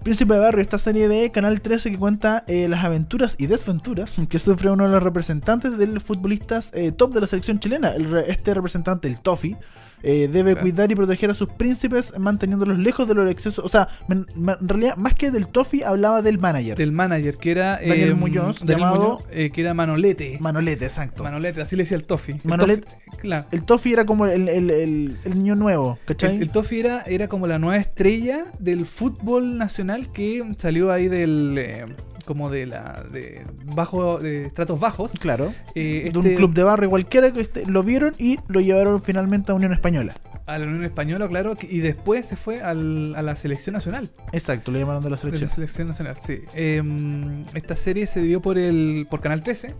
Príncipe 0.06 0.34
de 0.34 0.38
Barrio, 0.38 0.62
esta 0.62 0.78
serie 0.78 1.08
de 1.08 1.32
Canal 1.32 1.60
13 1.60 1.90
que 1.90 1.98
cuenta 1.98 2.44
eh, 2.46 2.68
las 2.68 2.84
aventuras 2.84 3.34
y 3.40 3.48
desventuras 3.48 4.14
que 4.28 4.38
sufre 4.38 4.70
uno 4.70 4.84
de 4.84 4.90
los 4.90 5.02
representantes 5.02 5.78
del 5.78 6.00
futbolistas 6.00 6.70
eh, 6.74 6.92
top 6.92 7.12
de 7.12 7.22
la 7.22 7.26
selección 7.26 7.58
chilena. 7.58 7.92
Este 8.28 8.54
representante, 8.54 9.08
el 9.08 9.18
Tofi, 9.18 9.56
eh, 10.02 10.28
debe 10.30 10.52
Claro. 10.52 10.60
cuidar 10.62 10.92
y 10.92 10.94
proteger 10.94 11.30
a 11.30 11.34
sus 11.34 11.48
príncipes 11.48 12.14
manteniéndolos 12.18 12.78
lejos 12.78 13.08
de 13.08 13.14
los 13.14 13.30
excesos. 13.30 13.64
O 13.64 13.68
sea, 13.68 13.88
en 14.08 14.26
realidad, 14.68 14.96
más 14.96 15.14
que 15.14 15.30
del 15.30 15.48
Tofi, 15.48 15.82
hablaba 15.82 16.22
del 16.22 16.38
manager. 16.38 16.76
Del 16.76 16.92
manager, 16.92 17.36
que 17.36 17.50
era. 17.50 17.72
Daniel 17.78 18.10
eh, 18.10 18.14
Muñoz, 18.14 18.60
Daniel 18.60 18.78
llamado- 18.78 19.02
Muñoz, 19.20 19.22
eh, 19.32 19.50
que 19.50 19.60
era 19.60 19.74
Manolete. 19.74 20.38
Manolete, 20.40 20.84
exacto. 20.84 21.22
Manolete, 21.24 21.60
así 21.62 21.76
le 21.76 21.82
decía 21.84 21.96
el 21.96 22.04
Tofi. 22.04 22.32
El 22.32 22.40
Manolete- 22.42 22.86
claro. 23.18 23.46
el 23.50 23.64
Tofi 23.64 23.92
era 23.92 24.04
como 24.06 24.26
el, 24.26 24.48
el- 24.48 24.70
el- 24.70 25.16
niño 25.34 25.54
nuevo, 25.56 25.98
¿cachai? 26.04 26.36
El, 26.36 26.42
el 26.42 26.50
Tofi 26.50 26.80
era, 26.80 27.02
era 27.02 27.28
como 27.28 27.46
la 27.46 27.58
nueva 27.58 27.76
estrella 27.76 28.46
del 28.58 28.86
fútbol 28.86 29.58
nacional 29.58 30.10
que 30.12 30.42
salió 30.58 30.92
ahí 30.92 31.08
del. 31.08 31.94
Como 32.26 32.50
de 32.50 32.66
la. 32.66 33.04
de 33.10 33.46
bajo. 33.74 34.18
de 34.18 34.46
estratos 34.46 34.78
bajos. 34.78 35.12
Claro. 35.18 35.54
Eh, 35.74 36.10
De 36.12 36.18
un 36.18 36.26
este- 36.26 36.36
club 36.36 36.52
de 36.52 36.62
barrio 36.64 36.90
cualquiera 36.90 37.32
que 37.32 37.40
este- 37.40 37.64
lo 37.66 37.82
vieron 37.82 38.14
y 38.18 38.38
lo 38.48 38.60
llevaron 38.60 39.00
finalmente 39.00 39.52
a 39.52 39.54
Unión 39.54 39.72
Española. 39.72 40.14
A 40.46 40.58
la 40.58 40.66
Unión 40.66 40.84
Española, 40.84 41.26
claro, 41.26 41.54
y 41.60 41.80
después 41.80 42.26
se 42.26 42.36
fue 42.36 42.60
al- 42.60 43.14
a 43.16 43.22
la 43.22 43.34
selección 43.34 43.72
nacional. 43.74 44.10
Exacto, 44.32 44.70
le 44.70 44.78
llamaron 44.80 45.02
de 45.02 45.10
la 45.10 45.16
De 45.16 45.22
la 45.22 45.30
selección. 45.30 45.48
selección 45.50 45.88
nacional, 45.88 46.16
sí. 46.20 46.40
Em, 46.54 47.42
esta 47.54 47.74
serie 47.74 48.06
se 48.06 48.20
dio 48.20 48.40
por 48.42 48.56
el 48.58 49.06
por 49.10 49.20
Canal 49.20 49.42
13. 49.42 49.74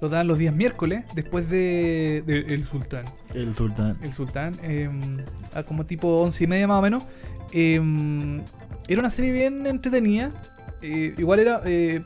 Lo 0.00 0.08
daban 0.08 0.26
los 0.28 0.38
días 0.38 0.54
miércoles, 0.54 1.04
después 1.14 1.48
de, 1.48 2.22
de 2.26 2.40
El 2.54 2.64
Sultán. 2.66 3.04
El 3.32 3.54
sultán. 3.54 3.96
El 4.02 4.12
Sultán, 4.12 4.54
em, 4.62 5.18
a 5.54 5.62
como 5.62 5.86
tipo 5.86 6.20
once 6.20 6.44
y 6.44 6.46
media 6.46 6.68
más 6.68 6.78
o 6.78 6.82
menos. 6.82 7.04
Em, 7.52 8.40
era 8.88 9.00
una 9.00 9.10
serie 9.10 9.32
bien 9.32 9.66
entretenida. 9.66 10.30
Eh, 10.84 11.14
igual 11.18 11.40
era. 11.40 11.60
eh, 11.64 12.02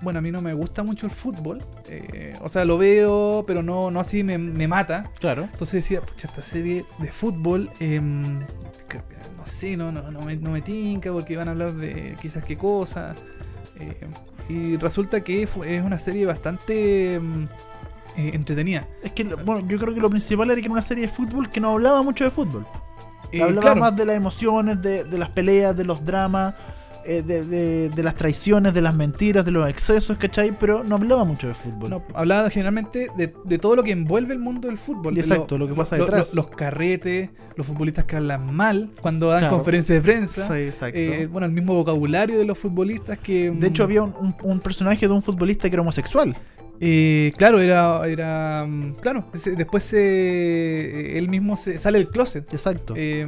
bueno, 0.00 0.18
a 0.18 0.22
mí 0.22 0.32
no 0.32 0.42
me 0.42 0.52
gusta 0.52 0.82
mucho 0.82 1.06
el 1.06 1.12
fútbol. 1.12 1.62
eh, 1.88 2.34
o 2.40 2.48
sea, 2.48 2.64
lo 2.64 2.76
veo, 2.78 3.44
pero 3.46 3.62
no, 3.62 3.90
no 3.90 4.00
así 4.00 4.24
me, 4.24 4.36
me 4.38 4.66
mata. 4.66 5.04
Claro. 5.20 5.44
Entonces 5.44 5.74
decía, 5.84 6.00
pucha, 6.00 6.26
esta 6.26 6.42
serie 6.42 6.84
de 6.98 7.12
fútbol, 7.12 7.70
em, 7.78 8.40
no 8.40 9.44
sé, 9.46 9.76
no, 9.76 9.92
no, 9.92 10.10
no, 10.10 10.22
me, 10.22 10.34
no 10.36 10.50
me 10.50 10.60
tinca 10.60 11.12
porque 11.12 11.36
van 11.36 11.48
a 11.48 11.50
hablar 11.52 11.72
de 11.74 12.16
quizás 12.20 12.44
qué 12.44 12.56
cosa. 12.56 13.14
eh, 13.78 13.96
y 14.48 14.76
resulta 14.76 15.20
que 15.22 15.46
fue- 15.46 15.76
es 15.76 15.84
una 15.84 15.98
serie 15.98 16.26
bastante 16.26 17.14
em, 17.14 17.46
entretenida. 18.16 18.88
Es 19.04 19.12
que, 19.12 19.22
bueno, 19.24 19.60
yo 19.68 19.78
creo 19.78 19.94
que 19.94 20.00
lo 20.00 20.10
principal 20.10 20.50
era 20.50 20.56
que 20.60 20.66
era 20.66 20.72
una 20.72 20.82
serie 20.82 21.06
de 21.06 21.12
fútbol 21.12 21.48
que 21.48 21.60
no 21.60 21.70
hablaba 21.70 22.02
mucho 22.02 22.24
de 22.24 22.30
fútbol. 22.30 22.66
Eh, 23.30 23.40
hablaba 23.40 23.62
claro, 23.62 23.80
más 23.80 23.96
de 23.96 24.04
las 24.04 24.16
emociones, 24.16 24.82
de, 24.82 25.04
de 25.04 25.16
las 25.18 25.30
peleas, 25.30 25.74
de 25.76 25.84
los 25.84 26.04
dramas, 26.04 26.54
eh, 27.04 27.22
de, 27.26 27.44
de- 27.44 27.88
de 27.90 28.02
las 28.02 28.14
traiciones, 28.14 28.74
de 28.74 28.80
las 28.82 28.94
mentiras, 28.94 29.44
de 29.44 29.50
los 29.50 29.68
excesos, 29.68 30.16
¿cachai? 30.18 30.56
Pero 30.58 30.82
no 30.84 30.96
hablaba 30.96 31.24
mucho 31.24 31.48
de 31.48 31.54
fútbol. 31.54 31.90
no, 31.90 32.02
hablaba 32.14 32.48
generalmente 32.50 33.08
de, 33.16 33.34
de 33.44 33.58
todo 33.58 33.76
lo 33.76 33.82
que 33.82 33.92
envuelve 33.92 34.32
el 34.34 34.38
mundo 34.38 34.68
del 34.68 34.78
fútbol. 34.78 35.16
Exacto, 35.18 35.58
lo 35.58 35.66
que 35.68 35.74
pasa 35.74 35.96
detrás. 35.96 36.34
los 36.34 36.48
carretes, 36.48 37.30
los 37.56 37.66
futbolistas 37.66 38.04
que 38.04 38.16
hablan 38.16 38.54
mal 38.54 38.90
cuando 39.00 39.28
dan 39.28 39.40
Claro. 39.40 39.56
conferencias 39.56 40.02
de 40.02 40.12
prensa. 40.12 40.46
Sí, 40.48 40.60
exacto. 40.62 40.98
eh, 40.98 41.26
bueno, 41.30 41.46
el 41.46 41.52
mismo 41.52 41.74
vocabulario 41.74 42.38
de 42.38 42.44
los 42.44 42.58
futbolistas 42.58 43.18
que... 43.18 43.50
de 43.50 43.66
hecho, 43.66 43.82
mm, 43.82 43.86
había 43.86 44.02
un, 44.02 44.14
un- 44.20 44.36
un 44.42 44.60
personaje 44.60 45.06
de 45.06 45.12
un 45.12 45.22
futbolista 45.22 45.68
que 45.68 45.74
era 45.76 45.82
homosexual. 45.82 46.36
Eh, 46.84 47.32
claro, 47.36 47.60
era, 47.60 48.04
era. 48.08 48.66
mm, 48.66 48.94
Claro, 49.00 49.26
se- 49.34 49.52
después 49.52 49.84
se, 49.84 51.16
él 51.16 51.28
mismo 51.28 51.56
se, 51.56 51.78
sale 51.78 51.98
del 51.98 52.08
closet. 52.08 52.52
Exacto. 52.52 52.94
Eh, 52.96 53.24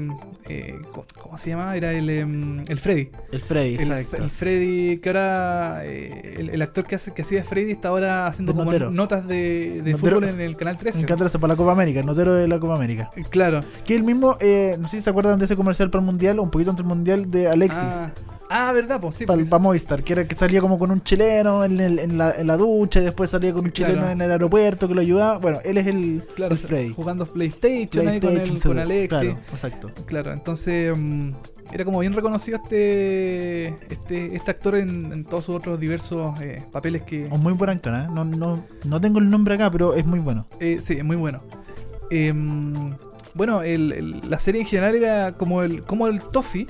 eh, 0.49 0.81
¿cómo, 1.21 1.37
se 1.37 1.51
llamaba? 1.51 1.77
Era 1.77 1.93
el, 1.93 2.11
em, 2.11 2.63
el 2.69 2.79
Freddy. 2.81 3.11
el 3.31 3.41
Freddy, 3.41 3.75
El, 3.77 3.93
exacto. 3.93 4.23
el 4.25 4.31
Freddy, 4.31 4.99
que 4.99 5.09
ahora. 5.09 5.83
eh, 5.85 6.35
el, 6.39 6.51
el 6.51 6.63
actor 6.63 6.85
que, 6.85 6.97
hace, 6.97 7.13
que 7.15 7.23
hacía 7.23 7.45
Freddy 7.45 7.71
está 7.71 7.91
ahora 7.91 8.27
haciendo 8.27 8.53
como 8.55 8.65
notero. 8.65 8.91
notas 8.91 9.27
de, 9.29 9.83
de 9.85 9.97
fútbol 9.97 10.25
en 10.25 10.41
el 10.41 10.57
canal 10.57 10.77
13. 10.77 10.99
Me 10.99 11.03
encanta 11.05 11.25
ese 11.27 11.39
para 11.39 11.53
la 11.53 11.57
Copa 11.57 11.71
América, 11.71 12.01
el 12.01 12.07
notero 12.07 12.35
de 12.35 12.49
la 12.49 12.59
Copa 12.59 12.75
América. 12.75 13.11
Eh, 13.17 13.23
Claro. 13.31 13.61
Que 13.85 13.95
el 13.95 14.03
mismo, 14.03 14.37
eh, 14.41 14.77
no 14.81 14.89
sé 14.89 14.97
si 14.97 15.03
se 15.03 15.11
acuerdan 15.11 15.39
de 15.39 15.45
ese 15.45 15.55
comercial 15.55 15.91
para 15.91 16.01
el 16.01 16.07
Mundial, 16.07 16.41
o 16.41 16.43
un 16.43 16.51
poquito 16.51 16.71
antes 16.71 16.85
del 16.85 16.89
Mundial, 16.89 17.31
de 17.31 17.47
Alexis. 17.49 17.79
Ah, 17.85 18.11
ah, 18.55 18.73
verdad, 18.73 19.01
pues 19.01 19.17
sí. 19.17 19.27
para, 19.27 19.43
porque- 19.45 19.63
Movistar, 19.63 20.03
que 20.03 20.13
era 20.15 20.25
que 20.27 20.35
salía 20.35 20.61
como 20.61 20.79
con 20.79 20.91
un 20.91 21.03
chileno 21.03 21.65
en, 21.65 21.81
el- 21.81 21.99
en 21.99 22.17
la, 22.19 22.33
en 22.33 22.47
la 22.47 22.57
ducha 22.57 23.01
y 23.01 23.05
después 23.05 23.31
salía 23.31 23.53
con 23.53 23.65
un 23.65 23.71
Claro. 23.71 23.93
chileno 23.95 24.11
en 24.11 24.21
el 24.21 24.31
aeropuerto 24.31 24.89
que 24.89 24.95
lo 24.95 25.01
ayudaba. 25.01 25.39
Bueno, 25.39 25.59
él 25.65 25.77
es 25.79 25.87
el, 25.87 26.23
claro, 26.35 26.55
el 26.55 26.59
Freddy. 26.59 26.95
jugando 26.95 27.27
PlayStation, 27.27 28.09
ahí 28.09 28.21
con, 28.21 28.31
el, 28.37 28.43
PlayStation, 28.43 28.75
con. 28.77 29.09
Claro, 29.09 29.39
exacto. 29.53 29.91
Claro, 30.07 30.33
entonces 30.33 30.97
mm, 30.99 31.31
era 31.73 31.85
como 31.85 31.99
bien 32.01 32.13
reconocido 32.13 32.59
este 32.63 33.69
este, 33.91 34.37
este 34.37 34.51
actor 34.51 34.77
en, 34.77 35.13
en 35.13 35.25
todos 35.25 35.45
sus 35.47 35.57
otros 35.57 35.81
diversos 35.81 36.41
eh, 36.41 36.63
papeles 36.71 37.03
que... 37.03 37.27
Un 37.31 37.43
muy 37.43 37.53
buen 37.55 37.71
actor, 37.71 37.95
¿eh? 37.95 38.07
No, 38.13 38.25
no, 38.25 38.65
no 38.85 39.01
tengo 39.01 39.19
el 39.19 39.29
nombre 39.31 39.55
acá, 39.55 39.71
pero 39.71 39.95
es 39.95 40.05
muy 40.07 40.21
bueno. 40.21 40.47
eh, 40.61 40.79
sí, 40.83 40.95
es 40.95 41.05
muy 41.05 41.17
bueno. 41.17 41.43
Em, 42.11 42.95
bueno, 43.35 43.63
el- 43.63 43.93
el- 43.93 44.21
la 44.31 44.39
serie 44.39 44.61
en 44.61 44.67
general 44.67 44.95
era 44.95 45.33
como 45.33 45.63
el, 45.63 45.83
como 45.83 46.07
el 46.07 46.21
Toffee. 46.21 46.67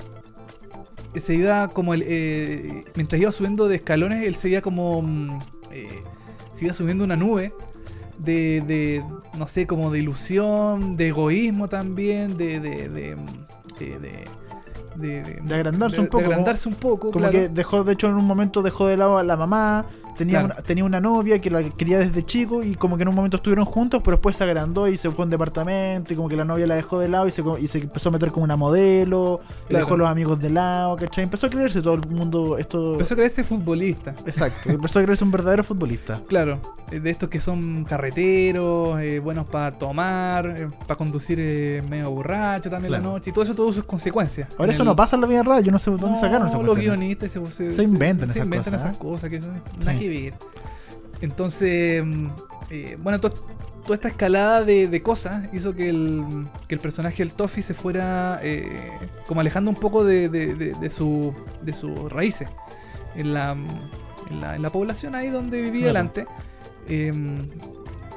Se 1.19 1.33
iba 1.35 1.67
como 1.69 1.93
el... 1.93 2.03
eh, 2.05 2.83
mientras 2.95 3.21
iba 3.21 3.31
subiendo 3.31 3.67
de 3.67 3.75
escalones, 3.75 4.23
él 4.25 4.35
se 4.35 4.49
iba 4.49 4.61
como... 4.61 5.01
mm, 5.01 5.39
eh, 5.71 5.87
se 6.53 6.65
iba 6.65 6.73
subiendo 6.73 7.03
una 7.03 7.15
nube 7.15 7.53
de, 8.17 8.63
de, 8.65 9.03
no 9.37 9.45
sé, 9.47 9.67
como 9.67 9.91
de 9.91 9.99
ilusión, 9.99 10.95
de 10.97 11.09
egoísmo 11.09 11.67
también, 11.67 12.37
de... 12.37 12.59
de, 12.59 12.89
de, 12.89 13.15
de, 13.79 13.99
de- 13.99 14.25
de- 14.95 15.21
de- 15.23 15.41
De 15.43 15.55
agrandarse 15.55 15.97
de- 15.97 16.01
un 16.03 16.07
poco, 16.07 16.19
De 16.19 16.25
agrandarse 16.27 16.69
un 16.69 16.75
poco, 16.75 17.11
Como 17.11 17.29
claro. 17.29 17.31
que 17.37 17.49
dejó, 17.49 17.83
de 17.83 17.93
hecho, 17.93 18.07
en 18.07 18.13
un 18.13 18.25
momento 18.25 18.61
dejó 18.61 18.87
de 18.87 18.95
lado 18.95 19.17
a 19.17 19.23
la 19.23 19.35
mamá. 19.35 19.85
Tenía, 20.17 20.39
Claro. 20.39 20.45
una, 20.55 20.63
tenía 20.63 20.83
una 20.85 20.99
novia 21.01 21.39
que 21.39 21.49
la 21.51 21.61
quería 21.63 21.99
desde 21.99 22.25
chico 22.25 22.63
y 22.63 22.75
como 22.75 22.95
que 22.97 23.03
en 23.03 23.09
un 23.09 23.15
momento 23.15 23.37
estuvieron 23.37 23.65
juntos, 23.65 24.01
pero 24.03 24.17
después 24.17 24.35
se 24.35 24.43
agrandó 24.43 24.87
y 24.87 24.97
se 24.97 25.09
fue 25.11 25.23
a 25.23 25.25
un 25.25 25.29
departamento 25.29 26.13
y 26.13 26.15
como 26.15 26.29
que 26.29 26.35
la 26.35 26.45
novia 26.45 26.65
la 26.67 26.75
dejó 26.75 26.99
de 26.99 27.09
lado 27.09 27.27
y 27.27 27.31
se, 27.31 27.43
y 27.59 27.67
se 27.67 27.79
empezó 27.79 28.09
a 28.09 28.11
meter 28.13 28.31
como 28.31 28.43
una 28.43 28.55
modelo, 28.55 29.41
Claro. 29.67 29.85
dejó 29.85 29.95
a 29.95 29.97
los 29.97 30.07
amigos 30.07 30.39
de 30.39 30.49
lado, 30.49 30.95
¿cachai? 30.95 31.23
Empezó 31.25 31.47
a 31.47 31.49
creerse 31.49 31.81
todo 31.81 31.95
el 31.95 32.07
mundo 32.09 32.57
esto... 32.57 32.93
Empezó 32.93 33.13
a 33.13 33.17
creerse 33.17 33.43
futbolista. 33.43 34.11
Exacto, 34.25 34.69
empezó 34.69 34.99
a 34.99 35.03
creerse 35.03 35.23
un 35.23 35.31
verdadero 35.31 35.63
futbolista. 35.63 36.21
Claro, 36.27 36.59
eh, 36.91 36.99
de 36.99 37.09
estos 37.09 37.29
que 37.29 37.39
son 37.39 37.83
carreteros, 37.85 38.99
eh, 39.01 39.19
buenos 39.19 39.47
para 39.47 39.71
tomar, 39.77 40.69
para 40.87 40.95
conducir 40.97 41.37
eh, 41.41 41.83
medio 41.89 42.11
borracho 42.11 42.69
también 42.69 42.91
la 42.91 42.99
noche, 42.99 43.29
y 43.29 43.33
todo 43.33 43.43
eso 43.43 43.53
tuvo 43.55 43.71
sus 43.73 43.83
consecuencias. 43.83 44.49
Ahora 44.57 44.71
eso 44.71 44.81
el- 44.83 44.87
no 44.87 44.95
pasa 44.95 45.15
en 45.15 45.21
la 45.21 45.27
vida 45.27 45.43
real, 45.43 45.63
yo 45.63 45.71
no 45.71 45.79
sé 45.79 45.91
dónde 45.91 46.07
No, 46.09 46.15
sacaron 46.19 46.47
esa 46.47 46.57
los 46.57 46.65
cuestión. 46.67 46.95
guionistas 46.99 47.31
se, 47.31 47.45
se- 47.51 47.71
Se 47.71 47.83
inventan 47.83 48.27
se 48.29 48.33
esas 48.39 48.45
inventan 48.45 48.73
cosas, 48.73 48.85
esas 48.85 48.95
¿eh? 48.95 48.99
cosas 48.99 49.29
que 49.29 49.41
son 49.41 49.53
Sí. 49.55 49.87
Que 50.09 50.21
ver. 50.21 50.33
Entonces, 51.21 52.03
mm, 52.05 52.27
eh, 52.71 52.97
bueno, 53.01 53.19
to- 53.19 53.29
toda 53.29 53.95
esta 53.95 54.07
escalada 54.07 54.63
de, 54.63 54.87
de 54.87 55.01
cosas 55.03 55.47
hizo 55.53 55.75
que 55.75 55.89
el, 55.89 56.23
que 56.67 56.75
el 56.75 56.81
personaje 56.81 57.23
del 57.23 57.33
Toffee 57.33 57.61
se 57.63 57.73
fuera 57.73 58.39
eh, 58.41 58.91
como 59.27 59.41
alejando 59.41 59.69
un 59.69 59.77
poco 59.77 60.03
de, 60.03 60.27
de, 60.29 60.89
su, 60.89 61.33
de 61.61 61.71
sus 61.73 62.11
raíces 62.11 62.49
en 63.15 63.33
la, 63.33 63.51
en, 64.31 64.41
la, 64.41 64.55
en 64.55 64.61
la 64.61 64.69
población 64.71 65.13
ahí 65.15 65.29
donde 65.29 65.61
vivía 65.61 65.91
Claro. 65.91 65.93
delante, 65.93 66.25
eh, 66.87 67.11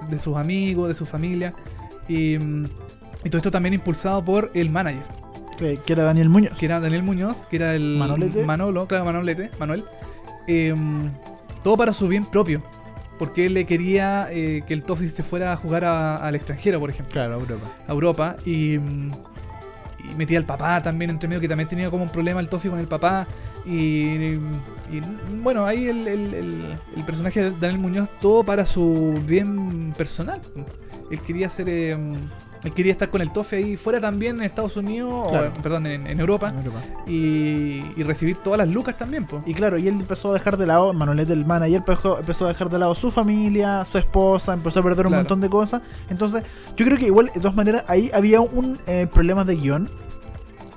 de 0.09 0.19
sus 0.19 0.37
amigos, 0.37 0.89
de 0.89 0.95
su 0.95 1.05
familia. 1.07 1.53
Y, 2.09 2.39
mm, 2.39 2.65
y 3.25 3.31
todo 3.31 3.37
esto 3.39 3.51
también 3.51 3.75
impulsado 3.75 4.25
por 4.25 4.51
el 4.55 4.71
manager 4.71 5.03
Que, 5.59 5.77
que 5.79 5.93
era 5.93 6.05
Daniel 6.05 6.29
Muñoz. 6.31 6.57
que 6.59 6.65
era 6.67 6.81
Daniel 6.81 7.03
Muñoz, 7.03 7.45
que 7.47 7.57
era 7.57 7.75
el 7.75 7.99
Manolete. 7.99 8.45
Manolo, 8.47 8.87
claro, 8.89 9.05
Manolete, 9.05 9.51
Manuel. 9.61 9.85
eh, 10.47 10.75
todo 11.69 11.77
para 11.77 11.93
su 11.93 12.09
bien 12.09 12.25
propio. 12.25 12.63
Porque 13.19 13.45
él 13.45 13.53
le 13.53 13.67
quería 13.67 14.29
eh, 14.31 14.63
que 14.67 14.73
el 14.73 14.85
Toffee 14.85 15.07
se 15.09 15.23
fuera 15.23 15.53
a 15.53 15.57
jugar 15.57 15.85
a- 15.85 16.17
al 16.17 16.35
extranjero, 16.35 16.81
por 16.81 16.89
ejemplo, 16.89 17.13
Claro, 17.13 17.35
Europa. 17.35 17.67
a 17.87 17.93
Europa. 17.93 18.37
Y, 18.47 18.79
mm, 18.79 19.11
y 20.11 20.15
metía 20.17 20.39
al 20.39 20.47
papá 20.47 20.81
también 20.81 21.11
entre 21.11 21.29
medio, 21.29 21.41
que 21.43 21.49
también 21.49 21.69
tenía 21.69 21.91
como 21.91 22.05
un 22.05 22.09
problema 22.09 22.41
el 22.41 22.49
Toffee 22.49 22.71
con 22.71 22.81
el 22.81 22.87
papá. 22.89 23.27
Y, 23.67 24.05
y, 24.07 24.41
bueno, 25.43 25.67
ahí 25.67 25.89
el, 25.89 26.09
el- 26.09 26.33
el- 26.35 26.79
el 26.97 27.05
personaje 27.05 27.43
de 27.43 27.51
Daniel 27.51 27.79
Muñoz, 27.81 28.09
todo 28.19 28.45
para 28.45 28.65
su 28.65 29.21
bien 29.27 29.93
personal. 29.99 30.41
Él 31.11 31.21
quería 31.21 31.51
ser. 31.51 31.69
eh, 31.69 31.99
él 32.65 32.73
quería 32.73 32.93
estar 32.93 33.09
con 33.11 33.21
el 33.21 33.31
Toffee 33.33 33.59
ahí 33.59 33.77
fuera 33.77 34.01
también 34.01 34.37
en 34.37 34.43
Estados 34.43 34.77
Unidos, 34.77 35.31
Claro. 35.31 35.53
o, 35.57 35.63
perdón, 35.63 35.87
en, 35.87 36.07
en 36.07 36.21
Europa, 36.21 36.53
Europa. 36.57 36.81
y, 37.07 37.83
y 37.97 38.03
recibir 38.03 38.37
todas 38.39 38.59
las 38.59 38.69
lucas 38.69 38.97
también, 38.97 39.27
po. 39.27 39.43
Y 39.47 39.55
claro, 39.55 39.79
y 39.79 39.87
él 39.89 39.95
empezó 39.95 40.31
a 40.31 40.35
dejar 40.35 40.57
de 40.57 40.67
lado, 40.67 40.93
Manolete, 40.93 41.33
el 41.33 41.45
manager, 41.47 41.77
empezó, 41.77 42.19
empezó 42.19 42.45
a 42.47 42.49
dejar 42.49 42.69
de 42.71 42.79
lado 42.79 42.95
su 42.95 43.11
familia, 43.11 43.85
su 43.85 43.99
esposa, 43.99 44.53
empezó 44.55 44.81
a 44.81 44.83
perder 44.83 45.07
un 45.07 45.11
Claro. 45.13 45.23
montón 45.23 45.41
de 45.41 45.49
cosas. 45.49 45.83
Entonces, 46.11 46.43
yo 46.77 46.85
creo 46.85 46.99
que 46.99 47.07
igual, 47.07 47.27
de 47.35 47.41
todas 47.41 47.55
maneras, 47.57 47.85
ahí 47.89 48.11
había 48.13 48.41
un 48.41 48.79
eh, 48.87 49.07
problema 49.13 49.45
de 49.45 49.57
guion. 49.57 49.89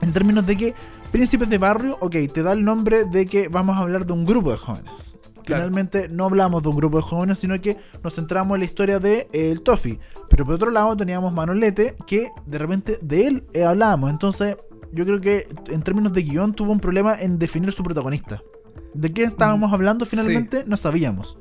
En 0.01 0.11
términos 0.13 0.45
de 0.47 0.57
que 0.57 0.75
Príncipes 1.11 1.49
de 1.49 1.57
Barrio, 1.57 1.97
ok, 1.99 2.15
te 2.33 2.41
da 2.41 2.53
el 2.53 2.63
nombre 2.63 3.03
de 3.05 3.25
que 3.25 3.49
vamos 3.49 3.75
a 3.77 3.81
hablar 3.81 4.05
de 4.05 4.13
un 4.13 4.23
grupo 4.25 4.51
de 4.51 4.57
jóvenes. 4.57 5.10
Claro. 5.55 5.63
Finalmente 5.63 6.07
no 6.09 6.25
hablamos 6.25 6.63
de 6.63 6.69
un 6.69 6.75
grupo 6.75 6.97
de 6.97 7.03
jóvenes, 7.03 7.39
sino 7.39 7.59
que 7.61 7.77
nos 8.03 8.15
centramos 8.15 8.55
en 8.55 8.59
la 8.61 8.65
historia 8.65 8.99
de 8.99 9.27
eh, 9.33 9.51
el 9.51 9.61
Toffee. 9.61 9.99
Pero 10.29 10.45
por 10.45 10.55
otro 10.55 10.71
lado 10.71 10.95
teníamos 10.95 11.33
Manolete, 11.33 11.95
que 12.07 12.29
de 12.45 12.57
repente 12.57 12.97
de 13.01 13.27
él 13.27 13.43
eh, 13.53 13.63
hablábamos. 13.65 14.09
Entonces, 14.09 14.57
yo 14.93 15.05
creo 15.05 15.21
que 15.21 15.47
en 15.69 15.81
términos 15.81 16.13
de 16.13 16.23
guion 16.23 16.53
tuvo 16.53 16.71
un 16.71 16.79
problema 16.79 17.15
en 17.19 17.37
definir 17.39 17.71
su 17.71 17.83
protagonista. 17.83 18.41
¿De 18.93 19.11
qué 19.13 19.23
estábamos 19.23 19.71
hablando 19.73 20.05
finalmente? 20.05 20.63
No 20.67 20.75
sabíamos. 20.77 21.37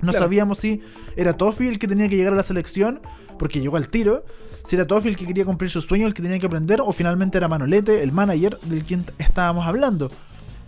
No 0.00 0.12
Claro. 0.12 0.24
sabíamos 0.24 0.58
si 0.58 0.80
era 1.14 1.34
Toffee 1.36 1.68
el 1.68 1.78
que 1.78 1.86
tenía 1.86 2.08
que 2.08 2.16
llegar 2.16 2.32
a 2.32 2.36
la 2.36 2.42
selección, 2.42 3.00
porque 3.38 3.60
llegó 3.60 3.76
al 3.76 3.88
tiro. 3.88 4.24
Si 4.64 4.76
era 4.76 4.86
Toffee 4.86 5.10
el 5.10 5.16
que 5.16 5.26
quería 5.26 5.44
cumplir 5.44 5.70
su 5.70 5.80
sueño, 5.82 6.06
el 6.06 6.14
que 6.14 6.22
tenía 6.22 6.38
que 6.38 6.46
aprender, 6.46 6.80
o 6.82 6.90
finalmente 6.92 7.36
era 7.38 7.48
Manolete, 7.48 8.02
el 8.02 8.12
manager 8.12 8.58
del 8.62 8.82
quien 8.84 9.04
estábamos 9.18 9.66
hablando. 9.66 10.10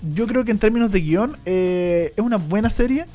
Yo 0.03 0.27
creo 0.27 0.45
que 0.45 0.51
en 0.51 0.59
términos 0.59 0.91
de 0.91 1.01
guion 1.01 1.39
eh, 1.45 2.13
es 2.17 2.25
una 2.25 2.37
buena 2.37 2.71
serie. 2.71 3.07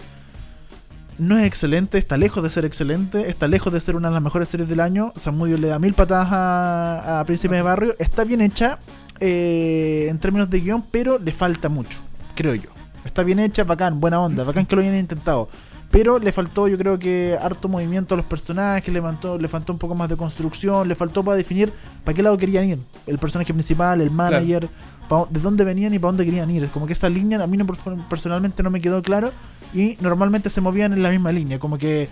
No 1.17 1.37
es 1.37 1.45
excelente, 1.45 1.97
está 1.97 2.15
lejos 2.15 2.43
de 2.43 2.49
ser 2.49 2.63
excelente, 2.63 3.29
está 3.29 3.47
lejos 3.47 3.73
de 3.73 3.81
ser 3.81 3.95
una 3.95 4.09
de 4.09 4.13
las 4.13 4.21
mejores 4.23 4.49
series 4.49 4.69
del 4.69 4.79
año. 4.79 5.13
Samudio 5.15 5.57
le 5.57 5.67
da 5.67 5.79
mil 5.79 5.93
patadas 5.93 6.27
a, 6.31 7.19
a 7.19 7.25
Príncipe 7.25 7.55
de 7.55 7.63
Barrio. 7.63 7.95
Está 7.97 8.23
bien 8.23 8.39
hecha 8.39 8.79
eh, 9.19 10.07
en 10.09 10.19
términos 10.19 10.49
de 10.49 10.61
guion, 10.61 10.83
pero 10.91 11.17
le 11.17 11.33
falta 11.33 11.69
mucho, 11.69 11.99
creo 12.35 12.53
yo. 12.53 12.69
Está 13.03 13.23
bien 13.23 13.39
hecha, 13.39 13.63
bacán, 13.63 13.99
buena 13.99 14.19
onda, 14.19 14.43
bacán 14.43 14.65
que 14.65 14.75
lo 14.75 14.81
hayan 14.81 14.95
intentado. 14.95 15.49
Pero 15.97 16.19
le 16.19 16.31
faltó, 16.31 16.67
yo 16.67 16.77
creo 16.77 16.99
que 16.99 17.35
harto 17.41 17.67
movimiento 17.67 18.13
a 18.13 18.17
los 18.17 18.25
personajes, 18.27 18.93
le 18.93 19.01
faltó, 19.01 19.39
le 19.39 19.47
faltó 19.47 19.73
un 19.73 19.79
poco 19.79 19.95
más 19.95 20.07
de 20.07 20.15
construcción, 20.15 20.87
le 20.87 20.93
faltó 20.93 21.23
para 21.23 21.35
definir 21.37 21.73
para 22.03 22.15
qué 22.15 22.21
lado 22.21 22.37
querían 22.37 22.65
ir. 22.65 22.79
El 23.07 23.17
personaje 23.17 23.51
principal, 23.51 23.99
el 24.01 24.11
manager, 24.11 24.69
pa- 25.09 25.25
de 25.27 25.39
dónde 25.39 25.63
venían 25.65 25.95
y 25.95 25.97
para 25.97 26.09
dónde 26.09 26.23
querían 26.25 26.51
ir. 26.51 26.67
Como 26.69 26.85
que 26.85 26.93
esa 26.93 27.09
línea 27.09 27.41
a 27.41 27.47
mí 27.47 27.57
no, 27.57 27.65
personalmente 28.07 28.61
no 28.61 28.69
me 28.69 28.79
quedó 28.79 29.01
claro 29.01 29.31
y 29.73 29.97
normalmente 29.99 30.51
se 30.51 30.61
movían 30.61 30.93
en 30.93 31.01
la 31.01 31.09
misma 31.09 31.31
línea, 31.31 31.57
como 31.57 31.79
que 31.79 32.09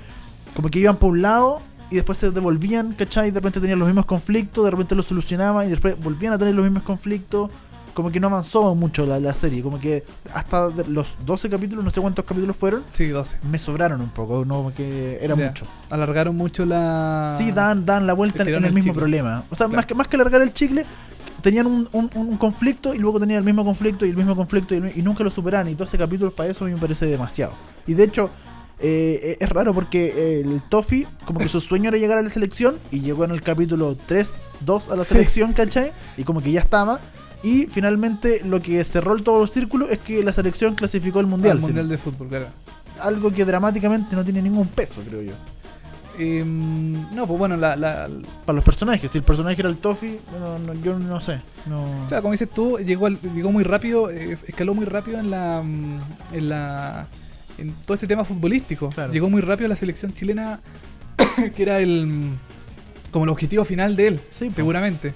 como 0.56 0.70
que 0.70 0.80
iban 0.80 0.96
por 0.98 1.12
un 1.12 1.22
lado 1.22 1.62
y 1.92 1.96
después 1.96 2.18
se 2.18 2.32
devolvían, 2.32 2.94
¿cachai? 2.94 3.30
De 3.30 3.36
repente 3.40 3.60
tenían 3.60 3.78
los 3.78 3.88
mismos 3.88 4.08
conflictos, 4.08 4.66
de 4.66 4.72
repente 4.72 4.96
los 4.96 5.06
solucionaban 5.06 5.68
y 5.68 5.70
después 5.70 5.96
volvían 6.02 6.34
a 6.34 6.40
tener 6.40 6.56
los 6.56 6.64
mismos 6.66 6.82
conflictos. 6.82 7.52
Como 7.96 8.12
que 8.12 8.20
no 8.20 8.28
avanzó 8.28 8.76
mucho 8.76 9.06
la, 9.08 9.20
la 9.20 9.34
serie, 9.34 9.64
como 9.64 9.80
que 9.80 10.04
hasta 10.34 10.68
los 10.88 11.18
12 11.26 11.50
capítulos, 11.50 11.84
no 11.84 11.90
sé 11.90 12.00
cuántos 12.02 12.26
capítulos 12.26 12.56
fueron, 12.56 12.84
Sí, 12.92 13.08
12. 13.08 13.38
me 13.50 13.58
sobraron 13.58 14.02
un 14.02 14.10
poco, 14.10 14.46
no 14.46 14.72
que 14.76 15.18
era 15.22 15.36
mucho. 15.36 15.66
Alargaron 15.90 16.36
mucho 16.36 16.66
la. 16.66 17.34
Sí, 17.40 17.52
dan, 17.52 17.86
dan 17.88 18.06
la 18.06 18.14
vuelta 18.14 18.44
en, 18.44 18.50
el 18.50 18.56
el 18.56 18.62
mismo 18.74 18.92
chicle. 18.92 18.94
problema. 19.00 19.46
O 19.50 19.56
sea, 19.56 19.66
Claro. 19.66 19.78
más, 19.78 19.86
que, 19.88 19.96
más 19.96 20.08
que 20.08 20.16
alargar 20.18 20.42
el 20.44 20.54
chicle, 20.54 20.86
tenían 21.42 21.66
un, 21.68 21.88
un- 21.94 22.10
un 22.16 22.38
conflicto 22.38 22.94
y 22.94 22.98
luego 22.98 23.20
tenían 23.20 23.40
el 23.40 23.46
mismo 23.46 23.64
conflicto 23.64 24.06
y 24.06 24.10
el 24.10 24.18
mismo 24.18 24.36
conflicto 24.36 24.76
y, 24.76 24.92
y 24.98 25.02
nunca 25.02 25.24
lo 25.24 25.32
superaban. 25.32 25.70
Y 25.70 25.74
12 25.76 25.98
capítulos 25.98 26.34
para 26.34 26.50
eso 26.50 26.66
a 26.66 26.68
mí 26.68 26.74
me 26.74 26.80
parece 26.82 27.06
demasiado. 27.06 27.54
Y 27.88 27.94
de 27.94 28.04
hecho, 28.04 28.30
eh, 28.80 29.38
es 29.40 29.50
raro 29.50 29.74
porque 29.74 30.42
el 30.42 30.62
Toffee, 30.68 31.08
como 31.26 31.40
que 31.40 31.48
su 31.48 31.62
sueño 31.62 31.88
era 31.88 31.98
llegar 31.98 32.18
a 32.18 32.22
la 32.22 32.30
selección 32.30 32.76
y 32.92 33.00
llegó 33.00 33.24
en 33.24 33.32
el 33.32 33.42
capítulo 33.42 33.96
3, 34.06 34.50
2 34.60 34.90
a 34.90 34.96
la 34.98 35.04
Sí. 35.06 35.14
selección, 35.14 35.54
¿cachai? 35.54 35.94
Y 36.18 36.24
como 36.26 36.42
que 36.42 36.52
ya 36.52 36.60
estaba. 36.60 37.00
Y 37.46 37.68
finalmente 37.68 38.42
lo 38.44 38.60
que 38.62 38.84
cerró 38.84 39.16
el 39.16 39.24
todo 39.24 39.44
el 39.44 39.48
círculo 39.48 39.88
es 39.90 40.00
que 40.00 40.24
la 40.24 40.34
selección 40.34 40.74
clasificó 40.76 41.20
al 41.20 41.28
mundial. 41.28 41.58
Al 41.58 41.60
¿sí? 41.62 41.66
mundial 41.68 41.88
de 41.90 41.98
fútbol, 41.98 42.28
claro. 42.28 42.48
Algo 43.00 43.32
que 43.32 43.46
dramáticamente 43.46 44.16
no 44.16 44.24
tiene 44.24 44.42
ningún 44.42 44.68
peso, 44.68 45.02
creo 45.08 45.22
yo. 45.22 45.34
Em, 46.18 46.94
no, 47.14 47.28
pues 47.28 47.38
bueno, 47.38 47.58
la, 47.58 47.76
la- 47.76 48.08
Para 48.46 48.56
los 48.56 48.64
personajes, 48.64 49.12
si 49.12 49.18
el 49.18 49.24
personaje 49.24 49.62
era 49.62 49.70
el 49.70 49.78
Toffee, 49.78 50.20
no, 50.40 50.58
no, 50.60 50.74
yo 50.82 50.98
no 50.98 51.20
sé. 51.20 51.42
No... 51.66 52.06
Claro, 52.08 52.24
como 52.24 52.32
dices 52.32 52.50
tú, 52.50 52.78
llegó, 52.80 53.06
al- 53.08 53.20
llegó 53.22 53.52
muy 53.52 53.64
rápido, 53.64 54.10
eh, 54.10 54.38
escaló 54.48 54.74
muy 54.74 54.86
rápido 54.86 55.20
en 55.20 55.30
la, 55.30 55.62
mm, 55.64 56.00
en 56.34 56.50
la 56.50 57.08
en 57.58 57.74
todo 57.86 57.94
este 57.96 58.08
tema 58.08 58.24
futbolístico. 58.24 58.90
Claro. 58.90 59.12
Llegó 59.14 59.30
muy 59.30 59.42
rápido 59.42 59.66
a 59.68 59.70
la 59.70 59.76
selección 59.76 60.14
chilena, 60.14 60.62
que 61.56 61.62
era 61.62 61.80
el 61.80 62.08
mm, 62.08 62.38
como 63.12 63.26
el 63.26 63.30
objetivo 63.30 63.66
final 63.66 63.96
de 63.96 64.08
él, 64.08 64.20
Sí, 64.32 64.50
seguramente. 64.52 65.14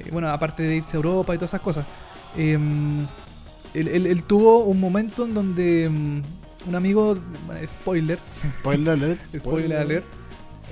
Eh, 0.00 0.08
bueno, 0.12 0.28
aparte 0.28 0.62
de 0.62 0.76
irse 0.76 0.96
a 0.96 0.98
Europa 0.98 1.34
y 1.34 1.38
todas 1.38 1.50
esas 1.50 1.60
cosas. 1.60 1.86
Em, 2.36 3.02
él, 3.74 3.88
él- 3.88 4.06
él 4.06 4.22
tuvo 4.24 4.64
un 4.64 4.80
momento 4.80 5.24
en 5.24 5.34
donde 5.34 5.88
mm, 5.90 6.68
un 6.68 6.74
amigo, 6.74 7.16
spoiler, 7.66 8.18
Spoiler 8.60 8.90
alert. 8.90 9.24
spoiler 9.38 9.78
alert, 9.78 10.04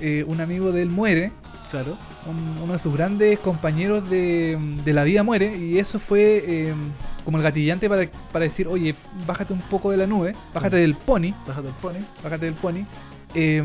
eh, 0.01 0.23
un 0.27 0.41
amigo 0.41 0.71
de 0.71 0.81
él 0.81 0.89
muere 0.89 1.31
Claro. 1.69 1.97
un- 2.29 2.61
uno 2.63 2.73
de 2.73 2.79
sus 2.79 2.93
grandes 2.93 3.39
compañeros 3.39 4.07
de, 4.09 4.57
de 4.85 4.93
la 4.93 5.03
vida 5.03 5.23
muere 5.23 5.57
y 5.57 5.79
eso 5.79 5.97
fue 5.99 6.73
como 7.25 7.37
el 7.37 7.43
gatillante 7.43 7.87
para, 7.89 8.07
para 8.31 8.43
decir, 8.43 8.67
oye, 8.67 8.93
bájate 9.25 9.53
un 9.53 9.61
poco 9.61 9.89
de 9.91 9.97
la 9.97 10.05
nube, 10.05 10.35
bájate 10.53 10.75
del 10.77 10.95
pony, 10.95 11.31
Bájate 11.47 11.67
el 11.69 11.73
pony. 11.75 11.99
bájate 12.23 12.45
del 12.45 12.53
pony 12.55 12.85
eh, 13.33 13.63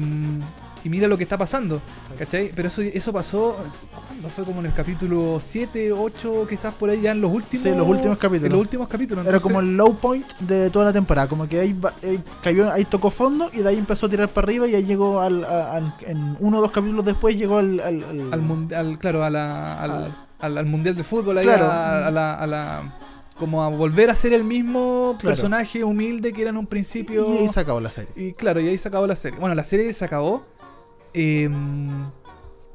y 0.84 0.88
mira 0.88 1.08
lo 1.08 1.16
que 1.16 1.24
está 1.24 1.36
pasando, 1.36 1.80
¿cachai? 2.18 2.52
Pero 2.54 2.68
eso, 2.68 2.82
eso 2.82 3.12
pasó, 3.12 3.56
¿cuándo 4.06 4.28
fue? 4.28 4.44
Como 4.44 4.60
en 4.60 4.66
el 4.66 4.72
capítulo 4.72 5.38
7, 5.40 5.92
8, 5.92 6.46
quizás 6.48 6.72
por 6.74 6.90
ahí 6.90 7.00
ya 7.00 7.10
en 7.12 7.20
los 7.20 7.32
últimos, 7.32 7.62
Sí, 7.64 7.74
los 7.74 7.86
últimos 7.86 8.16
capítulos. 8.16 8.44
en 8.46 8.52
los 8.52 8.60
últimos 8.60 8.88
capítulos. 8.88 9.26
Era 9.26 9.40
como 9.40 9.60
el 9.60 9.76
low 9.76 9.96
point 9.96 10.26
de 10.40 10.70
toda 10.70 10.86
la 10.86 10.92
temporada. 10.92 11.28
Como 11.28 11.48
que 11.48 11.60
ahí, 11.60 11.76
ahí 12.02 12.20
cayó, 12.42 12.72
ahí 12.72 12.84
tocó 12.84 13.10
fondo 13.10 13.50
y 13.52 13.58
de 13.58 13.68
ahí 13.68 13.76
empezó 13.78 14.06
a 14.06 14.08
tirar 14.08 14.28
para 14.28 14.44
arriba 14.46 14.66
y 14.68 14.74
ahí 14.74 14.84
llegó 14.84 15.20
al, 15.20 15.44
en 16.06 16.36
uno 16.40 16.58
o 16.58 16.60
dos 16.60 16.70
capítulos 16.70 17.04
después 17.04 17.36
llegó 17.36 17.58
al, 17.58 17.80
al, 17.80 18.04
al- 18.04 18.32
al 18.32 18.40
mundial, 18.42 18.98
claro, 18.98 19.24
a 19.24 19.30
la, 19.30 19.80
al, 19.82 20.14
al- 20.40 20.58
al 20.58 20.66
mundial 20.66 20.94
de 20.94 21.02
fútbol, 21.02 21.38
ahí 21.38 21.44
Claro. 21.44 21.66
a, 21.66 22.06
a 22.06 22.10
la, 22.10 22.34
a 22.34 22.46
la- 22.46 22.94
como 23.38 23.62
a 23.62 23.68
volver 23.68 24.10
a 24.10 24.14
ser 24.16 24.32
el 24.32 24.42
mismo 24.42 25.16
Claro. 25.20 25.34
personaje 25.34 25.84
humilde 25.84 26.32
que 26.32 26.40
era 26.42 26.50
en 26.50 26.56
un 26.56 26.66
principio. 26.66 27.34
y 27.34 27.38
ahí 27.38 27.48
se 27.48 27.60
acabó 27.60 27.80
la 27.80 27.90
serie. 27.90 28.10
Y 28.16 28.32
claro, 28.32 28.60
y 28.60 28.66
ahí 28.68 28.76
se 28.78 28.88
acabó 28.88 29.06
la 29.06 29.14
serie. 29.14 29.38
Bueno, 29.38 29.54
la 29.54 29.62
serie 29.62 29.92
se 29.92 30.04
acabó 30.04 30.44
em, 31.14 32.10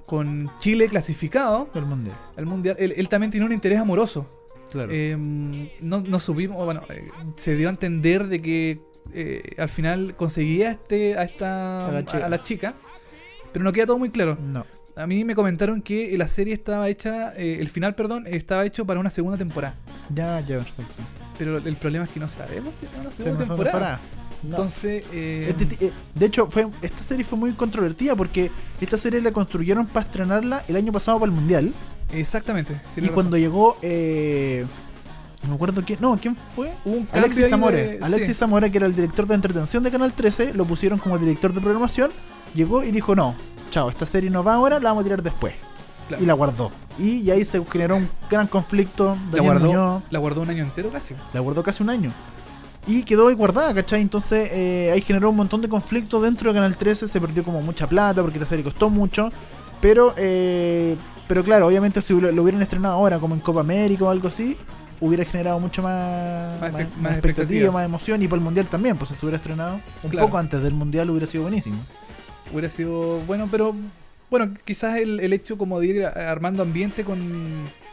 con 0.06 0.52
Chile 0.60 0.88
clasificado 0.88 1.70
El 1.74 1.86
mundial. 1.86 2.16
al 2.38 2.46
mundial. 2.46 2.76
Él, 2.80 2.94
él 2.98 3.10
también 3.10 3.32
tiene 3.32 3.46
un 3.46 3.52
interés 3.54 3.80
amoroso. 3.80 4.28
Claro. 4.72 4.92
Em, 4.92 5.70
no, 5.82 6.02
no 6.02 6.20
subimos, 6.20 6.64
bueno, 6.66 6.82
eh, 6.90 7.08
se 7.36 7.56
dio 7.56 7.68
a 7.68 7.72
entender 7.72 8.28
de 8.28 8.42
que 8.42 8.82
eh, 9.14 9.56
al 9.58 9.70
final 9.70 10.16
conseguía 10.16 10.72
este, 10.72 11.18
a 11.18 11.24
esta 11.24 11.88
A 11.88 11.92
la 11.92 12.06
chica. 12.06 12.26
a 12.26 12.30
la 12.30 12.42
chica, 12.42 12.74
pero 13.52 13.64
no 13.64 13.72
queda 13.72 13.86
todo 13.88 13.98
muy 14.00 14.10
claro. 14.10 14.38
no. 14.42 14.66
A 14.96 15.08
mí 15.08 15.26
me 15.26 15.34
comentaron 15.34 15.82
que 15.82 16.16
la 16.20 16.28
serie 16.28 16.54
estaba 16.54 16.88
hecha, 16.88 17.34
eh, 17.36 17.58
el 17.60 17.68
final, 17.68 17.96
perdón, 17.96 18.28
estaba 18.28 18.64
hecho 18.64 18.86
para 18.86 19.00
una 19.00 19.10
segunda 19.10 19.40
temporada. 19.40 19.76
Ya, 20.14 20.40
ya, 20.42 20.58
perfecto. 20.60 20.94
Pero 21.40 21.58
el 21.58 21.76
problema 21.78 22.06
es 22.06 22.12
que 22.12 22.20
no 22.20 22.28
sabemos 22.28 22.76
si 22.76 22.86
es 22.86 22.92
una 23.00 23.10
Se 23.12 23.24
segunda 23.24 23.44
temporada. 23.46 24.00
No. 24.44 24.50
Entonces, 24.50 25.04
eh, 25.14 25.48
Este 25.58 25.86
eh, 25.86 25.92
de 26.14 26.26
hecho, 26.26 26.48
fue, 26.50 26.68
esta 26.82 27.02
serie 27.04 27.24
fue 27.24 27.38
muy 27.40 27.54
controvertida 27.54 28.16
porque 28.16 28.52
esta 28.82 28.98
serie 28.98 29.22
la 29.22 29.32
construyeron 29.32 29.86
para 29.88 30.06
estrenarla 30.06 30.64
el 30.68 30.76
año 30.76 30.92
pasado 30.92 31.20
para 31.20 31.32
el 31.32 31.36
mundial. 31.38 31.74
exactamente. 32.12 32.80
y 32.98 33.08
cuando 33.10 33.38
llegó, 33.38 33.78
eh, 33.82 34.66
no 35.44 35.50
me 35.50 35.56
acuerdo 35.56 35.82
quién, 35.86 36.00
no, 36.02 36.18
¿quién 36.22 36.36
fue? 36.36 36.74
Un 36.86 37.08
Alexis 37.12 37.50
Zamora. 37.50 37.78
de- 37.78 38.00
Alexis 38.02 38.28
sí. 38.30 38.34
Zamora, 38.34 38.70
que 38.70 38.78
era 38.78 38.86
el 38.86 38.96
director 38.96 39.26
de 39.28 39.36
entretención 39.36 39.82
de 39.84 39.92
Canal 39.92 40.14
13, 40.14 40.54
lo 40.54 40.66
pusieron 40.66 41.00
como 41.00 41.18
director 41.18 41.54
de 41.54 41.60
programación. 41.62 42.12
Llegó 42.54 42.84
y 42.84 42.92
dijo: 42.92 43.16
No, 43.16 43.36
chao, 43.72 43.90
esta 43.90 44.06
serie 44.06 44.30
no 44.30 44.44
va 44.44 44.54
ahora, 44.56 44.80
la 44.80 44.90
vamos 44.90 45.02
a 45.02 45.04
tirar 45.06 45.24
después. 45.24 45.54
Claro. 46.08 46.22
Y 46.22 46.26
la 46.26 46.34
guardó. 46.34 46.70
Y, 47.00 47.20
y 47.22 47.32
ahí 47.32 47.44
se 47.46 47.64
generó 47.66 47.96
un 47.96 48.10
gran 48.30 48.48
conflicto. 48.48 49.18
la 49.32 49.42
guardó, 49.42 49.66
Muñoz 49.68 50.04
la 50.12 50.20
guardó 50.20 50.42
un 50.42 50.50
año 50.50 50.64
entero 50.64 50.90
casi. 50.92 51.16
la 51.34 51.40
guardó 51.40 51.64
casi 51.64 51.82
un 51.82 51.90
año. 51.90 52.12
Y 52.86 53.04
quedó 53.04 53.30
ahí 53.30 53.36
guardada, 53.36 53.74
¿cachai? 53.74 54.02
Entonces 54.02 54.50
eh, 54.52 54.92
ahí 54.94 55.02
generó 55.02 55.30
un 55.30 55.38
montón 55.38 55.62
de 55.62 55.70
conflictos 55.70 56.22
dentro 56.24 56.52
de 56.52 56.56
Canal 56.60 56.76
13. 56.78 57.08
Se 57.08 57.22
perdió 57.22 57.44
como 57.44 57.62
mucha 57.62 57.88
plata 57.88 58.22
porque 58.22 58.38
esta 58.38 58.48
serie 58.48 58.64
costó 58.64 58.90
mucho. 58.90 59.32
Pero, 59.80 60.14
eh, 60.18 60.96
pero 61.28 61.44
claro, 61.44 61.68
obviamente 61.68 62.02
si 62.02 62.14
lo, 62.20 62.32
lo 62.32 62.42
hubieran 62.44 62.62
estrenado 62.62 62.96
ahora 62.96 63.20
como 63.20 63.36
en 63.36 63.42
Copa 63.42 63.62
América 63.62 64.04
o 64.06 64.10
algo 64.10 64.28
así, 64.28 64.58
hubiera 65.00 65.24
generado 65.26 65.60
mucho 65.60 65.82
más, 65.82 66.60
Más 66.62 66.72
expectativa, 66.82 67.12
expectativa. 67.16 67.72
más 67.72 67.86
emoción. 67.86 68.22
Y 68.22 68.28
para 68.28 68.38
el 68.40 68.44
Mundial 68.44 68.68
también, 68.68 68.98
pues 68.98 69.10
si 69.10 69.16
se 69.16 69.26
hubiera 69.26 69.38
estrenado 69.38 69.80
un 70.04 70.10
Claro. 70.10 70.28
poco 70.28 70.38
antes 70.38 70.62
del 70.62 70.74
Mundial 70.74 71.10
hubiera 71.10 71.28
sido 71.28 71.44
buenísimo. 71.44 71.78
Hubiera 72.52 72.70
sido 72.70 73.20
bueno, 73.22 73.48
pero 73.50 73.74
bueno, 74.30 74.54
quizás 74.66 74.98
el, 74.98 75.20
el 75.22 75.32
hecho 75.34 75.58
como 75.58 75.80
de 75.80 75.88
ir 75.88 76.06
armando 76.06 76.64
ambiente 76.64 77.04
con, 77.04 77.20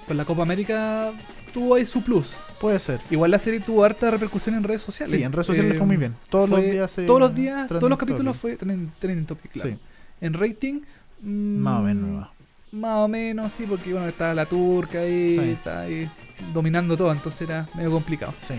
con 0.08 0.16
la 0.16 0.24
Copa 0.24 0.42
América 0.42 1.12
tuvo 1.52 1.74
ahí 1.74 1.84
su 1.86 2.02
plus. 2.02 2.34
Puede 2.60 2.78
ser. 2.78 3.00
Igual 3.10 3.30
la 3.30 3.38
serie 3.38 3.60
tuvo 3.60 3.84
harta 3.84 4.10
repercusión 4.10 4.54
en 4.56 4.62
redes 4.64 4.82
sociales. 4.82 5.14
Sí, 5.16 5.22
en 5.22 5.32
redes 5.32 5.46
sociales 5.46 5.72
le 5.72 5.78
fue 5.78 5.86
muy 5.86 5.96
bien. 5.96 6.14
Todos 6.28 6.48
fue- 6.50 6.62
los 6.62 6.70
días 6.72 6.90
se- 6.92 7.04
todos 7.06 7.20
los 7.20 7.34
días, 7.34 7.66
todos 7.68 7.88
los 7.88 7.98
capítulos 7.98 8.32
topic. 8.36 8.40
fue 8.40 8.56
trending, 8.56 8.92
trending 8.98 9.26
topic, 9.26 9.52
claro. 9.52 9.70
Sí, 9.70 9.76
En 10.22 10.34
rating, 10.34 10.80
mm, 11.22 11.56
más 11.58 11.80
o 11.80 11.82
menos. 11.82 12.28
Más 12.72 12.96
o 12.98 13.08
menos, 13.08 13.50
sí, 13.52 13.64
porque 13.68 13.92
bueno, 13.92 14.06
estaba 14.08 14.32
la 14.34 14.46
turca 14.46 14.98
ahí, 15.00 15.34
Sí. 15.38 15.50
estaba 15.50 15.80
ahí 15.80 16.08
dominando 16.52 16.96
todo, 16.96 17.10
entonces 17.10 17.40
era 17.42 17.66
medio 17.74 17.90
complicado. 17.90 18.32
Sí. 18.38 18.54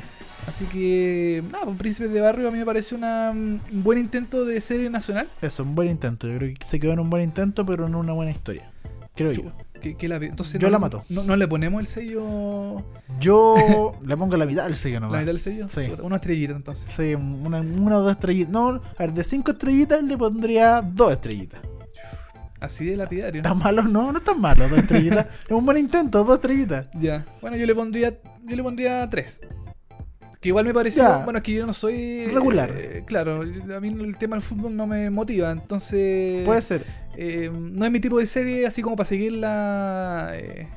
Así 0.48 0.66
que, 0.66 1.44
nada, 1.52 1.66
pues, 1.66 1.78
Príncipes 1.78 2.12
de 2.12 2.20
Barrio 2.20 2.48
a 2.48 2.52
mí 2.52 2.58
me 2.58 2.66
pareció 2.66 2.98
una, 2.98 3.30
un 3.30 3.62
buen 3.72 4.00
intento 4.00 4.44
de 4.44 4.60
serie 4.60 4.90
nacional. 4.90 5.30
Eso, 5.42 5.62
un 5.64 5.76
buen 5.76 5.88
intento. 5.88 6.28
Yo 6.28 6.38
creo 6.40 6.54
que 6.58 6.66
se 6.66 6.80
quedó 6.80 6.94
en 6.94 7.00
un 7.00 7.10
buen 7.12 7.22
intento, 7.24 7.64
pero 7.66 7.86
en 7.86 7.94
una 7.94 8.12
buena 8.14 8.32
historia. 8.32 8.72
Creo 9.16 9.32
yo. 9.34 9.44
Que, 9.82 9.96
que 9.96 10.08
la, 10.08 10.18
entonces 10.18 10.60
Yo 10.62 10.68
no, 10.68 10.72
la 10.74 10.80
mato. 10.80 11.04
No, 11.10 11.24
no 11.24 11.36
le 11.36 11.48
ponemos 11.48 11.80
el 11.82 11.88
sello. 11.88 12.84
Yo 13.20 13.94
le 14.06 14.16
pongo 14.16 14.38
la 14.38 14.46
mitad 14.46 14.66
del 14.66 14.76
sello 14.76 14.96
La 14.96 15.08
nomás. 15.08 15.22
mitad 15.22 15.34
del 15.34 15.42
sello. 15.42 15.68
Sí. 15.68 15.92
Una 16.02 16.18
estrellita 16.18 16.54
entonces. 16.54 16.86
Sí, 16.96 17.16
una, 17.16 17.62
una 17.62 17.98
o 17.98 18.02
dos 18.02 18.12
estrellitas. 18.12 18.52
No, 18.52 18.68
a 18.70 18.82
ver, 19.00 19.14
de 19.14 19.24
cinco 19.24 19.52
estrellitas 19.52 20.04
le 20.04 20.18
pondría 20.18 20.82
dos 20.82 21.12
estrellitas. 21.14 21.60
Así 22.60 22.86
de 22.86 22.96
lapidario. 22.96 23.42
¿Tan 23.42 23.58
malo? 23.58 23.82
No, 23.82 24.12
no 24.12 24.20
es 24.20 24.24
tan 24.24 24.40
malo, 24.40 24.70
dos 24.70 24.78
estrellitas. 24.78 25.26
es 25.46 25.52
un 25.52 25.66
buen 25.66 25.78
intento, 25.78 26.24
dos 26.24 26.36
estrellitas. 26.36 26.86
Ya. 26.94 27.26
Bueno, 27.42 27.58
yo 27.58 27.66
le 27.66 27.74
pondría. 27.74 28.20
Yo 28.46 28.56
le 28.56 28.62
pondría 28.64 29.10
tres. 29.10 29.40
Que 30.42 30.50
igual 30.50 30.66
me 30.66 30.74
pareció. 30.74 31.04
Ya. 31.04 31.24
Bueno, 31.24 31.38
es 31.38 31.44
que 31.44 31.54
yo 31.54 31.66
no 31.68 31.74
soy. 31.74 32.26
Regular. 32.26 32.74
eh, 32.76 33.04
claro, 33.06 33.42
a 33.42 33.80
mí 33.80 33.88
el 33.90 34.18
tema 34.18 34.36
del 34.36 34.42
fútbol 34.44 34.76
no 34.76 34.88
me 34.88 35.10
motiva. 35.12 35.52
Entonces. 35.52 36.44
Puede 36.44 36.62
ser. 36.64 36.84
eh, 37.16 37.52
no 37.54 37.86
es 37.86 37.92
mi 37.92 38.00
tipo 38.00 38.18
de 38.18 38.26
serie 38.26 38.66
así 38.66 38.82
como 38.82 38.96
para 38.96 39.08
seguirla 39.08 40.32
eh, 40.34 40.68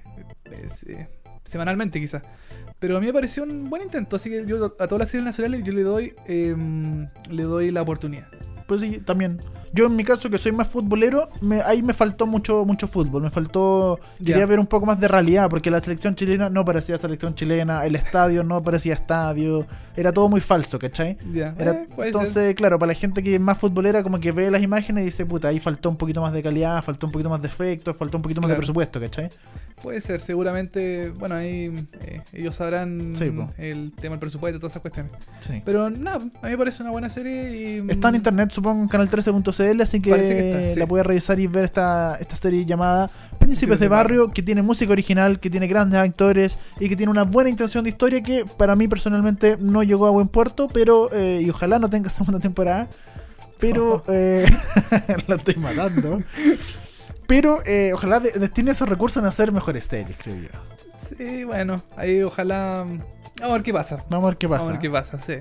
semanalmente 1.45 1.99
quizás. 2.01 2.23
Pero 2.79 2.99
a 2.99 3.01
mí 3.01 3.07
me 3.07 3.13
pareció 3.13 3.45
un 3.45 3.71
buen 3.71 3.83
intento, 3.83 4.17
así 4.17 4.29
que 4.29 4.45
yo 4.47 4.67
a 4.79 4.87
todas 4.87 4.99
las 5.01 5.09
series 5.09 5.25
nacionales 5.25 5.63
yo 5.65 5.73
le 5.73 5.83
doy 5.83 6.15
eh, 6.27 6.55
le 7.31 7.43
doy 7.45 7.71
la 7.71 7.83
oportunidad. 7.83 8.27
Pues 8.67 8.81
sí, 8.81 8.99
también. 9.05 9.41
Yo 9.73 9.87
en 9.87 9.97
mi 9.97 10.05
caso, 10.05 10.31
que 10.31 10.39
soy 10.39 10.53
más 10.53 10.69
futbolero, 10.69 11.29
me, 11.41 11.61
ahí 11.63 11.83
me 11.83 11.93
faltó 11.93 12.27
mucho 12.27 12.65
mucho 12.65 12.87
fútbol. 12.87 13.23
Me 13.23 13.31
faltó... 13.31 13.99
Quería 14.25 14.47
ver 14.47 14.61
un 14.61 14.67
poco 14.67 14.87
más 14.87 15.01
de 15.01 15.09
realidad, 15.09 15.51
porque 15.51 15.71
la 15.71 15.81
selección 15.81 16.15
chilena 16.15 16.49
no 16.49 16.65
parecía 16.65 16.97
selección 16.97 17.35
chilena, 17.35 17.85
el 17.85 17.97
estadio 17.97 18.45
no 18.45 18.63
parecía 18.63 18.95
estadio, 18.95 19.67
era 19.97 20.13
todo 20.13 20.29
muy 20.29 20.41
falso, 20.41 20.79
¿cachai? 20.79 21.17
Ya, 21.33 21.55
Era- 21.59 21.73
eh, 21.73 21.89
entonces, 21.99 22.33
ser. 22.35 22.55
claro, 22.55 22.79
para 22.79 22.93
la 22.93 22.99
gente 22.99 23.23
que 23.23 23.35
es 23.35 23.41
más 23.41 23.59
futbolera, 23.59 24.03
como 24.03 24.19
que 24.21 24.33
ve 24.33 24.51
las 24.51 24.63
imágenes 24.63 25.03
y 25.03 25.07
dice, 25.07 25.27
puta, 25.27 25.49
ahí 25.49 25.61
faltó 25.61 25.91
un 25.91 25.97
poquito 25.97 26.21
más 26.21 26.33
de 26.33 26.43
calidad, 26.43 26.83
faltó 26.83 27.07
un 27.07 27.13
poquito 27.13 27.31
más 27.31 27.41
de 27.43 27.49
efectos, 27.49 27.97
faltó 27.97 28.19
un 28.19 28.23
poquito 28.23 28.41
más 28.41 28.49
de 28.49 28.55
Claro. 28.55 28.61
presupuesto, 28.61 29.01
¿cachai? 29.01 29.29
Puede 29.83 30.01
ser, 30.01 30.21
seguramente. 30.21 31.11
Bueno, 31.19 31.35
ahí 31.35 31.75
eh, 32.03 32.21
ellos 32.33 32.55
sabrán 32.55 33.15
Sí, 33.17 33.33
el 33.59 33.93
tema 33.93 34.13
del 34.13 34.21
presupuesto 34.21 34.57
y 34.57 34.61
todas 34.61 34.73
esas 34.73 34.83
cuestiones. 34.83 35.13
Sí. 35.41 35.63
Pero 35.65 35.91
nada, 35.91 36.17
a 36.17 36.47
mí 36.47 36.51
me 36.51 36.59
parece 36.59 36.83
una 36.83 36.93
buena 36.93 37.09
serie 37.09 37.81
y. 37.81 37.91
Está 37.91 38.09
en 38.09 38.15
internet, 38.17 38.51
supongo, 38.53 38.83
en 38.83 38.89
canal13.cl, 38.89 39.81
así 39.83 40.01
que, 40.01 40.11
que 40.11 40.51
está, 40.51 40.75
sí. 40.75 40.79
la 40.81 40.87
puedes 40.87 41.05
revisar 41.07 41.39
y 41.41 41.47
ver 41.47 41.65
esta, 41.65 42.17
esta 42.21 42.37
serie 42.37 42.65
llamada 42.65 43.11
Príncipes 43.39 43.79
de 43.81 43.89
Barrio, 43.89 44.29
que 44.31 44.43
tiene 44.43 44.63
música 44.63 44.93
original, 44.93 45.39
que 45.39 45.51
tiene 45.51 45.67
grandes 45.67 46.01
actores 46.01 46.59
y 46.81 46.89
que 46.89 46.97
tiene 46.97 47.11
una 47.11 47.25
buena 47.25 47.51
intención 47.51 47.85
de 47.85 47.91
historia 47.91 48.23
que 48.23 48.45
para 48.57 48.75
mí 48.77 48.89
personalmente 48.89 49.57
no 49.61 49.83
llegó 49.87 50.07
a 50.07 50.11
buen 50.11 50.29
puerto, 50.29 50.69
pero 50.69 51.11
eh, 51.13 51.41
y 51.45 51.51
ojalá 51.51 51.79
no 51.79 51.89
tenga 51.91 52.11
segunda 52.11 52.41
temporada. 52.41 52.89
Pero 53.59 54.03
eh, 54.09 54.47
la 55.27 55.37
estoy 55.37 55.55
matando. 55.57 56.21
Pero 57.27 57.63
eh, 57.65 57.93
ojalá 57.95 58.21
de- 58.21 58.33
destine 58.33 58.73
esos 58.73 58.89
recursos 58.89 59.23
en 59.23 59.27
hacer 59.29 59.53
mejores 59.53 59.85
series, 59.87 60.17
creo 60.19 60.37
yo. 60.37 60.49
Sí, 61.17 61.45
bueno, 61.45 61.83
ahí 61.97 62.23
ojalá. 62.23 62.85
Vamos 62.85 63.51
a 63.51 63.53
ver 63.53 63.63
qué 63.63 63.73
pasa. 63.73 64.05
Vamos 64.11 64.27
a 64.27 64.31
ver 64.31 64.37
qué 64.39 64.49
pasa. 64.49 64.59
Vamos 64.63 64.69
a 64.69 64.73
ver 64.73 64.81
qué 64.81 64.91
pasa, 64.91 65.19
sí. 65.21 65.35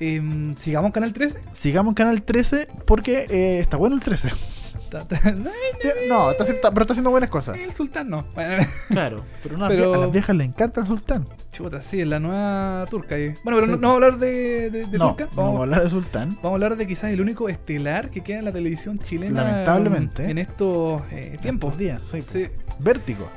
Em, 0.00 0.56
Sigamos 0.56 0.92
Canal 0.92 1.12
13. 1.12 1.40
Sigamos 1.52 1.94
Canal 1.94 2.22
13 2.22 2.68
porque 2.86 3.58
está 3.60 3.76
bueno 3.76 3.96
el 3.96 4.02
13. 4.02 4.30
No, 6.08 6.30
está, 6.30 6.44
pero 6.70 6.82
está 6.82 6.92
haciendo 6.92 7.10
buenas 7.10 7.30
cosas. 7.30 7.58
El 7.58 7.72
sultán 7.72 8.08
no. 8.10 8.24
Bueno, 8.34 8.64
Claro, 8.88 9.24
pero, 9.42 9.56
no, 9.56 9.64
a 9.64 9.68
Pero- 9.68 9.84
las 9.86 9.90
vie- 9.92 9.96
a 9.96 10.00
las 10.00 10.12
viejas 10.12 10.36
les 10.36 10.46
encanta 10.48 10.80
el 10.80 10.86
sultán. 10.86 11.26
chuta, 11.50 11.80
sí, 11.82 12.00
es 12.00 12.06
la 12.06 12.20
nueva 12.20 12.84
turca 12.90 13.14
ahí. 13.14 13.34
Bueno, 13.44 13.58
pero 13.60 13.62
Sí. 13.66 13.70
no, 13.70 13.76
no 13.76 13.88
vamos 13.88 14.02
a 14.02 14.06
hablar 14.06 14.18
de, 14.20 14.70
de, 14.70 14.86
de 14.86 14.98
no, 14.98 15.08
turca. 15.14 15.28
no 15.36 15.42
vamos 15.42 15.60
a 15.60 15.62
hablar 15.64 15.82
de 15.82 15.88
sultán. 15.88 16.28
Vamos 16.36 16.44
a 16.44 16.54
hablar 16.54 16.76
de 16.76 16.86
quizás 16.86 17.10
el 17.10 17.20
único 17.20 17.48
estelar 17.48 18.10
que 18.10 18.20
queda 18.22 18.38
en 18.40 18.44
la 18.44 18.52
televisión 18.52 18.98
chilena. 18.98 19.44
Lamentablemente. 19.44 20.30
En 20.30 20.38
estos 20.38 21.02
eh, 21.10 21.36
tiempos. 21.40 21.70
Estos 21.72 21.78
días, 21.78 22.00
sí. 22.10 22.22
Sí. 22.22 22.48
Vértigo. 22.78 23.28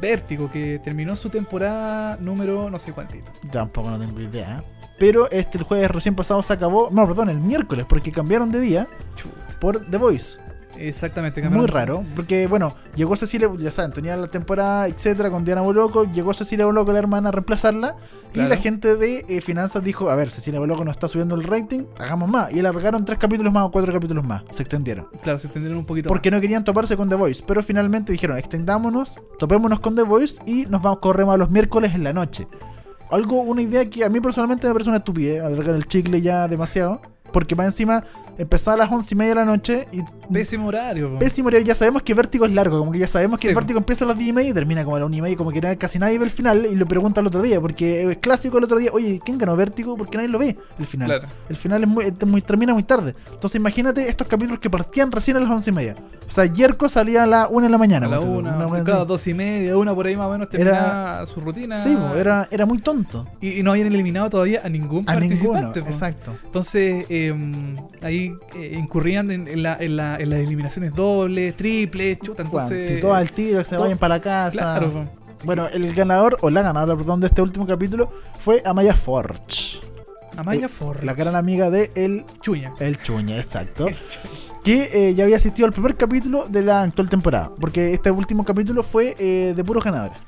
Vértigo, 0.00 0.50
que 0.50 0.80
terminó 0.82 1.14
su 1.16 1.30
temporada 1.30 2.16
número 2.20 2.68
no 2.68 2.78
sé 2.78 2.92
cuántito. 2.92 3.30
Tampoco 3.50 3.90
no 3.90 3.98
tengo 3.98 4.20
idea. 4.20 4.62
Pero 4.98 5.30
este 5.30 5.58
el 5.58 5.64
jueves 5.64 5.90
recién 5.90 6.14
pasado 6.14 6.42
se 6.42 6.52
acabó. 6.52 6.88
No, 6.90 7.06
perdón, 7.06 7.28
el 7.30 7.38
miércoles, 7.38 7.86
porque 7.88 8.12
cambiaron 8.12 8.50
de 8.50 8.60
día 8.60 8.86
Chuta. 9.16 9.34
por 9.60 9.84
The 9.90 9.96
Voice. 9.96 10.38
Exactamente. 10.78 11.40
Muy 11.42 11.50
cambiaron- 11.50 11.68
raro, 11.72 12.04
porque 12.16 12.46
bueno, 12.46 12.74
llegó 12.94 13.16
Cecilia, 13.16 13.48
ya 13.58 13.70
saben, 13.70 13.92
tenía 13.92 14.16
la 14.16 14.26
temporada, 14.28 14.88
etcétera, 14.88 15.30
con 15.30 15.44
Diana 15.44 15.60
Boloco, 15.60 16.04
llegó 16.10 16.34
Cecilia 16.34 16.66
Boloco, 16.66 16.92
la 16.92 16.98
hermana, 16.98 17.28
a 17.28 17.32
reemplazarla, 17.32 17.96
Claro. 18.32 18.48
y 18.48 18.50
la 18.50 18.56
gente 18.60 18.96
de 18.96 19.24
eh, 19.28 19.40
finanzas 19.40 19.82
dijo, 19.84 20.10
a 20.10 20.14
ver, 20.16 20.30
Cecilia 20.30 20.58
Boloco 20.60 20.84
no 20.84 20.90
está 20.90 21.08
subiendo 21.08 21.34
el 21.36 21.44
rating, 21.44 21.84
hagamos 22.00 22.28
más, 22.28 22.52
y 22.52 22.58
alargaron 22.60 23.04
tres 23.04 23.18
capítulos 23.18 23.52
más 23.52 23.64
o 23.64 23.70
cuatro 23.70 23.92
capítulos 23.92 24.24
más, 24.24 24.42
se 24.50 24.62
extendieron. 24.62 25.06
Claro, 25.22 25.38
se 25.38 25.46
extendieron 25.46 25.78
un 25.78 25.86
poquito. 25.86 26.08
Porque 26.08 26.30
no 26.30 26.40
querían 26.40 26.64
toparse 26.64 26.96
con 26.96 27.08
The 27.08 27.14
Voice, 27.14 27.42
pero 27.46 27.62
finalmente 27.62 28.12
dijeron, 28.12 28.36
extendámonos, 28.38 29.14
topémonos 29.38 29.80
con 29.80 29.94
The 29.94 30.02
Voice 30.02 30.42
y 30.46 30.66
nos 30.66 30.82
vamos, 30.82 30.98
corremos 30.98 31.34
a 31.34 31.38
los 31.38 31.50
miércoles 31.50 31.94
en 31.94 32.02
la 32.04 32.12
noche. 32.12 32.46
Algo, 33.10 33.42
una 33.42 33.62
idea 33.62 33.88
que 33.88 34.04
a 34.04 34.08
mí 34.08 34.18
personalmente 34.20 34.66
me 34.66 34.72
parece 34.72 34.90
una 34.90 34.98
estupidez, 34.98 35.42
alargar 35.44 35.74
el 35.76 35.86
chicle 35.86 36.20
ya 36.20 36.48
demasiado, 36.48 37.00
porque 37.32 37.54
más 37.54 37.66
encima 37.66 38.02
empezaba 38.38 38.74
a 38.74 38.78
las 38.78 38.92
once 38.92 39.14
y 39.14 39.16
media 39.16 39.30
de 39.30 39.34
la 39.36 39.44
noche 39.44 39.86
y. 39.92 40.00
Pésimo 40.32 40.68
horario. 40.68 41.12
po. 41.12 41.18
Pésimo 41.18 41.48
horario, 41.48 41.66
ya 41.66 41.74
sabemos 41.74 42.02
que 42.02 42.14
Vértigo 42.14 42.46
es 42.46 42.52
largo, 42.52 42.78
como 42.78 42.90
que 42.92 42.98
ya 42.98 43.06
sabemos 43.08 43.38
que 43.38 43.42
Sí. 43.42 43.48
el 43.50 43.54
Vértigo 43.54 43.78
empieza 43.78 44.04
a 44.06 44.08
las 44.08 44.16
10 44.16 44.30
y 44.30 44.32
media 44.32 44.50
y 44.50 44.54
termina 44.54 44.82
como 44.82 44.96
a 44.96 45.00
las 45.00 45.06
1 45.06 45.16
y 45.16 45.20
media, 45.20 45.36
como 45.36 45.50
que 45.52 45.60
casi 45.76 45.98
nadie 45.98 46.18
ve 46.18 46.24
el 46.24 46.30
final 46.30 46.66
y 46.70 46.74
lo 46.76 46.86
pregunta 46.86 47.20
el 47.20 47.26
otro 47.26 47.42
día, 47.42 47.60
porque 47.60 48.10
es 48.10 48.16
clásico 48.18 48.56
el 48.58 48.64
otro 48.64 48.78
día, 48.78 48.90
oye, 48.92 49.20
¿quién 49.22 49.36
ganó 49.36 49.54
Vértigo? 49.54 49.96
Porque 49.98 50.16
nadie 50.16 50.30
lo 50.30 50.38
ve 50.38 50.56
el 50.78 50.86
final. 50.86 51.08
Claro. 51.08 51.28
El 51.50 51.56
final 51.56 51.82
es 51.82 51.88
muy, 52.26 52.40
termina 52.42 52.72
muy 52.72 52.84
tarde. 52.84 53.14
Entonces 53.32 53.56
imagínate 53.56 54.08
estos 54.08 54.26
capítulos 54.26 54.58
que 54.60 54.70
partían 54.70 55.12
recién 55.12 55.36
a 55.36 55.40
las 55.40 55.50
11 55.50 55.70
y 55.70 55.72
media. 55.74 55.94
O 56.26 56.30
sea, 56.32 56.46
Yerko 56.46 56.88
salía 56.88 57.24
a 57.24 57.26
la 57.26 57.48
1 57.48 57.66
de 57.66 57.70
la 57.70 57.78
mañana. 57.78 58.06
A 58.06 58.08
la 58.08 58.16
ponte 58.20 58.32
tú, 58.32 58.38
una, 58.38 58.66
wea 58.66 58.82
cada 58.84 58.98
así. 59.00 59.06
dos 59.08 59.26
y 59.26 59.34
media, 59.34 59.76
una 59.76 59.94
por 59.94 60.06
ahí 60.06 60.16
más 60.16 60.26
o 60.28 60.32
menos 60.32 60.48
terminaba 60.48 61.26
su 61.26 61.40
rutina. 61.40 61.76
Sí, 61.76 61.94
po, 61.94 62.16
era, 62.16 62.48
era 62.50 62.64
muy 62.64 62.78
tonto. 62.78 63.26
Y, 63.42 63.60
y 63.60 63.62
no 63.62 63.72
habían 63.72 63.88
eliminado 63.88 64.30
todavía 64.30 64.62
a 64.64 64.68
ningún 64.70 65.04
A 65.06 65.16
ninguno, 65.16 65.52
participante. 65.52 65.82
po. 65.82 65.88
exacto. 65.90 66.36
Entonces, 66.46 67.04
eh, 67.10 67.34
ahí 68.02 68.23
eh, 68.56 68.76
incurrían 68.78 69.30
en, 69.30 69.46
en 69.48 69.62
la- 69.62 69.76
en 69.80 69.96
la- 69.96 70.16
en 70.16 70.30
las 70.30 70.40
eliminaciones 70.40 70.94
dobles, 70.94 71.56
triples, 71.56 72.18
chuta. 72.20 72.42
Entonces, 72.42 72.88
si 72.88 73.00
todos 73.00 73.16
al 73.16 73.30
tiro, 73.30 73.58
que 73.58 73.64
se 73.64 73.74
todo- 73.74 73.82
vayan 73.84 73.98
para 73.98 74.20
casa. 74.20 74.50
claro. 74.52 75.08
Bueno, 75.44 75.68
el 75.68 75.92
ganador, 75.94 76.38
o 76.40 76.48
la 76.50 76.62
ganadora, 76.62 76.96
perdón, 76.96 77.20
de 77.20 77.26
este 77.26 77.42
último 77.42 77.66
capítulo 77.66 78.10
fue 78.40 78.62
Amaya 78.64 78.94
Forge. 78.94 79.78
Amaya 80.36 80.66
Eh, 80.66 80.68
Forge. 80.68 81.04
La 81.04 81.12
gran 81.14 81.36
amiga 81.36 81.68
de 81.70 81.90
el, 81.94 82.24
Chuña. 82.40 82.72
el 82.80 82.96
Chuña, 83.02 83.36
exacto. 83.38 83.86
El 83.88 83.94
Chuña. 83.94 84.60
que 84.64 84.88
eh, 85.10 85.14
ya 85.14 85.24
había 85.24 85.36
asistido 85.36 85.66
al 85.66 85.72
primer 85.72 85.96
capítulo 85.96 86.46
de 86.48 86.62
la 86.62 86.82
actual 86.82 87.08
temporada. 87.10 87.50
Porque 87.60 87.92
este 87.92 88.10
último 88.10 88.44
capítulo 88.44 88.82
fue 88.82 89.14
eh, 89.18 89.52
de 89.54 89.64
puros 89.64 89.84
ganadores. 89.84 90.18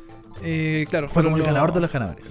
Eh, 0.42 0.84
claro, 0.90 1.09
Fue 1.09 1.24
como 1.24 1.36
el 1.38 1.42
ganador 1.42 1.72
de 1.72 1.80
los 1.80 1.90
ganadores. 1.90 2.22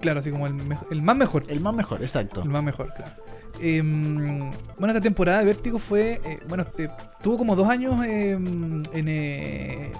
Claro, 0.00 0.20
así 0.20 0.30
como 0.30 0.46
el 0.46 0.52
más 0.52 1.16
mejor. 1.16 1.44
El 1.48 1.60
más 1.60 1.74
mejor, 1.74 2.02
exacto. 2.02 2.42
El 2.42 2.50
más 2.50 2.62
mejor, 2.62 2.92
claro. 2.94 3.12
Em, 3.60 4.50
bueno, 4.78 4.88
esta 4.88 5.00
temporada 5.00 5.38
de 5.40 5.44
Vértigo 5.46 5.78
fue. 5.78 6.20
eh, 6.24 6.38
bueno, 6.48 6.64
eh, 6.78 6.88
tuvo 7.22 7.38
como 7.38 7.56
dos 7.56 7.68
años 7.68 8.04
em, 8.04 8.82
en. 8.92 9.08
eh, 9.08 9.92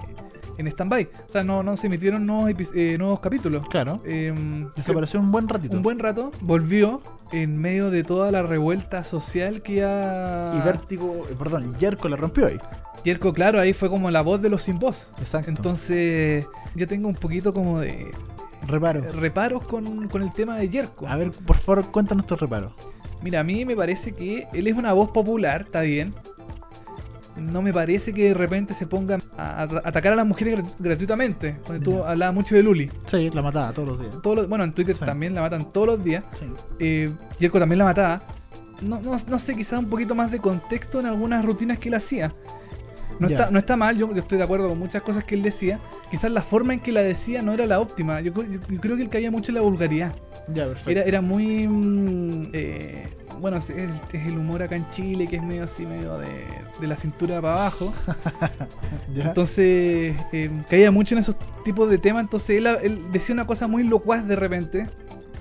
en 0.57 0.69
stand-by. 0.69 1.03
O 1.27 1.29
sea, 1.29 1.43
no, 1.43 1.65
no 1.65 1.77
se 1.77 1.89
emitieron 1.89 2.25
nuevos, 2.25 2.71
eh, 2.77 2.97
nuevos 2.97 3.19
capítulos. 3.19 3.67
Claro. 3.69 4.01
Em, 4.05 4.71
Desapareció 4.77 5.19
un 5.19 5.33
buen 5.33 5.49
ratito. 5.49 5.77
un 5.77 5.83
buen 5.83 5.99
rato, 5.99 6.31
volvió 6.43 7.03
en 7.33 7.59
medio 7.59 7.91
de 7.91 8.05
toda 8.05 8.31
la 8.31 8.43
revuelta 8.45 9.03
social 9.03 9.63
que 9.63 9.77
ya. 9.77 10.53
Y 10.57 10.61
Vértigo, 10.65 11.27
eh, 11.29 11.35
perdón, 11.37 11.73
y 11.75 11.79
Yerko 11.81 12.09
la 12.09 12.15
rompió 12.17 12.47
ahí. 12.47 12.59
Yerko, 13.05 13.33
claro, 13.33 13.59
ahí 13.59 13.73
fue 13.73 13.91
como 13.91 14.11
la 14.13 14.23
voz 14.23 14.41
de 14.41 14.49
los 14.49 14.63
sin 14.63 14.79
voz. 14.79 15.11
Exacto. 15.19 15.51
Entonces, 15.51 16.47
yo 16.77 16.87
tengo 16.87 17.09
un 17.09 17.17
poquito 17.17 17.53
como 17.53 17.81
de 17.81 18.13
reparo. 18.69 19.03
reparos 19.13 19.65
con, 19.65 20.09
con 20.09 20.23
el 20.23 20.33
tema 20.33 20.57
de 20.57 20.69
Yerko. 20.69 21.09
A 21.09 21.17
ver, 21.17 21.33
por 21.33 21.57
favor, 21.57 21.91
cuéntanos 21.91 22.27
tus 22.29 22.39
reparos. 22.41 22.73
Mira, 23.23 23.41
a 23.41 23.45
mí 23.45 23.65
me 23.65 23.75
parece 23.77 24.13
que 24.13 24.47
él 24.53 24.67
es 24.67 24.77
una 24.77 24.93
voz 24.93 25.11
popular, 25.11 25.63
está 25.63 25.81
bien. 25.81 26.15
No 27.37 27.63
me 27.63 27.73
parece 27.73 28.13
que 28.15 28.29
de 28.29 28.35
repente 28.35 28.75
se 28.75 28.87
ponga 28.87 29.19
a, 29.37 29.63
atacar 29.63 30.13
a 30.13 30.17
las 30.17 30.27
mujeres 30.27 30.57
grat- 30.61 30.75
gratuitamente. 30.79 31.57
Cuando 31.67 31.83
tú 31.85 32.05
hablabas 32.05 32.33
mucho 32.35 32.55
de 32.55 32.63
Luli. 32.63 32.91
Sí, 33.07 33.29
la 33.31 33.43
mataba 33.43 33.73
todos 33.73 33.89
los 33.89 34.01
días. 34.01 34.23
Todos 34.23 34.37
los- 34.37 34.49
bueno, 34.49 34.63
en 34.63 34.73
Twitter 34.73 34.95
Sí. 34.97 35.05
también 35.05 35.35
la 35.35 35.41
matan 35.41 35.73
todos 35.73 35.87
los 35.89 36.05
días. 36.05 36.23
Sí. 36.39 36.45
Eh, 36.79 37.11
Yerko 37.41 37.59
también 37.59 37.79
la 37.81 37.87
mataba. 37.87 38.23
No, 38.83 39.01
no, 39.01 39.17
no 39.29 39.39
sé, 39.39 39.57
quizás 39.57 39.81
un 39.81 39.87
poquito 39.89 40.15
más 40.15 40.31
de 40.31 40.39
contexto 40.39 41.01
en 41.01 41.07
algunas 41.07 41.45
rutinas 41.45 41.79
que 41.79 41.89
él 41.89 41.95
hacía. 41.95 42.33
No, 43.19 43.29
está, 43.29 43.51
no 43.51 43.59
está 43.59 43.77
mal, 43.77 43.97
yo, 43.97 44.13
yo 44.13 44.19
estoy 44.21 44.39
de 44.39 44.45
acuerdo 44.45 44.69
con 44.69 44.79
muchas 44.79 45.03
cosas 45.03 45.25
que 45.25 45.35
él 45.35 45.43
decía. 45.43 45.79
Quizás 46.11 46.31
la 46.31 46.43
forma 46.43 46.75
en 46.75 46.81
que 46.81 46.93
la 46.93 47.03
decía 47.03 47.43
no 47.43 47.53
era 47.53 47.67
la 47.67 47.81
óptima. 47.81 48.21
Yo, 48.21 48.33
creo- 48.33 48.47
yo 48.69 48.81
creo 48.81 48.97
que 48.97 49.03
él 49.03 49.09
caía 49.09 49.31
mucho 49.31 49.51
en 49.51 49.57
la 49.57 49.61
vulgaridad. 49.61 50.15
Ya, 50.53 50.67
perfecto. 50.67 50.91
Era, 50.91 51.03
era 51.03 51.21
muy. 51.21 51.67
mm, 51.69 52.43
eh, 52.53 53.09
bueno, 53.41 53.57
es 53.59 53.71
el, 53.71 53.91
es 54.13 54.27
el 54.27 54.39
humor 54.39 54.63
acá 54.63 54.77
en 54.77 54.89
Chile, 54.91 55.27
que 55.27 55.37
es 55.37 55.43
medio 55.43 55.65
así, 55.65 55.85
medio 55.87 56.19
de, 56.19 56.45
de 56.81 56.87
la 56.87 56.97
cintura 56.97 57.41
para 57.41 57.55
abajo. 57.55 57.93
Ya. 59.15 59.29
Entonces, 59.29 60.17
eh, 60.33 60.51
caía 60.69 60.91
mucho 60.91 61.15
en 61.15 61.21
esos 61.21 61.37
tipos 61.65 61.89
de 61.89 61.99
temas. 61.99 62.23
Entonces, 62.25 62.57
él, 62.59 62.67
él 62.83 63.01
decía 63.13 63.33
una 63.35 63.47
cosa 63.47 63.69
muy 63.69 63.85
locuaz 63.85 64.27
de 64.27 64.35
repente 64.37 64.87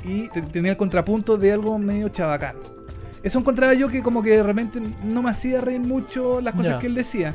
y 0.03 0.27
te- 0.29 0.41
tenía 0.43 0.71
el 0.71 0.77
contrapunto 0.77 1.37
de 1.37 1.51
algo 1.53 1.77
medio 1.79 2.09
chabacano. 2.09 2.59
Eso 3.23 3.39
encontraba 3.39 3.73
yo 3.73 3.87
que, 3.87 4.03
como 4.03 4.21
que 4.21 4.31
de 4.31 4.43
repente 4.43 4.81
no 5.05 5.23
me 5.23 5.29
hacía 5.29 5.61
reír 5.61 5.79
mucho 5.79 6.41
las 6.41 6.53
cosas 6.53 6.73
que 6.81 6.87
él 6.87 6.93
decía. 6.95 7.33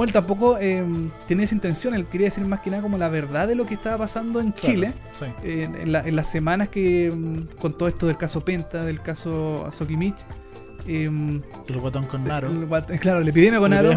Bueno, 0.00 0.14
tampoco 0.14 0.56
eh, 0.58 0.82
tenía 1.28 1.44
esa 1.44 1.54
intención, 1.54 1.92
él 1.92 2.06
quería 2.06 2.28
decir 2.28 2.42
más 2.46 2.60
que 2.60 2.70
nada 2.70 2.80
como 2.82 2.96
la 2.96 3.10
verdad 3.10 3.46
de 3.46 3.54
lo 3.54 3.66
que 3.66 3.74
estaba 3.74 3.98
pasando 3.98 4.40
en 4.40 4.52
Claro, 4.52 4.66
Chile 4.74 4.92
Sí. 5.18 5.26
en, 5.42 5.74
en 5.76 5.92
la- 5.92 6.00
en 6.08 6.16
las 6.16 6.30
semanas 6.30 6.70
que 6.70 7.10
mm, 7.14 7.58
con 7.60 7.76
todo 7.76 7.86
esto 7.86 8.06
del 8.06 8.16
caso 8.16 8.42
Penta, 8.42 8.82
del 8.82 9.02
caso 9.02 9.68
Sokimich, 9.70 10.16
em, 10.86 11.40
El 11.68 11.78
guatón 11.80 12.04
con 12.04 12.24
Naro. 12.24 12.50
el 12.50 12.68
guat- 12.68 12.98
claro, 12.98 13.20
la 13.20 13.30
epidemia 13.30 13.58
con 13.58 13.70
Naro, 13.70 13.92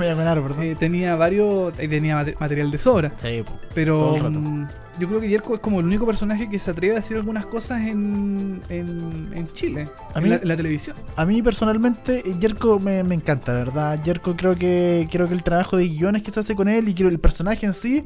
eh, 0.62 0.76
tenía 0.78 1.16
varios, 1.16 1.74
eh, 1.80 1.88
tenía 1.88 2.16
mate- 2.16 2.36
material 2.40 2.72
de 2.72 2.78
sobra, 2.78 3.12
Sí, 3.22 3.44
pero 3.74 4.16
el 4.16 4.24
mm, 4.32 4.68
yo 5.00 5.08
creo 5.08 5.20
que 5.20 5.30
Yerko 5.30 5.56
es 5.56 5.60
como 5.60 5.80
el 5.80 5.86
único 5.88 6.06
personaje 6.06 6.50
que 6.50 6.60
se 6.60 6.70
atreve 6.72 6.94
a 6.94 6.96
decir 6.98 7.18
algunas 7.18 7.46
cosas 7.46 7.82
en, 7.82 8.62
en, 8.70 9.30
en 9.34 9.52
Chile, 9.54 9.88
A 10.14 10.20
en, 10.20 10.24
mí- 10.24 10.30
la, 10.44 10.56
televisión. 10.56 10.96
A 11.16 11.26
mí 11.26 11.42
personalmente, 11.42 12.20
eh, 12.30 12.36
Yerko 12.40 12.80
me, 12.80 13.04
me 13.04 13.16
encanta, 13.16 13.54
¿verdad? 13.54 14.02
Yerko 14.04 14.36
creo 14.36 14.56
que 14.56 15.08
creo 15.12 15.28
que 15.28 15.34
el 15.34 15.44
trabajo 15.44 15.78
de 15.78 15.88
guiones 15.88 16.22
que 16.24 16.32
se 16.32 16.40
hace 16.42 16.56
con 16.56 16.68
él 16.68 16.88
y 16.90 16.94
creo 16.94 17.10
el 17.10 17.20
personaje 17.20 17.66
en 17.66 17.74
sí 17.74 18.06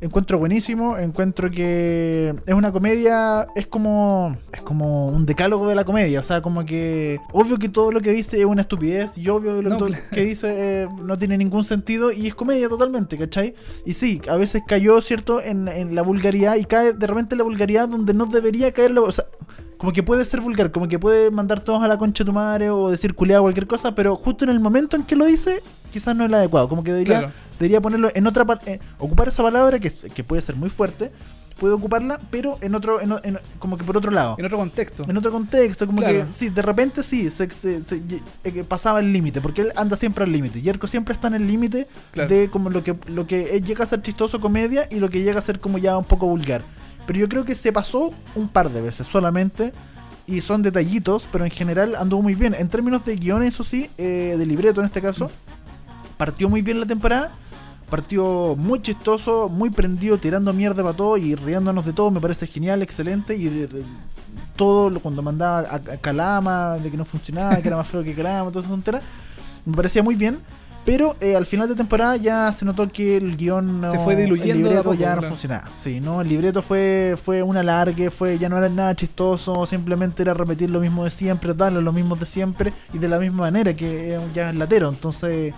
encuentro 0.00 0.38
buenísimo, 0.38 0.96
encuentro 0.96 1.50
que 1.50 2.34
es 2.46 2.54
una 2.54 2.72
comedia, 2.72 3.48
es 3.56 3.66
como 3.66 4.36
es 4.52 4.62
como 4.62 5.06
un 5.08 5.26
decálogo 5.26 5.68
de 5.68 5.74
la 5.74 5.84
comedia, 5.84 6.20
o 6.20 6.22
sea, 6.22 6.40
como 6.40 6.64
que 6.64 7.18
obvio 7.32 7.58
que 7.58 7.68
todo 7.68 7.90
lo 7.92 8.00
que 8.00 8.12
dice 8.12 8.38
es 8.38 8.44
una 8.44 8.62
estupidez 8.62 9.18
y 9.18 9.28
obvio 9.28 9.56
que 9.56 9.62
lo 9.62 9.70
No, 9.70 9.78
claro. 9.78 10.02
que 10.12 10.24
dice 10.24 10.82
eh, 10.82 10.88
no 11.02 11.18
tiene 11.18 11.36
ningún 11.36 11.64
sentido 11.64 12.12
y 12.12 12.28
es 12.28 12.34
comedia 12.34 12.68
totalmente, 12.68 13.18
¿cachai? 13.18 13.54
Y 13.84 13.94
sí, 13.94 14.20
a 14.28 14.36
veces 14.36 14.62
cayó, 14.66 15.00
¿cierto?, 15.00 15.40
en, 15.40 15.68
en 15.68 15.94
la 15.94 16.02
vulgaridad 16.02 16.56
y 16.56 16.64
cae 16.64 16.92
de 16.92 17.06
repente 17.06 17.34
en 17.34 17.38
la 17.38 17.44
vulgaridad 17.44 17.88
donde 17.88 18.14
no 18.14 18.26
debería 18.26 18.72
caer 18.72 18.92
la... 18.92 19.00
O 19.00 19.12
sea, 19.12 19.24
como 19.78 19.92
que 19.92 20.02
puede 20.02 20.24
ser 20.24 20.40
vulgar, 20.40 20.70
como 20.72 20.86
que 20.88 20.98
puede 20.98 21.30
mandar 21.30 21.60
todos 21.60 21.82
a 21.82 21.88
la 21.88 21.96
concha 21.96 22.24
de 22.24 22.26
tu 22.26 22.32
madre 22.34 22.68
o 22.70 22.90
decir 22.90 23.14
culeado 23.14 23.42
cualquier 23.42 23.66
cosa, 23.66 23.94
pero 23.94 24.16
justo 24.16 24.44
en 24.44 24.50
el 24.50 24.60
momento 24.60 24.96
en 24.96 25.04
que 25.04 25.16
lo 25.16 25.24
dice, 25.24 25.62
quizás 25.92 26.14
no 26.14 26.24
es 26.24 26.28
el 26.28 26.34
adecuado. 26.34 26.68
Como 26.68 26.82
que 26.82 26.92
debería, 26.92 27.18
Claro. 27.20 27.32
debería 27.58 27.80
ponerlo 27.80 28.10
en 28.14 28.26
otra 28.26 28.44
parte, 28.44 28.80
ocupar 28.98 29.28
esa 29.28 29.42
palabra 29.42 29.78
que, 29.78 29.90
que 29.90 30.24
puede 30.24 30.42
ser 30.42 30.56
muy 30.56 30.68
fuerte, 30.68 31.12
puede 31.60 31.74
ocuparla, 31.74 32.20
pero 32.30 32.56
en 32.60 32.74
otro, 32.76 33.00
en 33.00 33.12
en- 33.24 33.38
como 33.58 33.76
que 33.76 33.82
por 33.84 33.96
otro 33.96 34.10
lado. 34.12 34.36
En 34.38 34.44
otro 34.44 34.58
contexto. 34.58 35.04
En 35.08 35.16
otro 35.16 35.32
contexto, 35.32 35.86
como 35.86 35.98
Claro. 35.98 36.26
que 36.26 36.32
sí, 36.32 36.50
de 36.50 36.62
repente 36.62 37.02
sí, 37.02 37.30
se, 37.30 37.50
se- 37.50 37.80
se- 37.82 38.02
eh, 38.44 38.64
pasaba 38.64 39.00
el 39.00 39.12
límite, 39.12 39.40
porque 39.40 39.62
él 39.62 39.72
anda 39.76 39.96
siempre 39.96 40.22
al 40.24 40.30
límite. 40.32 40.60
Yerko 40.62 40.86
siempre 40.86 41.14
está 41.14 41.26
en 41.28 41.34
el 41.34 41.46
límite 41.48 41.88
Claro. 42.12 42.28
de 42.32 42.48
como 42.50 42.70
lo 42.70 42.82
que, 42.84 42.96
lo 43.08 43.26
que 43.26 43.56
eh, 43.56 43.60
llega 43.60 43.82
a 43.84 43.86
ser 43.88 44.02
chistoso 44.02 44.40
comedia 44.40 44.86
y 44.90 44.96
lo 45.00 45.08
que 45.08 45.22
llega 45.22 45.38
a 45.38 45.42
ser 45.42 45.58
como 45.60 45.78
ya 45.78 45.96
un 45.98 46.04
poco 46.04 46.26
vulgar. 46.26 46.62
Pero 47.08 47.18
yo 47.18 47.28
creo 47.28 47.44
que 47.44 47.56
se 47.56 47.72
pasó 47.72 48.12
un 48.36 48.48
par 48.48 48.70
de 48.70 48.80
veces 48.82 49.06
solamente. 49.08 49.72
Y 50.28 50.42
son 50.42 50.60
detallitos, 50.62 51.26
pero 51.32 51.44
en 51.46 51.50
general 51.50 51.96
anduvo 51.96 52.20
muy 52.22 52.34
bien. 52.34 52.52
En 52.54 52.68
términos 52.68 53.02
de 53.04 53.16
guiones, 53.16 53.54
eso 53.54 53.64
sí, 53.64 53.90
eh, 53.96 54.34
de 54.38 54.44
libreto 54.46 54.80
en 54.82 54.86
este 54.86 55.00
caso, 55.00 55.30
partió 56.18 56.50
muy 56.50 56.60
bien 56.60 56.78
la 56.80 56.84
temporada. 56.86 57.32
Partió 57.88 58.54
muy 58.54 58.82
chistoso, 58.82 59.48
muy 59.48 59.70
prendido, 59.70 60.18
tirando 60.18 60.52
mierda 60.52 60.82
para 60.82 60.94
todo 60.94 61.16
y 61.16 61.34
riéndonos 61.34 61.86
de 61.86 61.94
todo. 61.94 62.10
Me 62.10 62.20
parece 62.20 62.46
genial, 62.46 62.82
excelente. 62.82 63.34
Y 63.36 63.44
de- 63.48 63.66
de- 63.68 63.84
todo 64.56 64.90
lo- 64.90 65.00
cuando 65.00 65.22
mandaba 65.22 65.60
a, 65.60 65.76
a 65.76 65.96
Calama, 65.96 66.76
de 66.76 66.90
que 66.90 66.98
no 66.98 67.06
funcionaba, 67.06 67.56
que 67.62 67.68
era 67.68 67.78
más 67.78 67.88
feo 67.88 68.04
que 68.04 68.14
Calama, 68.14 68.50
toda 68.50 68.60
esa 68.60 68.70
tontera, 68.70 69.00
me 69.64 69.74
parecía 69.74 70.02
muy 70.02 70.14
bien. 70.14 70.40
Pero 70.84 71.16
eh, 71.20 71.36
al 71.36 71.44
final 71.44 71.68
de 71.68 71.74
temporada 71.74 72.16
ya 72.16 72.50
se 72.52 72.64
notó 72.64 72.90
que 72.90 73.18
el 73.18 73.36
guion 73.36 73.80
no, 73.80 73.90
Se 73.90 73.98
fue 73.98 74.16
diluyendo 74.16 74.52
el 74.52 74.74
libreto 74.74 74.94
ya 74.94 75.16
no 75.16 75.22
funcionaba. 75.22 75.68
Sí, 75.76 76.00
no, 76.00 76.20
el 76.22 76.28
libreto 76.28 76.62
fue 76.62 77.16
fue 77.22 77.42
un 77.42 77.56
alargue, 77.56 78.10
fue 78.10 78.38
ya 78.38 78.48
no 78.48 78.56
era 78.56 78.68
nada 78.68 78.94
chistoso, 78.94 79.66
simplemente 79.66 80.22
era 80.22 80.32
repetir 80.32 80.70
lo 80.70 80.80
mismo 80.80 81.04
de 81.04 81.10
siempre, 81.10 81.52
darle 81.52 81.82
lo 81.82 81.92
mismo 81.92 82.16
de 82.16 82.24
siempre 82.24 82.72
y 82.92 82.98
de 82.98 83.08
la 83.08 83.18
misma 83.18 83.42
manera 83.42 83.74
que 83.74 84.14
eh, 84.14 84.20
ya 84.34 84.50
es 84.50 84.56
latero. 84.56 84.88
Entonces, 84.88 85.52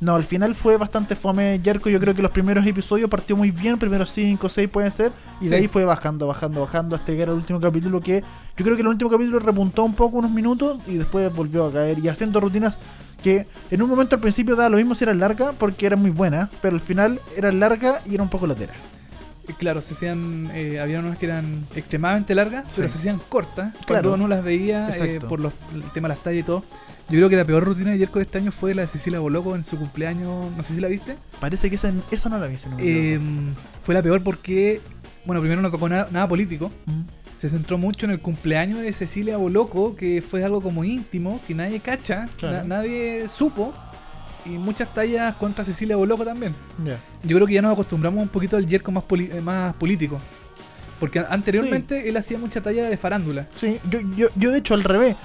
no, 0.00 0.14
al 0.14 0.24
final 0.24 0.54
fue 0.54 0.78
bastante 0.78 1.14
fome 1.14 1.60
Jerko. 1.62 1.90
Yo 1.90 2.00
creo 2.00 2.14
que 2.14 2.22
los 2.22 2.30
primeros 2.30 2.66
episodios 2.66 3.10
partió 3.10 3.36
muy 3.36 3.50
bien, 3.50 3.78
primeros 3.78 4.10
5 4.10 4.46
o 4.46 4.50
6 4.50 4.68
puede 4.70 4.90
ser, 4.90 5.12
y 5.42 5.48
de 5.48 5.56
ahí 5.56 5.68
fue 5.68 5.84
bajando, 5.84 6.26
bajando, 6.26 6.62
bajando 6.62 6.96
hasta 6.96 7.12
llegar 7.12 7.28
al 7.28 7.34
último 7.34 7.60
capítulo 7.60 8.00
que 8.00 8.24
yo 8.56 8.64
creo 8.64 8.76
que 8.76 8.82
el 8.82 8.88
último 8.88 9.10
capítulo 9.10 9.38
repuntó 9.40 9.84
un 9.84 9.94
poco 9.94 10.16
unos 10.16 10.30
minutos 10.30 10.78
y 10.86 10.94
después 10.94 11.34
volvió 11.34 11.66
a 11.66 11.72
caer 11.72 11.98
y 11.98 12.08
haciendo 12.08 12.40
rutinas 12.40 12.78
que 13.22 13.46
en 13.70 13.82
un 13.82 13.88
momento 13.90 14.16
al 14.16 14.20
principio 14.20 14.56
daba 14.56 14.68
lo 14.70 14.76
mismo 14.76 14.94
si 14.94 15.04
eran 15.04 15.18
largas 15.18 15.54
porque 15.58 15.86
eran 15.86 16.00
muy 16.00 16.10
buenas, 16.10 16.48
pero 16.62 16.74
al 16.74 16.80
final 16.80 17.20
eran 17.36 17.60
largas 17.60 18.00
y 18.06 18.14
era 18.14 18.22
un 18.22 18.28
poco 18.30 18.46
latera. 18.46 18.72
Eh, 19.48 19.54
Claro, 19.58 19.80
se 19.80 19.94
hacían, 19.94 20.50
eh, 20.54 20.78
había 20.80 21.00
unas 21.00 21.18
que 21.18 21.26
eran 21.26 21.66
extremadamente 21.74 22.34
largas, 22.34 22.64
Sí. 22.68 22.74
pero 22.76 22.88
se 22.88 22.98
hacían 22.98 23.20
cortas. 23.28 23.74
Claro. 23.86 24.10
Cuando 24.10 24.24
uno 24.24 24.28
las 24.28 24.44
veía 24.44 24.88
eh, 24.90 25.20
por 25.20 25.40
los, 25.40 25.52
el 25.74 25.82
tema 25.92 26.08
de 26.08 26.14
las 26.14 26.22
tallas 26.22 26.40
y 26.40 26.44
todo. 26.44 26.64
Yo 27.08 27.16
creo 27.16 27.28
que 27.28 27.34
la 27.36 27.44
peor 27.44 27.64
rutina 27.64 27.90
de 27.90 27.98
Yerko 27.98 28.20
de 28.20 28.24
este 28.24 28.38
año 28.38 28.52
fue 28.52 28.72
la 28.72 28.82
de 28.82 28.88
Cecilia 28.88 29.18
Boloco 29.18 29.56
en 29.56 29.64
su 29.64 29.76
cumpleaños. 29.76 30.52
No 30.56 30.62
sé 30.62 30.74
si 30.74 30.80
la 30.80 30.86
viste. 30.86 31.16
Parece 31.40 31.68
que 31.68 31.74
esa, 31.74 31.92
esa 32.12 32.28
no 32.28 32.38
la 32.38 32.46
vi, 32.46 32.56
si 32.56 32.68
no 32.68 32.76
me 32.76 32.82
Eh, 32.84 33.20
fue 33.82 33.94
la 33.94 34.02
peor 34.02 34.22
porque, 34.22 34.80
bueno, 35.24 35.40
primero 35.40 35.60
no 35.60 35.72
tocó 35.72 35.88
nada, 35.88 36.06
nada 36.12 36.28
político. 36.28 36.70
Mm. 36.86 37.00
Se 37.40 37.48
centró 37.48 37.78
mucho 37.78 38.04
en 38.04 38.12
el 38.12 38.20
cumpleaños 38.20 38.80
de 38.80 38.92
Cecilia 38.92 39.38
Boloco, 39.38 39.96
que 39.96 40.20
fue 40.20 40.44
algo 40.44 40.60
como 40.60 40.84
íntimo, 40.84 41.40
que 41.46 41.54
nadie 41.54 41.80
cacha, 41.80 42.28
Claro. 42.36 42.58
na- 42.58 42.64
nadie 42.64 43.28
supo. 43.28 43.72
Y 44.44 44.50
muchas 44.50 44.92
tallas 44.92 45.34
contra 45.36 45.64
Cecilia 45.64 45.96
Boloco 45.96 46.22
también. 46.22 46.54
Yo 47.24 47.36
creo 47.36 47.46
que 47.46 47.54
ya 47.54 47.62
nos 47.62 47.72
acostumbramos 47.72 48.20
un 48.22 48.28
poquito 48.28 48.58
al 48.58 48.66
Yerko 48.66 48.92
más, 48.92 49.04
eh, 49.18 49.40
más 49.42 49.72
político. 49.76 50.20
Porque 50.98 51.20
anteriormente 51.30 52.06
él 52.10 52.16
hacía 52.18 52.36
mucha 52.36 52.60
talla 52.60 52.84
de 52.90 52.96
farándula. 52.98 53.46
Sí, 53.54 53.78
yo, 53.90 54.00
yo, 54.18 54.26
yo 54.36 54.50
de 54.50 54.58
hecho 54.58 54.74
al 54.74 54.84
revés. 54.84 55.16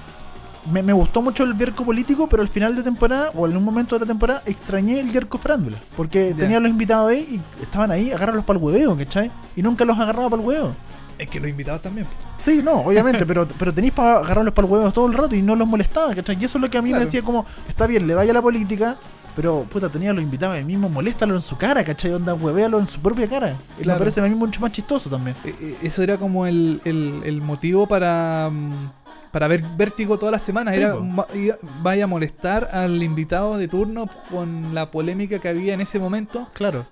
Me, 0.71 0.81
me 0.81 0.93
gustó 0.93 1.21
mucho 1.21 1.43
el 1.43 1.55
Yerko 1.57 1.85
político, 1.85 2.27
pero 2.27 2.41
al 2.41 2.47
final 2.49 2.75
de 2.75 2.81
temporada, 2.83 3.29
o 3.35 3.45
en 3.47 3.55
un 3.55 3.63
momento 3.63 3.95
de 3.95 4.01
la 4.01 4.07
temporada, 4.07 4.41
extrañé 4.45 4.99
el 4.99 5.11
Yerko 5.11 5.37
frándula. 5.37 5.77
Porque 5.95 6.29
Ya. 6.29 6.35
tenía 6.35 6.57
a 6.57 6.59
los 6.59 6.69
invitados 6.69 7.11
ahí 7.11 7.39
y 7.59 7.61
estaban 7.63 7.91
ahí, 7.91 8.11
agárralos 8.11 8.43
para 8.45 8.57
el 8.57 8.63
hueveo, 8.65 8.97
¿cachai? 8.97 9.29
Y 9.55 9.61
nunca 9.61 9.85
los 9.85 9.97
agarraba 9.97 10.29
para 10.29 10.41
el 10.41 10.47
hueveo. 10.47 10.75
Es 11.17 11.29
que 11.29 11.39
los 11.39 11.49
invitados 11.49 11.81
también. 11.81 12.07
Sí, 12.37 12.61
no, 12.63 12.73
obviamente, 12.81 13.25
pero, 13.27 13.47
pero 13.47 13.73
tenéis 13.73 13.93
para 13.93 14.17
agarrarlos 14.17 14.53
para 14.53 14.67
el 14.67 14.73
huevo 14.73 14.91
todo 14.91 15.05
el 15.07 15.13
rato 15.13 15.35
y 15.35 15.41
no 15.41 15.55
los 15.55 15.67
molestaba, 15.67 16.13
¿cachai? 16.15 16.35
Y 16.41 16.45
eso 16.45 16.57
es 16.57 16.61
lo 16.63 16.69
que 16.69 16.77
a 16.77 16.81
mí 16.81 16.89
Claro. 16.89 16.99
me 17.01 17.05
decía 17.05 17.21
como, 17.21 17.45
está 17.69 17.85
bien, 17.87 18.07
le 18.07 18.15
vaya 18.15 18.31
a 18.31 18.33
la 18.33 18.41
política, 18.41 18.97
pero 19.35 19.63
puta, 19.69 19.89
tenía 19.89 20.11
a 20.11 20.13
los 20.13 20.23
invitados 20.23 20.55
ahí 20.55 20.63
mismo, 20.65 20.89
moléstalo 20.89 21.35
en 21.35 21.41
su 21.41 21.55
cara, 21.57 21.83
¿cachai? 21.83 22.11
Onda, 22.11 22.33
huevealo 22.33 22.79
en 22.79 22.87
su 22.87 22.99
propia 22.99 23.29
cara. 23.29 23.53
Y 23.81 23.87
me 23.87 23.95
parece 23.95 24.19
a 24.19 24.23
mí 24.23 24.33
mucho 24.33 24.59
más 24.59 24.71
chistoso 24.71 25.09
también. 25.09 25.35
Eh, 25.45 25.55
eh, 25.61 25.77
Eso 25.83 26.01
era 26.03 26.17
como 26.17 26.45
el, 26.47 26.81
el- 26.85 27.21
el 27.23 27.41
motivo 27.41 27.87
para, 27.87 28.49
mm, 28.51 28.89
para 29.35 29.49
ver 29.49 29.61
Vértigo 29.75 30.17
todas 30.17 30.31
las 30.31 30.41
semanas. 30.43 30.75
Sí, 30.75 30.81
era 30.81 30.95
iba- 31.33 31.57
vaya 31.83 32.05
a 32.05 32.07
molestar 32.07 32.69
al 32.71 33.03
invitado 33.03 33.57
de 33.57 33.67
turno 33.67 34.07
con 34.31 34.73
la 34.73 34.89
polémica 34.91 35.39
que 35.39 35.49
había 35.49 35.73
en 35.73 35.81
ese 35.81 35.99
momento. 35.99 36.47
Claro. 36.53 36.85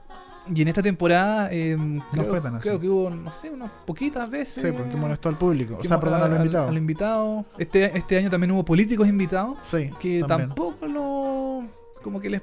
Y 0.53 0.61
en 0.61 0.67
esta 0.67 0.81
temporada 0.81 1.47
eh, 1.53 1.77
creo, 2.11 2.25
fue 2.25 2.41
tan 2.41 2.55
así. 2.55 2.63
creo 2.63 2.81
que 2.81 2.89
hubo, 2.89 3.09
no 3.09 3.31
sé, 3.31 3.49
unas 3.49 3.71
poquitas 3.85 4.29
veces. 4.29 4.61
Sí, 4.61 4.73
porque 4.73 4.93
molestó 4.97 5.29
al 5.29 5.37
público. 5.37 5.77
O 5.79 5.83
sea, 5.85 5.97
perdón, 6.01 6.21
a 6.21 6.27
los 6.27 6.37
al- 6.53 6.75
invitado. 6.77 7.45
Este, 7.57 7.97
este 7.97 8.17
año 8.17 8.29
también 8.29 8.51
hubo 8.51 8.65
políticos 8.65 9.07
invitados 9.07 9.57
Sí, 9.61 9.89
que 10.01 10.19
también. 10.27 10.49
tampoco 10.49 10.85
lo. 10.85 11.63
Como 12.03 12.19
que 12.19 12.29
les. 12.29 12.41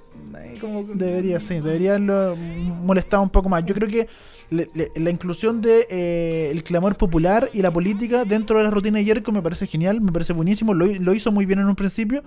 como 0.61 0.82
Debería, 0.82 1.38
sí, 1.38 1.54
debería 1.54 1.90
haberlo 1.90 2.36
molestado 2.36 3.22
un 3.22 3.30
poco 3.30 3.48
más. 3.48 3.64
Yo 3.64 3.74
creo 3.74 3.88
que 3.88 4.08
la 4.50 5.11
inclusión 5.11 5.61
de 5.61 5.86
eh, 5.90 6.50
el 6.50 6.64
clamor 6.64 6.96
popular 6.96 7.50
y 7.52 7.62
la 7.62 7.72
política 7.72 8.24
dentro 8.24 8.58
de 8.58 8.64
la 8.64 8.70
rutina 8.70 8.98
de 8.98 9.04
Jericho 9.04 9.30
me 9.30 9.42
parece 9.42 9.66
genial, 9.66 10.00
me 10.00 10.11
parece 10.11 10.32
buenísimo. 10.32 10.74
Lo, 10.74 10.86
lo 10.86 11.14
hizo 11.14 11.30
muy 11.30 11.46
bien 11.46 11.61
en 11.61 11.66
un 11.66 11.76
principio, 11.76 12.24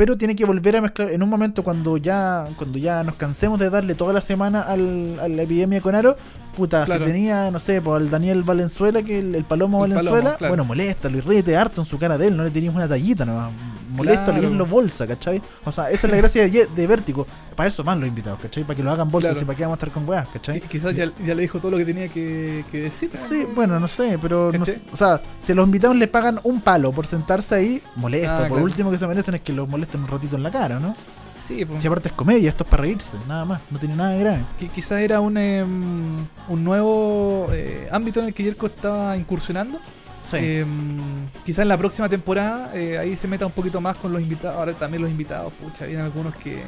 pero 0.00 0.16
tiene 0.16 0.34
que 0.34 0.46
volver 0.46 0.76
a 0.78 0.80
mezclar 0.80 1.10
en 1.10 1.22
un 1.22 1.28
momento 1.28 1.62
cuando 1.62 1.98
ya 1.98 2.46
cuando 2.56 2.78
ya 2.78 3.04
nos 3.04 3.16
cansemos 3.16 3.60
de 3.60 3.68
darle 3.68 3.94
toda 3.94 4.14
la 4.14 4.22
semana 4.22 4.62
al- 4.62 5.20
a 5.20 5.28
la 5.28 5.42
epidemia 5.42 5.82
con 5.82 5.94
Aro. 5.94 6.16
Puta, 6.56 6.84
Claro. 6.84 7.04
si 7.06 7.12
tenía, 7.12 7.50
no 7.50 7.60
sé, 7.60 7.80
pues 7.82 7.96
al 8.00 8.10
Daniel 8.10 8.42
Valenzuela, 8.42 9.02
que 9.02 9.18
el, 9.20 9.34
el 9.34 9.44
Palomo 9.44 9.84
El 9.84 9.92
Valenzuela, 9.92 10.16
Palomo, 10.22 10.38
claro. 10.38 10.50
bueno, 10.50 10.64
moléstalo 10.64 11.18
y 11.18 11.20
ríete 11.20 11.54
harto 11.56 11.82
en 11.82 11.84
su 11.84 11.98
cara 11.98 12.16
de 12.18 12.26
él, 12.28 12.36
no 12.36 12.42
le 12.44 12.50
tenías 12.50 12.74
una 12.74 12.88
tallita 12.88 13.24
nomás. 13.26 13.52
Moléstalo 13.90 14.38
y 14.38 14.40
Claro. 14.40 14.48
hazlo 14.54 14.66
bolsa, 14.66 15.06
¿cachai? 15.06 15.42
O 15.64 15.72
sea, 15.72 15.90
esa 15.90 16.06
es 16.06 16.10
la 16.12 16.16
gracia 16.16 16.48
de, 16.48 16.86
Vértigo. 16.86 17.26
Para 17.56 17.68
eso 17.68 17.82
más 17.84 17.98
los 17.98 18.06
invitados, 18.08 18.38
¿cachai? 18.40 18.62
Para 18.64 18.76
que 18.76 18.82
lo 18.84 18.90
hagan 18.92 19.10
bolsas 19.10 19.40
y 19.42 19.44
para 19.44 19.56
que 19.56 19.62
vamos 19.64 19.76
a 19.76 19.78
estar 19.78 19.90
con 19.92 20.08
weas, 20.08 20.28
¿cachai? 20.28 20.60
Qui- 20.60 20.68
Quizás 20.68 20.94
ya, 20.94 21.10
ya 21.24 21.34
le 21.34 21.42
dijo 21.42 21.58
todo 21.58 21.72
lo 21.72 21.76
que 21.78 21.84
tenía 21.84 22.08
que, 22.08 22.64
que 22.70 22.82
decir. 22.82 23.10
Sí, 23.28 23.46
bueno, 23.54 23.78
no 23.80 23.88
sé, 23.88 24.16
pero 24.22 24.50
o 24.92 24.96
sea, 24.96 25.20
si 25.40 25.52
a 25.52 25.54
los 25.56 25.66
invitados 25.66 25.96
les 25.96 26.08
pagan 26.08 26.38
un 26.44 26.60
palo 26.60 26.92
por 26.92 27.06
sentarse 27.06 27.54
ahí, 27.54 27.82
molesta. 27.96 28.46
Ah, 28.46 28.48
por 28.48 28.60
último 28.62 28.90
que 28.92 28.98
se 28.98 29.06
merecen 29.08 29.34
es 29.36 29.40
que 29.40 29.52
los 29.52 29.68
molesten 29.68 29.89
un 29.98 30.06
ratito 30.06 30.36
en 30.36 30.42
la 30.42 30.50
cara, 30.50 30.78
¿no? 30.80 30.94
Sí, 31.36 31.64
pues. 31.64 31.80
Si 31.80 31.86
aparte 31.88 32.08
es 32.08 32.14
comedia, 32.14 32.50
esto 32.50 32.64
es 32.64 32.70
para 32.70 32.82
reírse, 32.82 33.16
nada 33.26 33.44
más, 33.46 33.60
no 33.70 33.78
tiene 33.78 33.96
nada 33.96 34.10
de 34.10 34.18
grave. 34.20 34.40
Qui- 34.60 34.70
Quizás 34.70 35.00
era 35.00 35.20
un, 35.20 35.38
em, 35.38 36.16
un 36.48 36.64
nuevo 36.64 37.48
eh, 37.52 37.88
ámbito 37.90 38.20
en 38.20 38.26
el 38.26 38.34
que 38.34 38.42
Yerko 38.42 38.66
estaba 38.66 39.16
incursionando. 39.16 39.78
Sí. 40.22 40.36
Em, 40.38 41.00
quizás 41.46 41.60
en 41.62 41.68
la 41.68 41.78
próxima 41.78 42.08
temporada 42.10 42.72
eh, 42.74 42.98
ahí 42.98 43.16
se 43.16 43.26
meta 43.26 43.46
un 43.46 43.52
poquito 43.52 43.80
más 43.80 43.96
con 43.96 44.12
los 44.12 44.20
invitados. 44.20 44.58
Ahora 44.58 44.74
también 44.74 45.00
los 45.02 45.10
invitados, 45.10 45.50
pucha, 45.54 45.84
habían 45.84 46.02
algunos 46.02 46.34
que. 46.36 46.62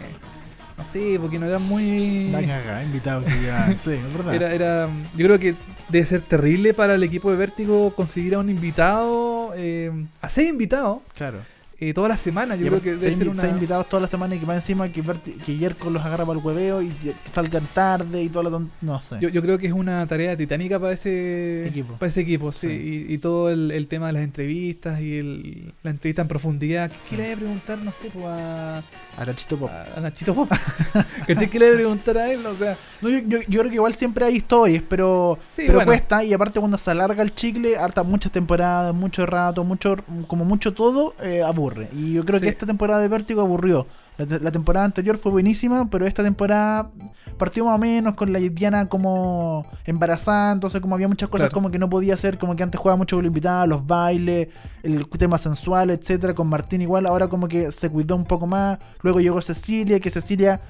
No 0.79 0.85
sé, 0.85 1.19
porque 1.21 1.39
no 1.39 1.45
eran 1.45 1.63
muy. 1.63 2.31
la 2.31 2.83
invitados 2.83 3.25
que 3.25 3.43
ya. 3.45 3.67
sí, 3.79 3.91
es 3.91 4.13
verdad. 4.15 4.35
Era, 4.35 4.53
era, 4.55 4.89
yo 5.15 5.27
creo 5.27 5.39
que 5.39 5.55
debe 5.91 6.07
ser 6.07 6.23
terrible 6.23 6.73
para 6.73 6.95
el 6.95 7.03
equipo 7.03 7.31
de 7.31 7.37
Vértigo 7.37 7.95
conseguir 7.95 8.35
a 8.35 8.39
un 8.39 8.49
invitado, 8.49 9.53
eh, 9.55 9.93
a 10.23 10.29
seis 10.31 10.49
invitados 10.49 11.01
Claro. 11.15 11.41
Eh, 11.89 11.95
todas 11.95 12.09
las 12.11 12.21
semanas. 12.21 12.59
Yo 12.59 12.67
Y 12.67 12.69
creo 12.69 12.83
que 12.83 12.95
debe 12.95 13.13
ser 13.13 13.29
una. 13.29 13.49
invitados 13.49 13.89
toda 13.89 14.03
la 14.03 14.09
semana 14.09 14.35
y 14.35 14.39
que 14.39 14.47
más 14.47 14.57
encima 14.57 14.89
que, 14.91 15.03
que 15.03 15.57
Yerko 15.57 15.91
los 15.91 16.05
agarra 16.05 16.25
para 16.27 16.39
el 16.39 16.45
hueveo 16.45 16.83
y 16.83 16.89
que 16.89 17.15
salgan 17.31 17.67
tarde 17.75 18.23
y 18.23 18.29
toda 18.29 18.45
la 18.45 18.51
ton- 18.51 18.71
No 18.81 19.01
sé. 19.01 19.17
Yo, 19.21 19.29
yo 19.29 19.43
creo 19.43 19.59
que 19.59 19.67
es 19.67 19.73
una 19.73 20.07
tarea 20.07 20.37
titánica 20.37 20.79
para 20.79 20.93
ese 20.93 21.67
Equipo. 21.67 21.95
Para 21.95 22.09
ese 22.09 22.21
equipo, 22.21 22.53
sí. 22.53 22.69
Sí. 22.69 23.07
Y, 23.09 23.15
y 23.15 23.19
todo 23.19 23.51
el, 23.51 23.71
el 23.71 23.89
tema 23.89 24.07
de 24.09 24.13
las 24.15 24.23
entrevistas 24.23 25.01
y 25.01 25.19
el, 25.19 25.75
la 25.83 25.91
entrevista 25.91 26.23
en 26.23 26.29
profundidad. 26.29 26.91
¿Qué 27.09 27.17
le 27.17 27.33
a 27.33 27.37
preguntar, 27.37 27.79
no 27.79 27.93
sé, 27.93 28.09
pues, 28.13 28.25
a, 28.27 28.83
Arachito 29.17 29.57
Pop. 29.57 29.71
a, 29.71 29.99
a 29.99 30.01
Nachito 30.01 30.35
Pop? 30.35 30.51
¿Qué 31.27 31.59
le 31.59 31.69
a 31.71 31.75
preguntar 31.75 32.17
a 32.19 32.31
él? 32.33 32.45
O 32.47 32.57
sea, 32.57 32.77
No, 33.01 33.09
yo, 33.09 33.19
yo- 33.27 33.41
yo 33.49 33.61
creo 33.61 33.69
que 33.71 33.75
igual 33.77 33.95
siempre 33.95 34.25
hay 34.25 34.37
historias, 34.37 34.83
pero, 34.89 35.39
Sí, 35.49 35.63
pero 35.67 35.75
bueno. 35.75 35.87
cuesta. 35.87 36.23
Y 36.25 36.33
aparte, 36.33 36.61
cuando 36.61 36.79
se 36.79 36.91
alarga 36.91 37.23
el 37.23 37.35
chicle, 37.35 37.77
harta 37.77 38.03
muchas 38.03 38.33
temporadas, 38.33 38.95
mucho 38.95 39.27
rato, 39.27 39.65
mucho 39.65 39.97
como 40.29 40.45
mucho 40.45 40.73
todo, 40.75 41.15
eh, 41.23 41.43
aburre. 41.43 41.72
Y 41.95 42.13
yo 42.15 42.25
creo 42.25 42.41
que 42.41 42.49
esta 42.49 42.67
temporada 42.67 43.01
de 43.01 43.09
Vértigo 43.09 43.41
aburrió. 43.43 43.87
La, 44.19 44.27
te- 44.27 44.41
la 44.41 44.53
temporada 44.53 44.85
anterior 44.85 45.17
fue 45.17 45.33
buenísima, 45.33 45.89
pero 45.89 46.07
esta 46.07 46.23
temporada 46.23 46.91
partió 47.39 47.65
más 47.65 47.77
o 47.77 47.79
menos 47.79 48.13
con 48.15 48.31
la 48.33 48.39
Diana 48.39 48.87
como 48.89 49.65
embarazada. 49.87 50.53
Entonces, 50.53 50.81
como 50.81 50.95
había 50.95 51.09
muchas 51.09 51.29
cosas 51.31 51.47
Claro. 51.49 51.55
como 51.55 51.71
que 51.71 51.79
no 51.79 51.89
podía 51.89 52.15
hacer, 52.15 52.37
como 52.39 52.55
que 52.55 52.63
antes 52.63 52.79
jugaba 52.79 52.97
mucho 52.99 53.17
con 53.17 53.23
los 53.25 53.31
invitados, 53.31 53.69
los 53.69 53.87
bailes, 53.87 54.49
el 54.83 55.09
tema 55.09 55.39
sensual, 55.39 55.91
etcétera 55.91 56.35
Con 56.35 56.49
Martín 56.49 56.83
igual, 56.83 57.07
ahora 57.07 57.29
como 57.29 57.49
que 57.49 57.73
se 57.73 57.89
cuidó 57.89 58.17
un 58.17 58.25
poco 58.25 58.47
más. 58.47 58.79
Luego 59.03 59.21
llegó 59.21 59.41
Cecilia, 59.41 59.99
que 59.99 60.11
Cecilia 60.11 60.61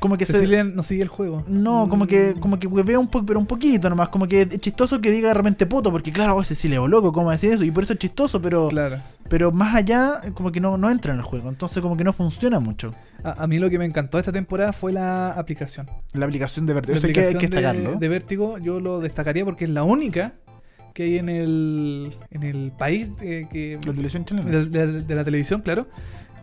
como 0.00 0.16
que 0.16 0.24
se... 0.24 0.32
Cecilia 0.32 0.64
no 0.64 0.82
sigue 0.82 1.02
el 1.02 1.08
juego. 1.08 1.44
No, 1.46 1.86
como 1.88 2.06
que, 2.06 2.34
Mm. 2.34 2.40
como 2.40 2.58
que 2.58 2.66
huevea 2.66 2.98
un 2.98 3.06
poco, 3.06 3.26
pero 3.26 3.38
un 3.38 3.44
poquito 3.46 3.90
nomás. 3.90 4.08
Como 4.08 4.26
que 4.26 4.42
es 4.42 4.60
chistoso 4.60 4.98
que 5.00 5.10
diga 5.10 5.28
de 5.28 5.34
repente 5.34 5.66
poto, 5.66 5.92
porque 5.92 6.10
claro, 6.10 6.36
oh, 6.36 6.42
Cecilia, 6.44 6.80
loco, 6.80 7.12
¿cómo 7.12 7.30
decir 7.30 7.52
eso? 7.52 7.64
Y 7.64 7.70
por 7.70 7.84
eso 7.84 7.92
es 7.92 7.98
chistoso, 7.98 8.40
pero, 8.40 8.68
Claro. 8.68 8.98
Pero 9.30 9.50
más 9.52 9.74
allá, 9.74 10.20
como 10.34 10.52
que 10.52 10.60
no, 10.60 10.76
no 10.76 10.90
entra 10.90 11.12
en 11.14 11.18
el 11.20 11.24
juego. 11.24 11.48
Entonces, 11.48 11.80
como 11.82 11.96
que 11.96 12.04
no 12.04 12.12
funciona 12.12 12.60
mucho. 12.60 12.94
A, 13.24 13.44
a 13.44 13.46
mí 13.46 13.58
lo 13.58 13.70
que 13.70 13.78
me 13.78 13.86
encantó 13.86 14.18
esta 14.18 14.32
temporada 14.32 14.74
fue 14.74 14.92
la 14.92 15.30
aplicación. 15.30 15.88
La 16.12 16.26
aplicación 16.26 16.66
de 16.66 16.74
Vértigo, 16.74 16.92
La 16.92 16.98
eso 16.98 17.06
hay 17.06 17.12
que, 17.14 17.20
hay 17.20 17.26
que 17.26 17.36
aplicación 17.46 17.50
de- 17.62 17.68
destacarlo. 17.78 17.98
De, 18.00 18.08
Vértigo 18.08 18.58
yo 18.58 18.80
lo 18.80 19.00
destacaría 19.00 19.44
porque 19.46 19.64
es 19.64 19.70
la 19.70 19.84
única 19.84 20.34
que 20.92 21.04
hay 21.04 21.18
en 21.18 21.28
el, 21.28 22.12
en 22.32 22.42
el 22.42 22.72
país 22.76 23.12
eh, 23.22 23.46
que, 23.50 23.78
La 23.86 23.92
televisión 23.92 24.24
chilena. 24.24 24.50
de, 24.50 24.66
de- 24.66 25.00
de 25.02 25.14
la 25.14 25.22
televisión, 25.24 25.62
claro. 25.62 25.86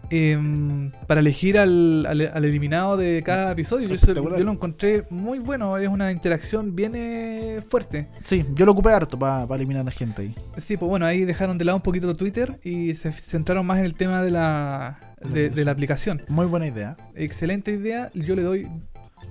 Em, 0.09 0.91
para 1.07 1.19
elegir 1.19 1.57
al, 1.57 2.05
al- 2.05 2.31
al 2.33 2.45
eliminado 2.45 2.97
de 2.97 3.21
cada 3.23 3.51
episodio. 3.51 3.87
Yo, 3.89 4.23
lo 4.39 4.51
encontré 4.51 5.05
muy 5.09 5.39
bueno. 5.39 5.77
Es 5.77 5.89
una 5.89 6.11
interacción 6.11 6.75
bien 6.75 6.93
eh, 6.95 7.61
fuerte. 7.67 8.07
Sí, 8.21 8.45
yo 8.55 8.65
lo 8.65 8.71
ocupé 8.71 8.89
harto 8.91 9.17
para 9.19 9.45
eliminar 9.55 9.81
a 9.81 9.85
la 9.85 9.91
gente 9.91 10.21
ahí. 10.23 10.35
Sí, 10.57 10.77
pues 10.77 10.89
bueno, 10.89 11.05
ahí 11.05 11.25
dejaron 11.25 11.57
de 11.57 11.65
lado 11.65 11.75
un 11.77 11.81
poquito 11.83 12.13
Twitter 12.15 12.59
y 12.63 12.93
se 12.95 13.11
centraron 13.11 13.65
más 13.65 13.79
en 13.79 13.85
el 13.85 13.93
tema 13.93 14.21
de 14.21 14.31
la, 14.31 14.99
de, 15.31 15.49
de 15.49 15.65
la 15.65 15.71
aplicación. 15.71 16.21
Muy 16.27 16.45
buena 16.45 16.67
idea. 16.67 16.95
Excelente 17.15 17.71
idea. 17.71 18.09
Yo 18.13 18.35
le 18.35 18.43
doy 18.43 18.67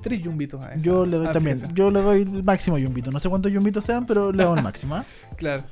tres 0.02 0.22
yumbitos 0.22 0.62
a 0.64 0.70
esa 0.72 0.78
Yo 0.84 1.06
le 1.06 1.16
doy 1.16 1.28
también, 1.32 1.56
yo 1.74 1.90
le 1.90 2.00
doy 2.02 2.22
el 2.22 2.42
máximo 2.44 2.76
yumbito. 2.78 3.10
No 3.10 3.18
sé 3.18 3.28
cuántos 3.28 3.50
yumbitos 3.50 3.84
sean, 3.84 4.04
pero 4.06 4.30
le 4.32 4.44
doy 4.44 4.58
el 4.58 4.64
máximo. 4.64 4.94
¿ah? 4.96 5.04
Claro. 5.36 5.62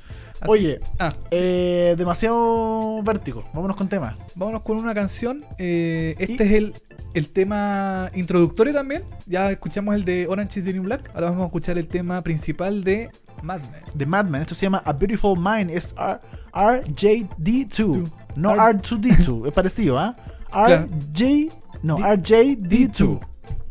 Así- 0.41 0.51
Oye, 0.51 0.79
Ah, 0.99 1.09
eh, 1.31 1.95
demasiado 1.97 3.01
vértigo. 3.03 3.43
Vámonos 3.53 3.77
con 3.77 3.87
temas. 3.87 4.15
vámonos 4.35 4.61
con 4.63 4.77
una 4.77 4.93
canción. 4.93 5.43
Eh, 5.57 6.15
este 6.19 6.43
es 6.43 6.51
el, 6.51 6.73
el 7.13 7.29
tema 7.29 8.09
introductorio 8.15 8.73
también. 8.73 9.03
Ya 9.25 9.49
escuchamos 9.51 9.95
el 9.95 10.03
de 10.05 10.27
Orange 10.27 10.59
is 10.59 10.65
the 10.65 10.73
New 10.73 10.83
Black. 10.83 11.09
Ahora 11.15 11.29
vamos 11.29 11.43
a 11.43 11.45
escuchar 11.47 11.77
el 11.77 11.87
tema 11.87 12.21
principal 12.21 12.83
de 12.83 13.09
Mad 13.43 13.61
Men. 13.71 13.81
The 13.97 14.05
Madman, 14.05 14.41
esto 14.41 14.55
se 14.55 14.65
llama 14.65 14.81
A 14.85 14.91
Beautiful 14.93 15.37
Mind, 15.39 15.69
es 15.71 15.93
R- 15.97 16.19
RJD2. 16.53 17.93
Two. 17.93 18.03
No 18.35 18.51
R- 18.51 18.59
R2D2, 18.77 19.47
es 19.47 19.53
parecido, 19.53 19.97
¿ah? 19.99 20.15
RJ, 20.51 21.49
no, 21.83 21.95
D- 21.97 22.03
RJD2. 22.03 23.19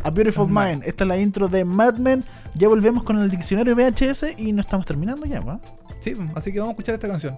A 0.02 0.10
Beautiful 0.10 0.46
Mind. 0.46 0.58
Mind. 0.70 0.82
Esta 0.86 1.04
es 1.04 1.08
la 1.08 1.18
intro 1.18 1.48
de 1.48 1.64
Mad 1.64 1.94
Men. 1.96 2.22
Ya 2.54 2.68
volvemos 2.68 3.02
con 3.04 3.18
el 3.18 3.30
diccionario 3.30 3.74
VHS 3.74 4.34
y 4.38 4.52
no 4.52 4.60
estamos 4.60 4.84
terminando 4.86 5.24
ya, 5.26 5.40
¿va? 5.40 5.60
Sí, 6.04 6.12
así 6.34 6.52
que 6.52 6.58
vamos 6.58 6.72
a 6.72 6.74
escuchar 6.74 6.96
esta 6.96 7.08
canción. 7.08 7.34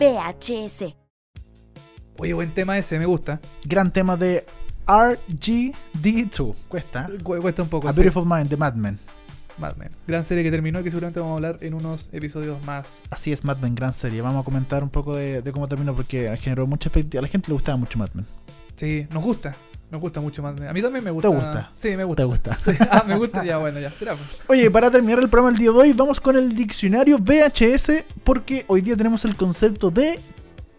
VHS. 0.00 0.94
Oye, 2.18 2.32
buen 2.32 2.52
tema 2.54 2.78
ese, 2.78 2.98
me 2.98 3.04
gusta. 3.04 3.38
Gran 3.64 3.92
tema 3.92 4.16
de 4.16 4.46
RGD2. 4.86 6.54
Cuesta. 6.68 7.06
Cu- 7.22 7.38
Cuesta 7.40 7.62
un 7.62 7.68
poco. 7.68 7.86
A 7.86 7.92
sí. 7.92 8.00
Beautiful 8.00 8.24
Mind 8.26 8.48
de 8.48 8.56
Mad 8.56 8.74
Men. 8.74 8.98
Mad 9.58 9.76
Men. 9.76 9.90
Gran 10.06 10.24
serie 10.24 10.42
que 10.42 10.50
terminó 10.50 10.80
y 10.80 10.84
que 10.84 10.90
seguramente 10.90 11.20
vamos 11.20 11.32
a 11.32 11.36
hablar 11.36 11.58
en 11.62 11.74
unos 11.74 12.08
episodios 12.14 12.64
más. 12.64 12.86
Así 13.10 13.30
es, 13.30 13.44
Mad 13.44 13.58
Men, 13.58 13.74
gran 13.74 13.92
serie. 13.92 14.22
Vamos 14.22 14.40
a 14.40 14.44
comentar 14.44 14.82
un 14.82 14.88
poco 14.88 15.14
de, 15.14 15.42
de 15.42 15.52
cómo 15.52 15.68
terminó 15.68 15.94
porque 15.94 16.34
generó 16.38 16.66
mucha 16.66 16.88
expectativa. 16.88 17.18
A 17.20 17.22
la 17.22 17.28
gente 17.28 17.48
le 17.48 17.54
gustaba 17.54 17.76
mucho 17.76 17.98
Mad 17.98 18.08
Men. 18.14 18.24
Sí, 18.76 19.06
nos 19.10 19.22
gusta. 19.22 19.54
Nos 19.90 20.00
gusta 20.00 20.20
mucho 20.20 20.42
Men. 20.42 20.68
A 20.68 20.72
mí 20.72 20.80
también 20.82 21.04
me 21.04 21.10
gusta. 21.10 21.28
gusta? 21.28 21.72
Sí, 21.74 21.96
me 21.96 22.04
gusta. 22.04 22.22
¿Te 22.22 22.26
gusta? 22.26 22.58
Sí. 22.64 22.70
Ah, 22.90 23.04
me 23.06 23.16
gusta. 23.16 23.44
Ya, 23.44 23.58
bueno, 23.58 23.80
ya. 23.80 23.90
Será. 23.90 24.14
pues. 24.14 24.40
Oye, 24.48 24.70
para 24.70 24.90
terminar 24.90 25.18
el 25.18 25.28
programa 25.28 25.50
el 25.50 25.58
día 25.58 25.70
de 25.72 25.76
hoy, 25.78 25.92
vamos 25.92 26.20
con 26.20 26.36
el 26.36 26.54
diccionario 26.54 27.18
VHS 27.18 28.04
porque 28.22 28.64
hoy 28.68 28.82
día 28.82 28.96
tenemos 28.96 29.24
el 29.24 29.34
concepto 29.36 29.90
de 29.90 30.20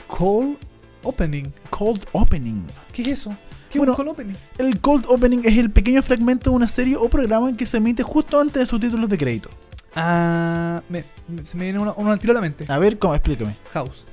Cold 0.08 0.58
Opening. 1.04 1.52
cold 1.70 2.06
opening. 2.14 2.64
¿Qué 2.94 3.02
es 3.02 3.08
eso? 3.10 3.36
¿Qué 3.70 3.80
Bueno, 3.80 3.94
es 3.94 4.00
un 4.00 4.06
Cold 4.06 4.14
Opening? 4.20 4.36
El 4.58 4.80
cold 4.82 5.06
opening 5.08 5.40
es 5.46 5.58
el 5.58 5.72
pequeño 5.72 6.02
fragmento 6.04 6.50
de 6.52 6.56
una 6.58 6.68
serie 6.68 6.96
o 6.98 7.10
programa 7.10 7.56
que 7.58 7.66
se 7.66 7.78
emite 7.78 8.04
justo 8.04 8.40
antes 8.40 8.60
de 8.62 8.66
sus 8.66 8.80
títulos 8.80 9.10
de 9.10 9.18
crédito. 9.18 9.50
Ah, 9.96 10.82
me, 10.90 11.04
me- 11.28 11.46
se 11.46 11.58
me 11.58 11.64
viene 11.66 11.80
uno 11.80 11.96
al 12.12 12.20
tiro 12.20 12.32
a 12.32 12.36
la 12.36 12.42
mente. 12.42 12.66
A 12.68 12.78
ver, 12.78 13.00
¿cómo? 13.00 13.16
Explícame. 13.16 13.56
House. 13.74 14.06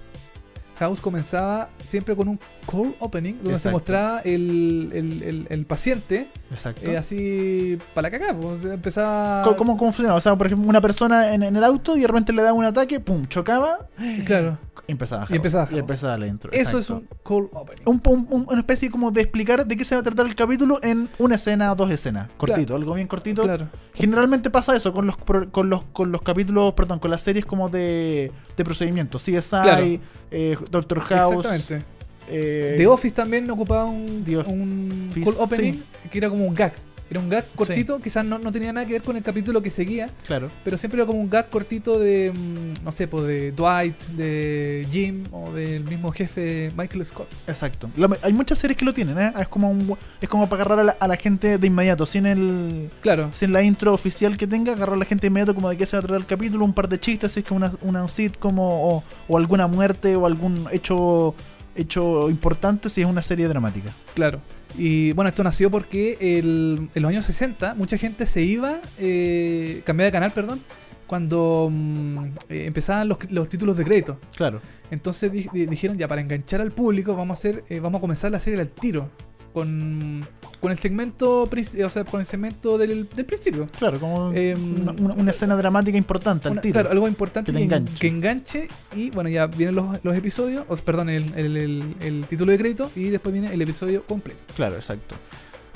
House 0.79 1.01
comenzaba 1.01 1.71
siempre 1.85 2.15
con 2.15 2.29
un 2.29 2.39
cold 2.67 2.95
opening 3.01 3.35
donde 3.43 3.59
se 3.59 3.71
mostraba 3.71 4.21
el, 4.21 4.91
el, 4.93 5.23
el- 5.23 5.47
el 5.51 5.67
paciente 5.67 6.29
Exacto. 6.51 6.89
eh, 6.89 6.97
así 6.97 7.79
para 7.95 8.09
la 8.09 8.19
cagada. 8.19 8.39
Pues, 8.39 8.65
empezaba. 8.65 9.43
¿Cómo, 9.43 9.57
cómo, 9.57 9.77
cómo 9.77 9.91
funcionaba? 9.93 10.17
O 10.17 10.21
sea, 10.21 10.37
por 10.37 10.47
ejemplo, 10.47 10.69
una 10.69 10.81
persona 10.81 11.35
en, 11.35 11.43
en 11.43 11.57
el 11.57 11.65
auto 11.65 11.97
y 11.97 12.01
de 12.03 12.07
repente 12.07 12.33
le 12.33 12.43
daba 12.43 12.53
un 12.57 12.65
ataque, 12.65 13.01
pum, 13.01 13.27
chocaba 13.27 13.89
Claro. 14.25 14.59
y 14.87 14.93
empezaba. 14.93 15.27
Y 15.29 15.37
empezaba 15.37 15.65
Y 15.65 15.69
House. 15.71 15.81
empezaba 15.81 16.17
la 16.19 16.27
intro. 16.27 16.51
Eso 16.53 16.79
es 16.79 16.89
un 16.91 17.09
cold 17.23 17.49
opening. 17.53 17.83
Un, 17.87 18.01
un- 18.07 18.27
un- 18.31 18.47
una 18.49 18.61
especie 18.61 18.91
como 18.91 19.11
de 19.11 19.21
explicar 19.23 19.67
de 19.67 19.77
qué 19.77 19.85
se 19.85 19.95
va 19.97 20.01
a 20.01 20.05
tratar 20.05 20.27
el 20.27 20.35
capítulo 20.37 20.79
en 20.83 21.09
una 21.19 21.35
escena 21.35 21.75
dos 21.75 21.91
escenas. 21.91 22.29
Cortito, 22.37 22.77
algo 22.77 22.95
bien 22.95 23.09
cortito. 23.09 23.43
Claro. 23.43 23.69
Generalmente 23.95 24.49
pasa 24.51 24.77
eso 24.77 24.93
con 24.93 25.07
los, 25.07 25.17
con 25.17 25.71
los, 25.71 25.83
con 25.93 26.13
los 26.13 26.23
capítulos, 26.23 26.73
perdón, 26.75 27.01
con 27.01 27.11
las 27.11 27.21
series 27.23 27.45
como 27.45 27.69
de, 27.69 28.31
de 28.57 28.65
procedimiento. 28.65 29.19
CSI, 29.19 29.41
Claro. 29.51 29.85
Eh, 30.31 30.57
Doctor 30.71 31.01
House. 31.01 31.45
Exactamente. 31.47 31.87
eh, 32.29 32.75
The 32.77 32.87
Office 32.87 33.15
también 33.15 33.51
ocupaba 33.51 33.85
un, 33.87 34.23
The 34.25 34.39
un 34.39 35.09
Office, 35.11 35.25
cold 35.25 35.37
opening 35.41 35.73
sí. 35.75 35.83
que 36.11 36.19
era 36.19 36.29
como 36.31 36.47
un 36.47 36.55
gag. 36.55 36.73
Era 37.11 37.21
un 37.21 37.29
gag 37.29 37.45
cortito, 37.55 37.99
quizás 38.01 38.25
no, 38.25 38.39
no 38.39 38.53
tenía 38.53 38.73
nada 38.73 38.87
que 38.87 38.93
ver 38.93 39.03
con 39.03 39.17
el 39.17 39.23
capítulo 39.23 39.63
que 39.63 39.71
seguía, 39.71 40.11
Claro. 40.27 40.49
pero 40.65 40.77
siempre 40.77 41.01
era 41.01 41.07
como 41.07 41.19
un 41.21 41.31
gag 41.31 41.49
cortito 41.49 41.99
de, 41.99 42.33
mm, 42.33 42.85
no 42.85 42.93
sé, 42.93 43.09
pues 43.09 43.25
de 43.25 43.53
Dwight, 43.53 43.99
de 44.09 44.87
Jim 44.91 45.25
o 45.33 45.51
del 45.53 45.85
mismo 45.85 46.13
jefe 46.13 46.71
Michael 46.77 47.05
Scott. 47.05 47.29
Exacto. 47.47 47.89
La- 47.97 48.17
hay 48.23 48.33
muchas 48.33 48.59
series 48.59 48.77
que 48.77 48.85
lo 48.85 48.93
tienen, 48.93 49.19
¿eh? 49.19 49.33
Es 49.41 49.49
como, 49.49 49.71
un, 49.71 49.97
es 50.21 50.29
como 50.29 50.49
para 50.49 50.63
agarrar 50.65 50.81
a 50.81 50.85
la, 50.85 50.97
a 51.01 51.09
la 51.09 51.17
gente 51.17 51.57
de 51.59 51.67
inmediato, 51.67 52.05
sin 52.07 52.27
el. 52.27 52.91
Claro, 53.01 53.31
Sin 53.33 53.53
la 53.53 53.63
intro 53.63 53.95
oficial 53.95 54.37
que 54.37 54.47
tenga, 54.47 54.73
agarrar 54.73 54.95
a 54.97 54.99
la 54.99 55.05
gente 55.07 55.23
de 55.23 55.29
inmediato 55.29 55.55
como 55.55 55.71
de 55.71 55.77
qué 55.77 55.87
se 55.87 55.97
va 55.97 56.01
a 56.01 56.03
tratar 56.03 56.21
el 56.21 56.27
capítulo, 56.27 56.65
un 56.65 56.73
par 56.75 56.89
de 56.89 57.01
chistes, 57.01 57.33
si 57.33 57.41
es 57.41 57.47
que 57.47 57.55
una, 57.55 57.73
una 57.83 58.07
sitcom 58.09 58.59
o, 58.59 58.97
o, 58.97 59.05
o 59.29 59.37
alguna 59.39 59.67
muerte 59.67 60.15
o 60.17 60.27
algún 60.27 60.67
hecho 60.73 61.35
hecho 61.75 62.29
importante 62.29 62.91
si 62.91 63.03
es 63.03 63.07
una 63.07 63.23
serie 63.23 63.47
dramática. 63.49 63.93
claro. 64.15 64.41
Y 64.77 65.13
bueno, 65.13 65.29
esto 65.29 65.43
nació 65.43 65.71
porque 65.71 66.17
el- 66.21 66.89
en 66.95 67.03
los 67.03 67.09
años 67.11 67.25
60 67.25 67.75
mucha 67.75 67.97
gente 67.97 68.27
se 68.27 68.43
iba, 68.43 68.81
eh, 68.99 69.83
cambiaba 69.85 70.07
de 70.07 70.13
canal, 70.13 70.33
perdón, 70.33 70.61
cuando 71.07 71.69
mm, 71.73 72.19
eh, 72.51 72.65
empezaban 72.67 73.09
los, 73.09 73.19
los 73.31 73.49
títulos 73.49 73.77
de 73.77 73.85
crédito. 73.85 74.19
Claro. 74.37 74.61
Entonces 74.91 75.33
di- 75.33 75.49
di- 75.53 75.67
dijeron 75.67 75.97
ya 75.97 76.07
para 76.09 76.21
enganchar 76.21 76.61
al 76.61 76.71
público 76.73 77.15
vamos 77.17 77.37
a 77.37 77.39
hacer 77.39 77.65
eh, 77.69 77.81
vamos 77.81 77.99
a 77.99 78.01
comenzar 78.03 78.31
la 78.31 78.39
serie 78.39 78.61
al 78.61 78.69
tiro 78.69 79.11
con, 79.53 80.27
con 80.61 80.71
el 80.71 80.79
segmento 80.79 81.43
o 81.43 81.91
sea 81.91 82.05
con 82.05 82.21
el 82.21 82.27
segmento 82.27 82.79
del, 82.79 83.09
del 83.09 83.25
principio. 83.25 83.69
Claro, 83.79 83.99
como 84.01 84.33
Em, 84.33 84.81
una, 84.83 84.93
una- 84.93 85.15
una 85.15 85.31
escena 85.31 85.57
dramática 85.57 85.97
importante 85.99 86.49
al 86.49 86.53
Una- 86.53 86.61
tiro. 86.61 86.73
claro, 86.75 86.91
algo 86.91 87.09
importante 87.09 87.53
Que 87.53 87.59
en- 87.59 87.65
enganche. 87.65 87.95
que 87.99 88.09
enganche 88.09 88.69
y 88.95 89.11
bueno 89.11 89.29
ya 89.31 89.47
vienen 89.47 89.75
los, 89.75 90.03
los 90.05 90.17
episodios, 90.17 90.65
o, 90.69 90.77
perdón, 90.77 91.09
el, 91.11 91.25
el- 91.37 91.57
el- 91.57 91.95
el 92.01 92.27
título 92.29 92.53
de 92.53 92.59
crédito 92.59 92.91
y 92.97 93.05
después 93.11 93.33
viene 93.33 93.53
el 93.53 93.61
episodio 93.63 94.05
completo. 94.05 94.41
Claro, 94.57 94.77
exacto. 94.77 95.15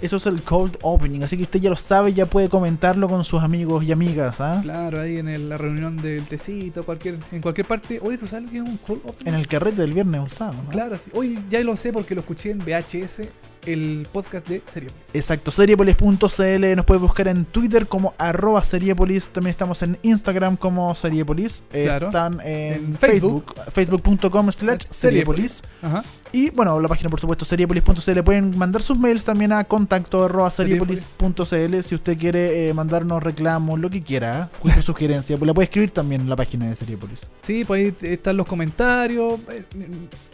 Eso 0.01 0.17
es 0.17 0.27
el 0.27 0.43
cold 0.43 0.79
opening, 0.83 1.23
así 1.23 1.37
que 1.37 1.45
usted 1.45 1.61
ya 1.61 1.71
lo 1.71 1.77
sabe, 1.77 2.13
ya 2.13 2.27
puede 2.27 2.49
comentarlo 2.49 3.09
con 3.09 3.25
sus 3.25 3.41
amigos 3.41 3.85
y 3.85 3.93
amigas, 3.93 4.41
¿ah? 4.41 4.59
Claro, 4.61 5.01
ahí 5.01 5.19
en 5.19 5.29
el- 5.29 5.49
la 5.49 5.57
reunión 5.57 5.97
del 5.97 6.25
tecito, 6.25 6.85
cualquier, 6.85 7.19
en 7.31 7.41
cualquier 7.41 7.69
parte. 7.69 8.01
Oye, 8.03 8.19
¿tú 8.19 8.27
sabes 8.27 8.47
lo 8.47 8.51
que 8.51 8.57
es 8.57 8.65
un 8.65 8.79
cold 8.79 9.01
opening? 9.05 9.33
En 9.33 9.39
el 9.39 9.47
carrete 9.47 9.81
del 9.83 9.93
viernes 9.93 10.21
o 10.21 10.29
sábado, 10.29 10.59
¿no? 10.65 10.71
Claro, 10.71 10.99
sí. 10.99 11.09
Oye, 11.15 11.39
ya 11.49 11.61
lo 11.63 11.77
sé 11.77 11.93
porque 11.93 12.17
lo 12.17 12.23
escuché 12.23 12.51
en 12.51 12.59
VHS, 12.59 13.29
el 13.67 14.07
podcast 14.13 14.49
de 14.49 14.63
Serio. 14.73 14.91
Exacto, 15.15 15.51
seriepolis.cl, 15.51 16.77
nos 16.77 16.85
puede 16.85 17.01
buscar 17.01 17.29
en 17.29 17.45
Twitter 17.45 17.87
como 17.87 18.15
arroba 18.19 18.63
seriepolis, 18.65 19.29
también 19.29 19.51
estamos 19.53 19.83
en 19.83 19.99
Instagram 20.03 20.57
como 20.57 20.95
seriepolis, 20.95 21.63
Claro. 21.71 22.07
están 22.09 22.41
en, 22.41 22.73
En 22.75 22.97
Facebook, 22.97 23.55
facebook.com 23.73 24.51
slash 24.53 24.87
Seriepolis. 24.91 24.91
seriepolis, 24.91 25.63
Ajá. 25.83 26.05
Y 26.33 26.51
bueno, 26.51 26.81
la 26.81 26.89
página 26.89 27.11
por 27.11 27.21
supuesto 27.21 27.45
seriepolis.cl, 27.45 28.21
pueden 28.25 28.57
mandar 28.57 28.83
sus 28.83 28.99
mails 28.99 29.25
también 29.25 29.53
a 29.53 29.65
contacto 29.65 30.25
arroba 30.25 30.51
seriepolis.cl 30.51 31.83
si 31.83 31.95
usted 31.95 32.17
quiere 32.19 32.69
eh, 32.69 32.75
mandarnos 32.75 33.23
reclamos, 33.23 33.79
lo 33.79 33.91
que 33.91 34.03
quiera, 34.03 34.51
cualquier 34.61 34.83
sugerencia, 34.85 35.37
pues 35.37 35.47
la 35.47 35.55
puede 35.55 35.65
escribir 35.65 35.91
también 35.91 36.23
en 36.23 36.29
la 36.29 36.37
página 36.37 36.69
de 36.69 36.77
Seriepolis. 36.77 37.29
Sí, 37.43 37.65
pues 37.65 37.95
ahí 38.03 38.11
están 38.13 38.37
los 38.37 38.47
comentarios. 38.47 39.41
eh, 39.51 39.65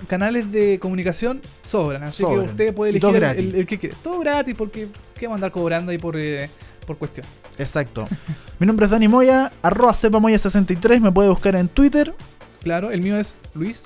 Canales 0.07 0.51
de 0.53 0.79
comunicación 0.79 1.41
sobran. 1.63 2.03
Así 2.05 2.23
Sobran. 2.23 2.45
que 2.47 2.51
usted 2.53 2.75
puede 2.75 2.91
elegir 2.91 3.09
el, 3.09 3.15
gratis. 3.21 3.45
el- 3.47 3.55
el 3.61 3.67
que 3.67 3.79
quiere. 3.79 3.97
Todo 4.03 4.21
gratis 4.21 4.55
porque 4.57 4.89
¿qué 5.15 5.27
va 5.27 5.33
a 5.33 5.37
andar 5.37 5.51
cobrando 5.53 5.91
ahí 5.93 5.99
por, 5.99 6.17
eh, 6.17 6.49
por 6.87 6.97
cuestión? 6.99 7.27
Exacto. 7.59 8.07
Mi 8.59 8.67
nombre 8.67 8.87
es 8.87 8.91
Dani 8.91 9.09
Moya, 9.09 9.51
arroba 9.63 9.93
cepamoya63, 9.93 11.01
me 11.01 11.11
puede 11.13 11.29
buscar 11.29 11.57
en 11.57 11.69
Twitter, 11.69 12.15
Claro, 12.63 12.91
el 12.91 13.01
mío 13.01 13.17
es 13.17 13.37
Luis. 13.55 13.85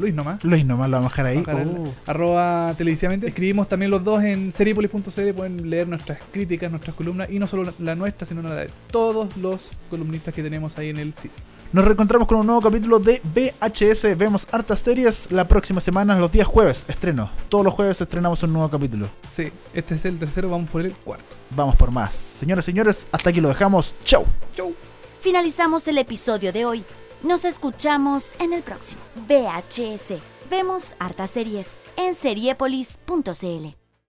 Luis 0.00 0.14
nomás. 0.14 0.42
Luis 0.44 0.64
nomás 0.64 0.88
lo 0.88 0.96
vamos 0.96 1.12
a 1.12 1.22
dejar 1.22 1.26
ahí. 1.26 1.38
Bajar 1.38 1.60
el- 1.60 1.68
Oh. 1.68 1.94
Arroba 2.06 2.74
televisivamente. 2.76 3.26
Escribimos 3.28 3.68
también 3.68 3.90
los 3.90 4.02
dos 4.02 4.22
en 4.24 4.52
seriepolis.cl. 4.52 5.32
Pueden 5.34 5.70
leer 5.70 5.86
nuestras 5.86 6.18
críticas, 6.32 6.70
nuestras 6.70 6.96
columnas. 6.96 7.28
Y 7.30 7.38
no 7.38 7.46
solo 7.46 7.64
la, 7.64 7.72
la 7.78 7.94
nuestra, 7.94 8.26
sino 8.26 8.42
la 8.42 8.54
de 8.54 8.70
todos 8.90 9.36
los 9.36 9.68
columnistas 9.90 10.34
que 10.34 10.42
tenemos 10.42 10.76
ahí 10.78 10.88
en 10.88 10.98
el 10.98 11.12
sitio. 11.14 11.38
Nos 11.72 11.84
reencontramos 11.84 12.26
con 12.26 12.38
un 12.38 12.46
nuevo 12.46 12.60
capítulo 12.60 12.98
de 12.98 13.22
VHS. 13.32 14.16
Vemos 14.16 14.44
hartas 14.50 14.80
series 14.80 15.30
la 15.30 15.46
próxima 15.46 15.80
semana, 15.80 16.16
los 16.16 16.32
días 16.32 16.48
jueves. 16.48 16.84
Estreno. 16.88 17.30
Todos 17.48 17.64
los 17.64 17.74
jueves 17.74 18.00
estrenamos 18.00 18.42
un 18.42 18.52
nuevo 18.52 18.68
capítulo. 18.68 19.08
Sí, 19.30 19.52
este 19.72 19.94
es 19.94 20.04
el 20.04 20.18
tercero. 20.18 20.48
Vamos 20.48 20.68
por 20.68 20.80
el 20.80 20.92
cuarto. 20.94 21.24
Vamos 21.50 21.76
por 21.76 21.92
más. 21.92 22.14
Señoras 22.16 22.64
y 22.66 22.72
señores, 22.72 23.06
hasta 23.12 23.30
aquí 23.30 23.40
lo 23.40 23.48
dejamos. 23.48 23.94
Chau. 24.04 24.24
Chau. 24.56 24.74
Finalizamos 25.20 25.86
el 25.86 25.98
episodio 25.98 26.52
de 26.52 26.64
hoy. 26.64 26.82
Nos 27.22 27.44
escuchamos 27.44 28.32
en 28.38 28.52
el 28.52 28.62
próximo. 28.62 29.00
VHS. 29.28 30.20
Vemos 30.50 30.94
hartas 30.98 31.30
series 31.30 31.78
en 31.96 32.14
seriepolis.cl. 32.14 33.79